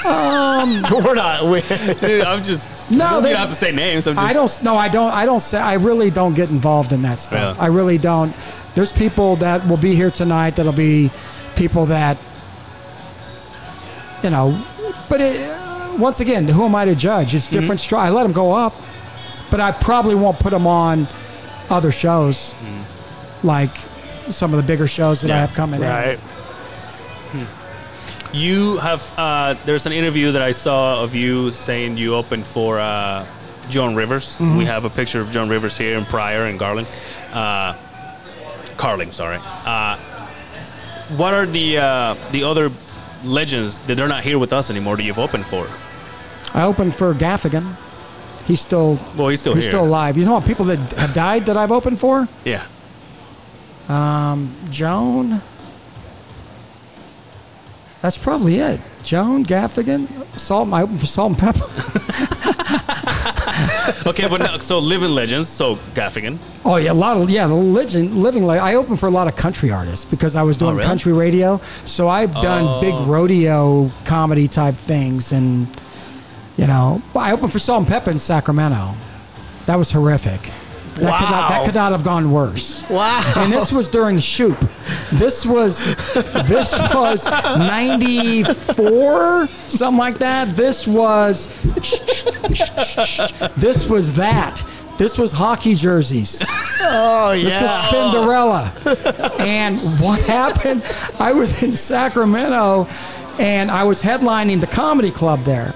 [0.06, 1.43] Um, We're not.
[1.45, 1.62] We,
[2.24, 2.70] I'm just.
[2.92, 4.06] No, you they- don't have to say names.
[4.06, 4.18] Just.
[4.18, 4.64] I don't.
[4.64, 5.12] No, I don't.
[5.12, 5.60] I don't say.
[5.60, 7.58] I really don't get involved in that stuff.
[7.58, 7.64] Yeah.
[7.64, 8.36] I really don't.
[8.76, 10.52] There's people that will be here tonight.
[10.52, 11.10] That'll be
[11.56, 12.18] people that,
[14.24, 14.66] you know.
[15.10, 17.34] But it, once again, who am I to judge?
[17.36, 17.60] It's mm-hmm.
[17.60, 17.82] different.
[17.82, 18.74] stri- I let them go up,
[19.50, 21.06] but I probably won't put them on
[21.70, 23.44] other shows, mm.
[23.44, 23.70] like
[24.32, 25.88] some of the bigger shows that I have coming in.
[25.88, 26.20] right.
[26.20, 27.61] Hmm.
[28.34, 29.14] You have.
[29.18, 33.26] Uh, there's an interview that I saw of you saying you opened for uh,
[33.70, 34.38] Joan Rivers.
[34.38, 34.58] Mm-hmm.
[34.58, 36.88] We have a picture of Joan Rivers here in Pryor and Garland.
[37.34, 37.76] Uh,
[38.78, 39.40] Carlin, sorry.
[39.44, 39.98] Uh,
[41.18, 42.70] what are the uh, the other
[43.26, 45.68] legends that they're not here with us anymore that you've opened for?
[46.54, 47.76] I opened for Gaffigan.
[48.46, 48.98] He's still.
[49.18, 49.72] Well, he's still he's here.
[49.72, 50.18] still alive.
[50.18, 52.30] You know what people that have died that I've opened for?
[52.46, 52.66] Yeah.
[54.70, 55.42] Joan.
[58.02, 58.80] That's probably it.
[59.04, 60.08] Joan Gaffigan,
[60.39, 60.72] salt.
[60.74, 61.68] I opened for Salt-N-Pepa.
[64.06, 65.47] Okay, but now, so living legends.
[65.47, 66.38] So Gaffigan.
[66.66, 68.45] Oh yeah, a lot of yeah, the legend, living.
[68.45, 70.88] Like I opened for a lot of country artists because I was doing oh, really?
[70.88, 71.58] country radio.
[71.86, 72.82] So I've done oh.
[72.82, 75.68] big rodeo comedy type things, and
[76.58, 78.93] you know, I opened for Salt-N-Pepa in Sacramento.
[79.68, 80.52] That was horrific.
[81.02, 82.88] That, could not, that could not have gone worse.
[82.89, 83.22] Wow.
[83.38, 84.58] and this was during Shoop.
[85.12, 85.95] This was
[86.45, 90.56] this was '94, something like that.
[90.56, 91.47] This was
[93.58, 94.64] this was that.
[94.97, 96.43] This was hockey jerseys.
[96.82, 97.43] Oh yeah.
[97.43, 99.39] This was Spinderella.
[99.39, 100.84] and what happened?
[101.20, 102.88] I was in Sacramento,
[103.39, 105.74] and I was headlining the comedy club there.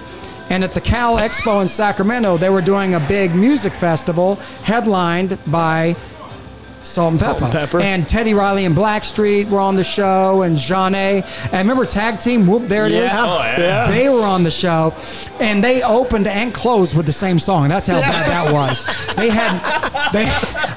[0.48, 5.38] And at the Cal Expo in Sacramento, they were doing a big music festival headlined
[5.48, 5.96] by
[6.84, 7.42] Salt-N-Pepa.
[7.42, 7.80] and Pepper.
[7.80, 11.24] And Teddy Riley and Blackstreet were on the show, and Jean A.
[11.50, 12.46] And remember Tag Team?
[12.46, 13.10] Whoop, there it is.
[13.10, 13.24] Yeah.
[13.26, 13.90] Oh, yeah.
[13.90, 14.94] They were on the show,
[15.40, 17.66] and they opened and closed with the same song.
[17.68, 18.84] That's how bad that was.
[19.16, 19.58] They had,
[20.12, 20.26] they,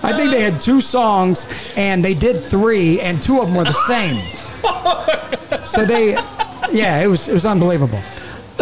[0.01, 1.45] I think they had two songs,
[1.77, 4.17] and they did three, and two of them were the same.
[5.65, 6.13] So they,
[6.71, 7.99] yeah, it was it was unbelievable.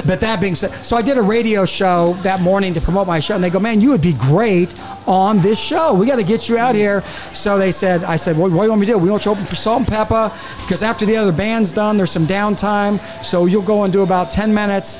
[0.06, 3.20] But that being said, so I did a radio show that morning to promote my
[3.20, 4.74] show, and they go, "Man, you would be great
[5.08, 5.94] on this show.
[5.94, 7.02] We got to get you out here."
[7.34, 8.98] So they said, "I said, well, what do you want me to do?
[9.00, 13.00] We want you open for Salt-N-Pepa because after the other band's done, there's some downtime,
[13.24, 14.98] so you'll go and do about ten minutes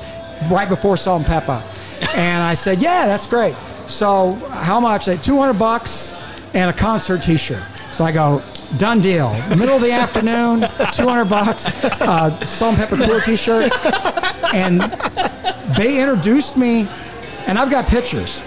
[0.50, 1.62] right before Salt-N-Pepa."
[2.16, 3.54] And I said, "Yeah, that's great."
[3.86, 5.06] So how much?
[5.06, 6.12] They two hundred bucks
[6.54, 7.62] and a concert T-shirt.
[7.92, 8.42] So I go,
[8.76, 9.32] done deal.
[9.50, 10.60] Middle of the afternoon,
[10.92, 13.72] two hundred bucks, uh, salt and pepper tour T-shirt,
[14.54, 14.80] and
[15.76, 16.86] they introduced me,
[17.46, 18.42] and I've got pictures.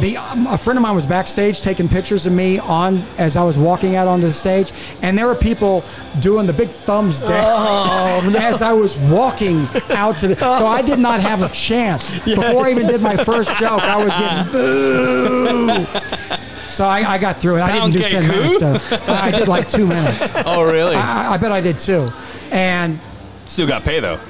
[0.00, 3.42] The, um, a friend of mine was backstage taking pictures of me on as I
[3.42, 4.70] was walking out onto the stage,
[5.02, 5.82] and there were people
[6.20, 10.36] doing the big thumbs down as I was walking out to the.
[10.36, 13.82] So I did not have a chance before I even did my first joke.
[13.82, 15.84] I was getting boo.
[16.78, 17.62] So I, I got through it.
[17.62, 18.92] I didn't do ten cake minutes.
[19.08, 20.30] I did like two minutes.
[20.46, 20.94] Oh, really?
[20.94, 22.08] I, I bet I did two.
[22.52, 23.00] And
[23.48, 24.20] Still got pay though.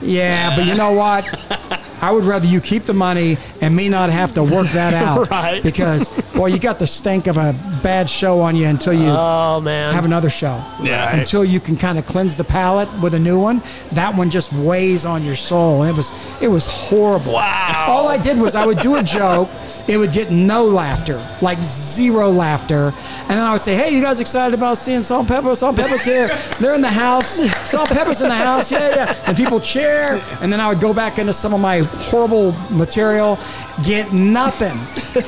[0.00, 1.26] yeah, but you know what?
[2.02, 5.30] I would rather you keep the money and me not have to work that out.
[5.30, 5.62] Right.
[5.62, 9.60] Because, boy, you got the stink of a bad show on you until you Oh
[9.60, 9.94] man.
[9.94, 10.62] have another show.
[10.82, 11.14] Yeah.
[11.16, 13.62] Until you can kind of cleanse the palate with a new one.
[13.92, 15.82] That one just weighs on your soul.
[15.82, 17.32] And it was it was horrible.
[17.34, 17.86] Wow.
[17.88, 19.48] All I did was I would do a joke,
[19.88, 22.92] it would get no laughter, like zero laughter.
[23.28, 25.54] And then I would say, Hey, you guys excited about seeing Salt Pepper?
[25.54, 26.28] Salt Pepper's here.
[26.60, 27.40] They're in the house.
[27.68, 28.70] Salt Pepper's in the house.
[28.70, 29.24] Yeah, yeah.
[29.26, 30.20] And people cheer.
[30.40, 33.38] And then I would go back into some of my horrible material,
[33.84, 34.76] get nothing.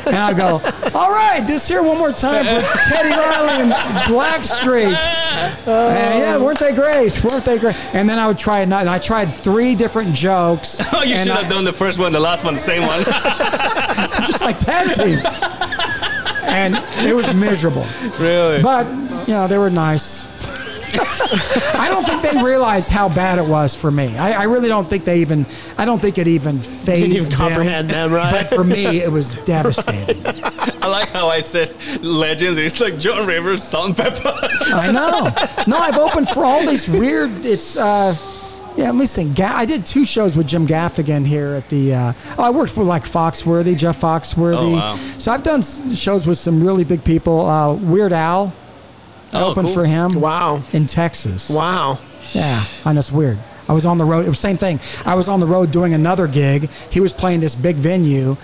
[0.06, 0.60] And I'd go,
[0.94, 3.72] All right, this here one more time for Teddy Riley and
[4.12, 4.94] Blackstreet.
[4.94, 5.88] And oh.
[5.88, 7.22] yeah, weren't they great?
[7.24, 7.76] Weren't they great?
[7.94, 8.80] And then I would try another.
[8.82, 10.80] And I tried three different jokes.
[10.94, 13.02] Oh, you should I- have done the first one, the last one, the same one.
[14.26, 15.18] just like tag team.
[16.44, 16.76] And
[17.06, 17.86] it was miserable.
[18.20, 18.62] really?
[18.62, 18.86] But,
[19.26, 20.26] you know, they were nice.
[20.94, 24.16] I don't think they realized how bad it was for me.
[24.18, 25.46] I, I really don't think they even,
[25.78, 27.38] I don't think it even phased Didn't even them.
[27.38, 28.32] comprehend them, right?
[28.32, 30.22] But for me, it was devastating.
[30.26, 32.58] I like how I said legends.
[32.58, 34.72] It's like Joan Rivers, Salt-N-Pepa.
[34.72, 35.32] I know.
[35.66, 37.30] No, I've opened for all these weird.
[37.44, 38.14] It's uh,
[38.76, 38.86] yeah.
[38.86, 39.36] Let me think.
[39.36, 41.94] Ga- I did two shows with Jim Gaffigan here at the.
[41.94, 44.56] Uh, oh, I worked for like Foxworthy, Jeff Foxworthy.
[44.56, 44.96] Oh, wow.
[45.18, 47.46] So I've done s- shows with some really big people.
[47.46, 48.52] Uh, Weird Al.
[49.32, 49.74] I Oh, opened cool.
[49.74, 50.12] for him.
[50.20, 50.62] Wow.
[50.72, 51.48] In Texas.
[51.48, 51.98] Wow.
[52.32, 53.38] Yeah, I know it's weird.
[53.68, 54.24] I was on the road.
[54.26, 54.80] It was the same thing.
[55.04, 56.68] I was on the road doing another gig.
[56.90, 58.36] He was playing this big venue.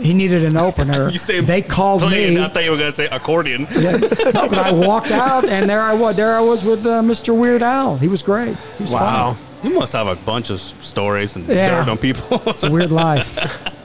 [0.00, 1.08] He needed an opener.
[1.12, 2.42] You say they called playing, me.
[2.44, 3.68] I thought you were gonna say accordion.
[3.78, 3.96] Yeah.
[3.98, 6.16] No, but I walked out, and there I was.
[6.16, 7.36] There I was with uh, Mr.
[7.38, 7.96] Weird Al.
[7.98, 8.56] He was great.
[8.78, 9.34] He was Wow.
[9.34, 9.70] fun.
[9.70, 11.78] You must have a bunch of stories and Yeah.
[11.84, 12.42] dirt on people.
[12.46, 13.38] It's a weird life,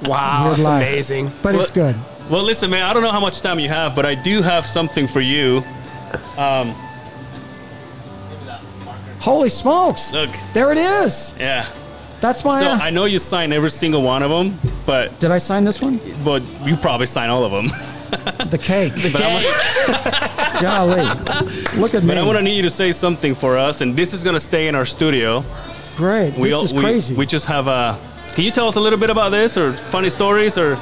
[0.04, 0.46] Wow.
[0.46, 0.88] Weird That's life.
[0.88, 1.32] amazing.
[1.44, 1.96] but it's good.
[2.30, 2.84] well, listen, man.
[2.84, 5.64] I don't know how much time you have, but I do have something for you.
[9.20, 10.14] Holy smokes!
[10.14, 10.30] Look.
[10.54, 11.36] there it is.
[11.38, 11.68] Yeah.
[12.22, 12.62] That's my.
[12.62, 15.64] So uh, I know you signed every single one of them, but did I sign
[15.64, 16.00] this one?
[16.24, 17.68] but you probably signed all of them.
[18.50, 18.94] The cake.
[19.14, 21.04] but I, Golly,
[21.80, 22.10] look at me.
[22.10, 24.40] but I want to need you to say something for us, and this is gonna
[24.40, 25.44] stay in our studio.
[25.96, 26.34] Great.
[26.36, 27.16] We this all- is we, crazy.
[27.16, 27.98] We just have a.
[28.34, 30.76] Can you tell us a little bit about this, or funny stories, or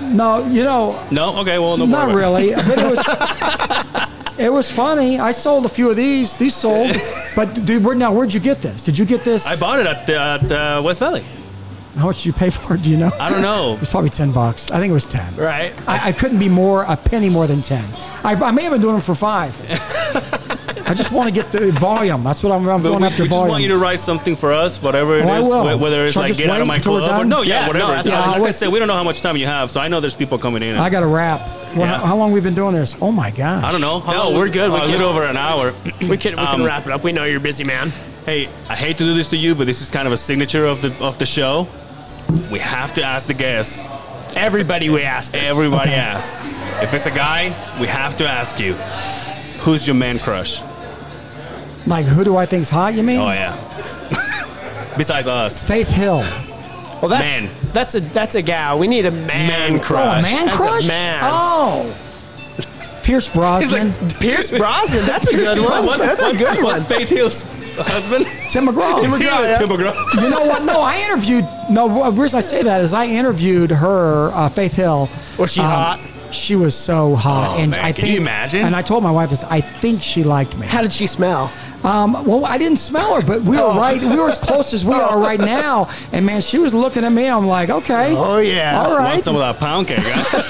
[0.00, 1.36] no, you know, no?
[1.38, 1.86] Okay, well, no.
[1.86, 2.54] not really.
[2.54, 4.00] But it was.
[4.36, 5.18] It was funny.
[5.20, 6.36] I sold a few of these.
[6.38, 6.90] These sold.
[7.36, 8.84] But dude, where, now where'd you get this?
[8.84, 9.44] Did you get this?
[9.46, 11.24] I bought it at, the- at uh, West Valley.
[11.96, 12.82] How much did you pay for it?
[12.82, 13.10] Do you know?
[13.20, 13.74] I don't know.
[13.74, 14.70] It was probably ten bucks.
[14.70, 15.34] I think it was ten.
[15.36, 15.72] Right.
[15.88, 17.84] I, I couldn't be more a penny more than ten.
[18.24, 19.52] I, I may have been doing them for five.
[20.86, 22.22] I just want to get the volume.
[22.22, 23.48] That's what I'm, I'm But going we, after we just volume.
[23.48, 25.78] want you to write something for us, whatever it Oh, I is, will.
[25.78, 27.28] whether it's Shall like just get out of my until club or done?
[27.30, 27.86] no, yeah, Yeah, whatever.
[27.86, 29.80] no, Yeah, like I Let's- said, we don't know how much time you have, so
[29.80, 30.76] I know there's people coming in.
[30.76, 31.40] I got to wrap.
[31.74, 31.98] Well, Yeah.
[31.98, 32.96] how, how long we been doing this?
[33.00, 33.64] Oh my gosh.
[33.64, 33.98] I don't know.
[34.00, 34.70] How No, long- we're good.
[34.70, 35.72] We A can- little over an hour.
[36.00, 37.02] We can we can Um, wrap it up.
[37.02, 37.90] We know you're busy, man.
[38.26, 40.66] Hey, I hate to do this to you, but this is kind of a signature
[40.66, 41.66] of the of the show.
[42.52, 43.88] We have to ask the guests.
[44.36, 45.32] Everybody we ask.
[45.32, 45.48] this.
[45.48, 45.98] Everybody Okay.
[46.00, 46.36] asks.
[46.82, 48.74] If it's a guy, we have to ask you,
[49.64, 50.60] who's your man crush?
[51.86, 52.94] Like who do I think's hot?
[52.94, 53.20] You mean?
[53.20, 53.54] Oh yeah.
[54.96, 55.66] Besides us.
[55.66, 56.18] Faith Hill.
[57.02, 57.50] well, that's Man.
[57.72, 58.78] that's a that's a gal.
[58.78, 60.20] We need a man, Man Oh, crush.
[60.20, 60.88] a man As a crush?
[60.88, 61.20] man.
[61.24, 62.00] Oh.
[63.02, 63.92] Pierce Brosnan.
[64.18, 65.04] Pierce Brosnan.
[65.04, 65.84] That's a good one.
[65.84, 66.64] What- that's a what- good one.
[66.72, 67.42] What's Faith Hill's
[67.76, 68.24] husband?
[68.50, 68.98] Tim McGraw.
[68.98, 69.58] Tim McGraw, yeah.
[69.58, 70.22] Tim McGraw.
[70.22, 70.62] You know what?
[70.64, 71.46] No, I interviewed.
[71.68, 75.10] No, the reason I say that is I interviewed her, uh, Faith Hill.
[75.38, 76.00] Was she hot?
[76.30, 78.14] She was so hot, Oh, and man, I can think.
[78.14, 78.64] you imagine?
[78.64, 79.44] And I told my wife this.
[79.44, 80.66] I think she liked me.
[80.66, 81.52] How did she smell?
[81.84, 84.00] Um, well, I didn't smell her, but we were right.
[84.00, 85.88] We were as close as we are right now.
[86.12, 87.28] And man, she was looking at me.
[87.28, 88.16] I'm like, okay.
[88.16, 88.82] Oh, yeah.
[88.82, 90.42] All Want some of that pound cake, huh?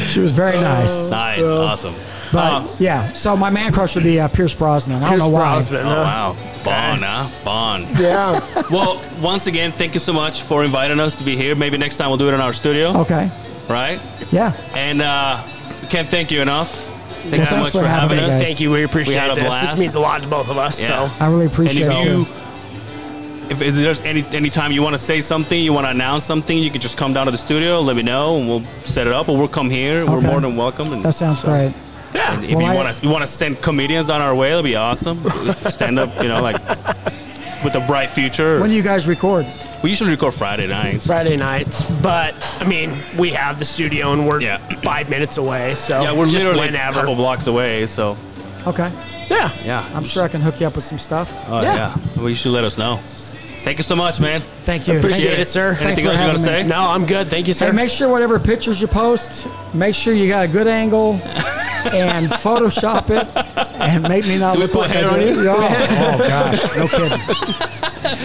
[0.08, 1.08] she was very nice.
[1.10, 1.94] Nice, awesome.
[2.32, 4.98] But Uh, yeah, so my man crush would be uh, Pierce Brosnan.
[4.98, 5.54] I don't Pierce know why.
[5.54, 6.34] Brosnan, oh huh?
[6.34, 7.28] wow, Bond, huh?
[7.44, 7.86] Bond.
[7.98, 8.40] Yeah.
[8.70, 11.56] Well, once again, thank you so much for inviting us to be here.
[11.56, 13.28] Maybe next time we'll do it in our studio, Okay.
[13.68, 13.98] right?
[14.30, 14.52] Yeah.
[14.74, 15.42] And uh,
[15.88, 16.86] can't thank you enough.
[17.22, 18.30] Thank you so much for for having having us.
[18.38, 18.42] guys.
[18.42, 18.70] Thank you.
[18.70, 19.44] We appreciate We had a this.
[19.44, 19.70] blast.
[19.72, 20.80] This means a lot to both of us.
[20.80, 21.08] Yeah.
[21.08, 22.04] So I really And appreciate if it.
[22.04, 22.30] you, too.
[23.50, 26.24] if, if there's any any time you want to say something, you want to announce
[26.24, 29.06] something, you can just come down to the studio, let me know, and we'll set
[29.06, 30.04] it up, or we'll come here.
[30.06, 30.92] We're more than welcome.
[30.92, 31.72] And That sounds great.
[32.12, 34.62] And if Well, you want to, you want to send comedians on our way, it'll
[34.64, 35.22] be awesome.
[35.54, 36.56] Stand up, you know, like
[37.64, 38.60] with a bright future.
[38.60, 39.46] When do you guys record?
[39.82, 41.06] we usually record Friday nights.
[41.06, 44.58] Friday nights, but I mean, we have the studio and we're Yeah.
[44.82, 45.74] five minutes away.
[45.74, 47.00] So Yeah, we're just literally a whenever.
[47.00, 47.86] couple blocks away.
[47.86, 48.16] So
[48.66, 48.90] Okay.
[49.30, 49.50] Yeah.
[49.64, 51.46] yeah, I'm sure I can hook you up with some stuff.
[51.48, 51.74] Oh, Yeah.
[51.74, 51.94] yeah.
[52.16, 53.00] Well, you should let us know.
[53.62, 54.40] Thank you so much, man.
[54.64, 54.98] Thank you.
[54.98, 55.42] Appreciate Thank you.
[55.42, 55.74] it, sir.
[55.74, 56.62] Thanks Anything else you want to say?
[56.62, 57.26] No, I'm good.
[57.26, 57.66] Thank you, sir.
[57.66, 61.14] Hey, make sure whatever pictures you post, make sure you got a good angle
[61.92, 63.36] and Photoshop it
[63.80, 65.36] and make me not Do we put like hair I on did.
[65.36, 65.48] you?
[65.50, 67.18] Oh, oh, gosh, no kidding.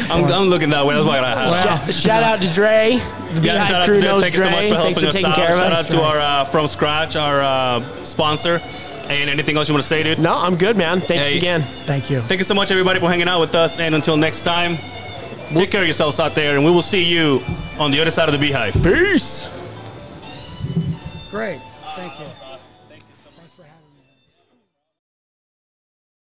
[0.11, 0.95] I'm, I'm looking that way.
[0.95, 1.93] That's why I have.
[1.93, 2.91] Sh- shout out to Dre.
[2.97, 4.09] The Yeah, Beehive shout out crew to Dre.
[4.09, 4.55] knows Thank you so Dre.
[4.55, 5.35] much for Thanks helping for us taking out.
[5.35, 5.85] care of Shout us.
[5.85, 8.61] out to our uh, From Scratch, our uh, sponsor.
[9.09, 10.17] And anything else you want to say, dude?
[10.17, 10.99] No, I'm good, man.
[11.01, 11.37] Thanks Hey.
[11.37, 11.61] again.
[11.61, 12.21] Thank you.
[12.21, 13.79] Thank you so much, everybody, for hanging out with us.
[13.79, 14.77] And until next time,
[15.53, 17.41] take care of yourselves out there, and we will see you
[17.79, 18.73] on the other side of the beehive.
[18.83, 19.49] Peace.
[21.29, 21.59] Great.
[21.95, 22.44] Thank you.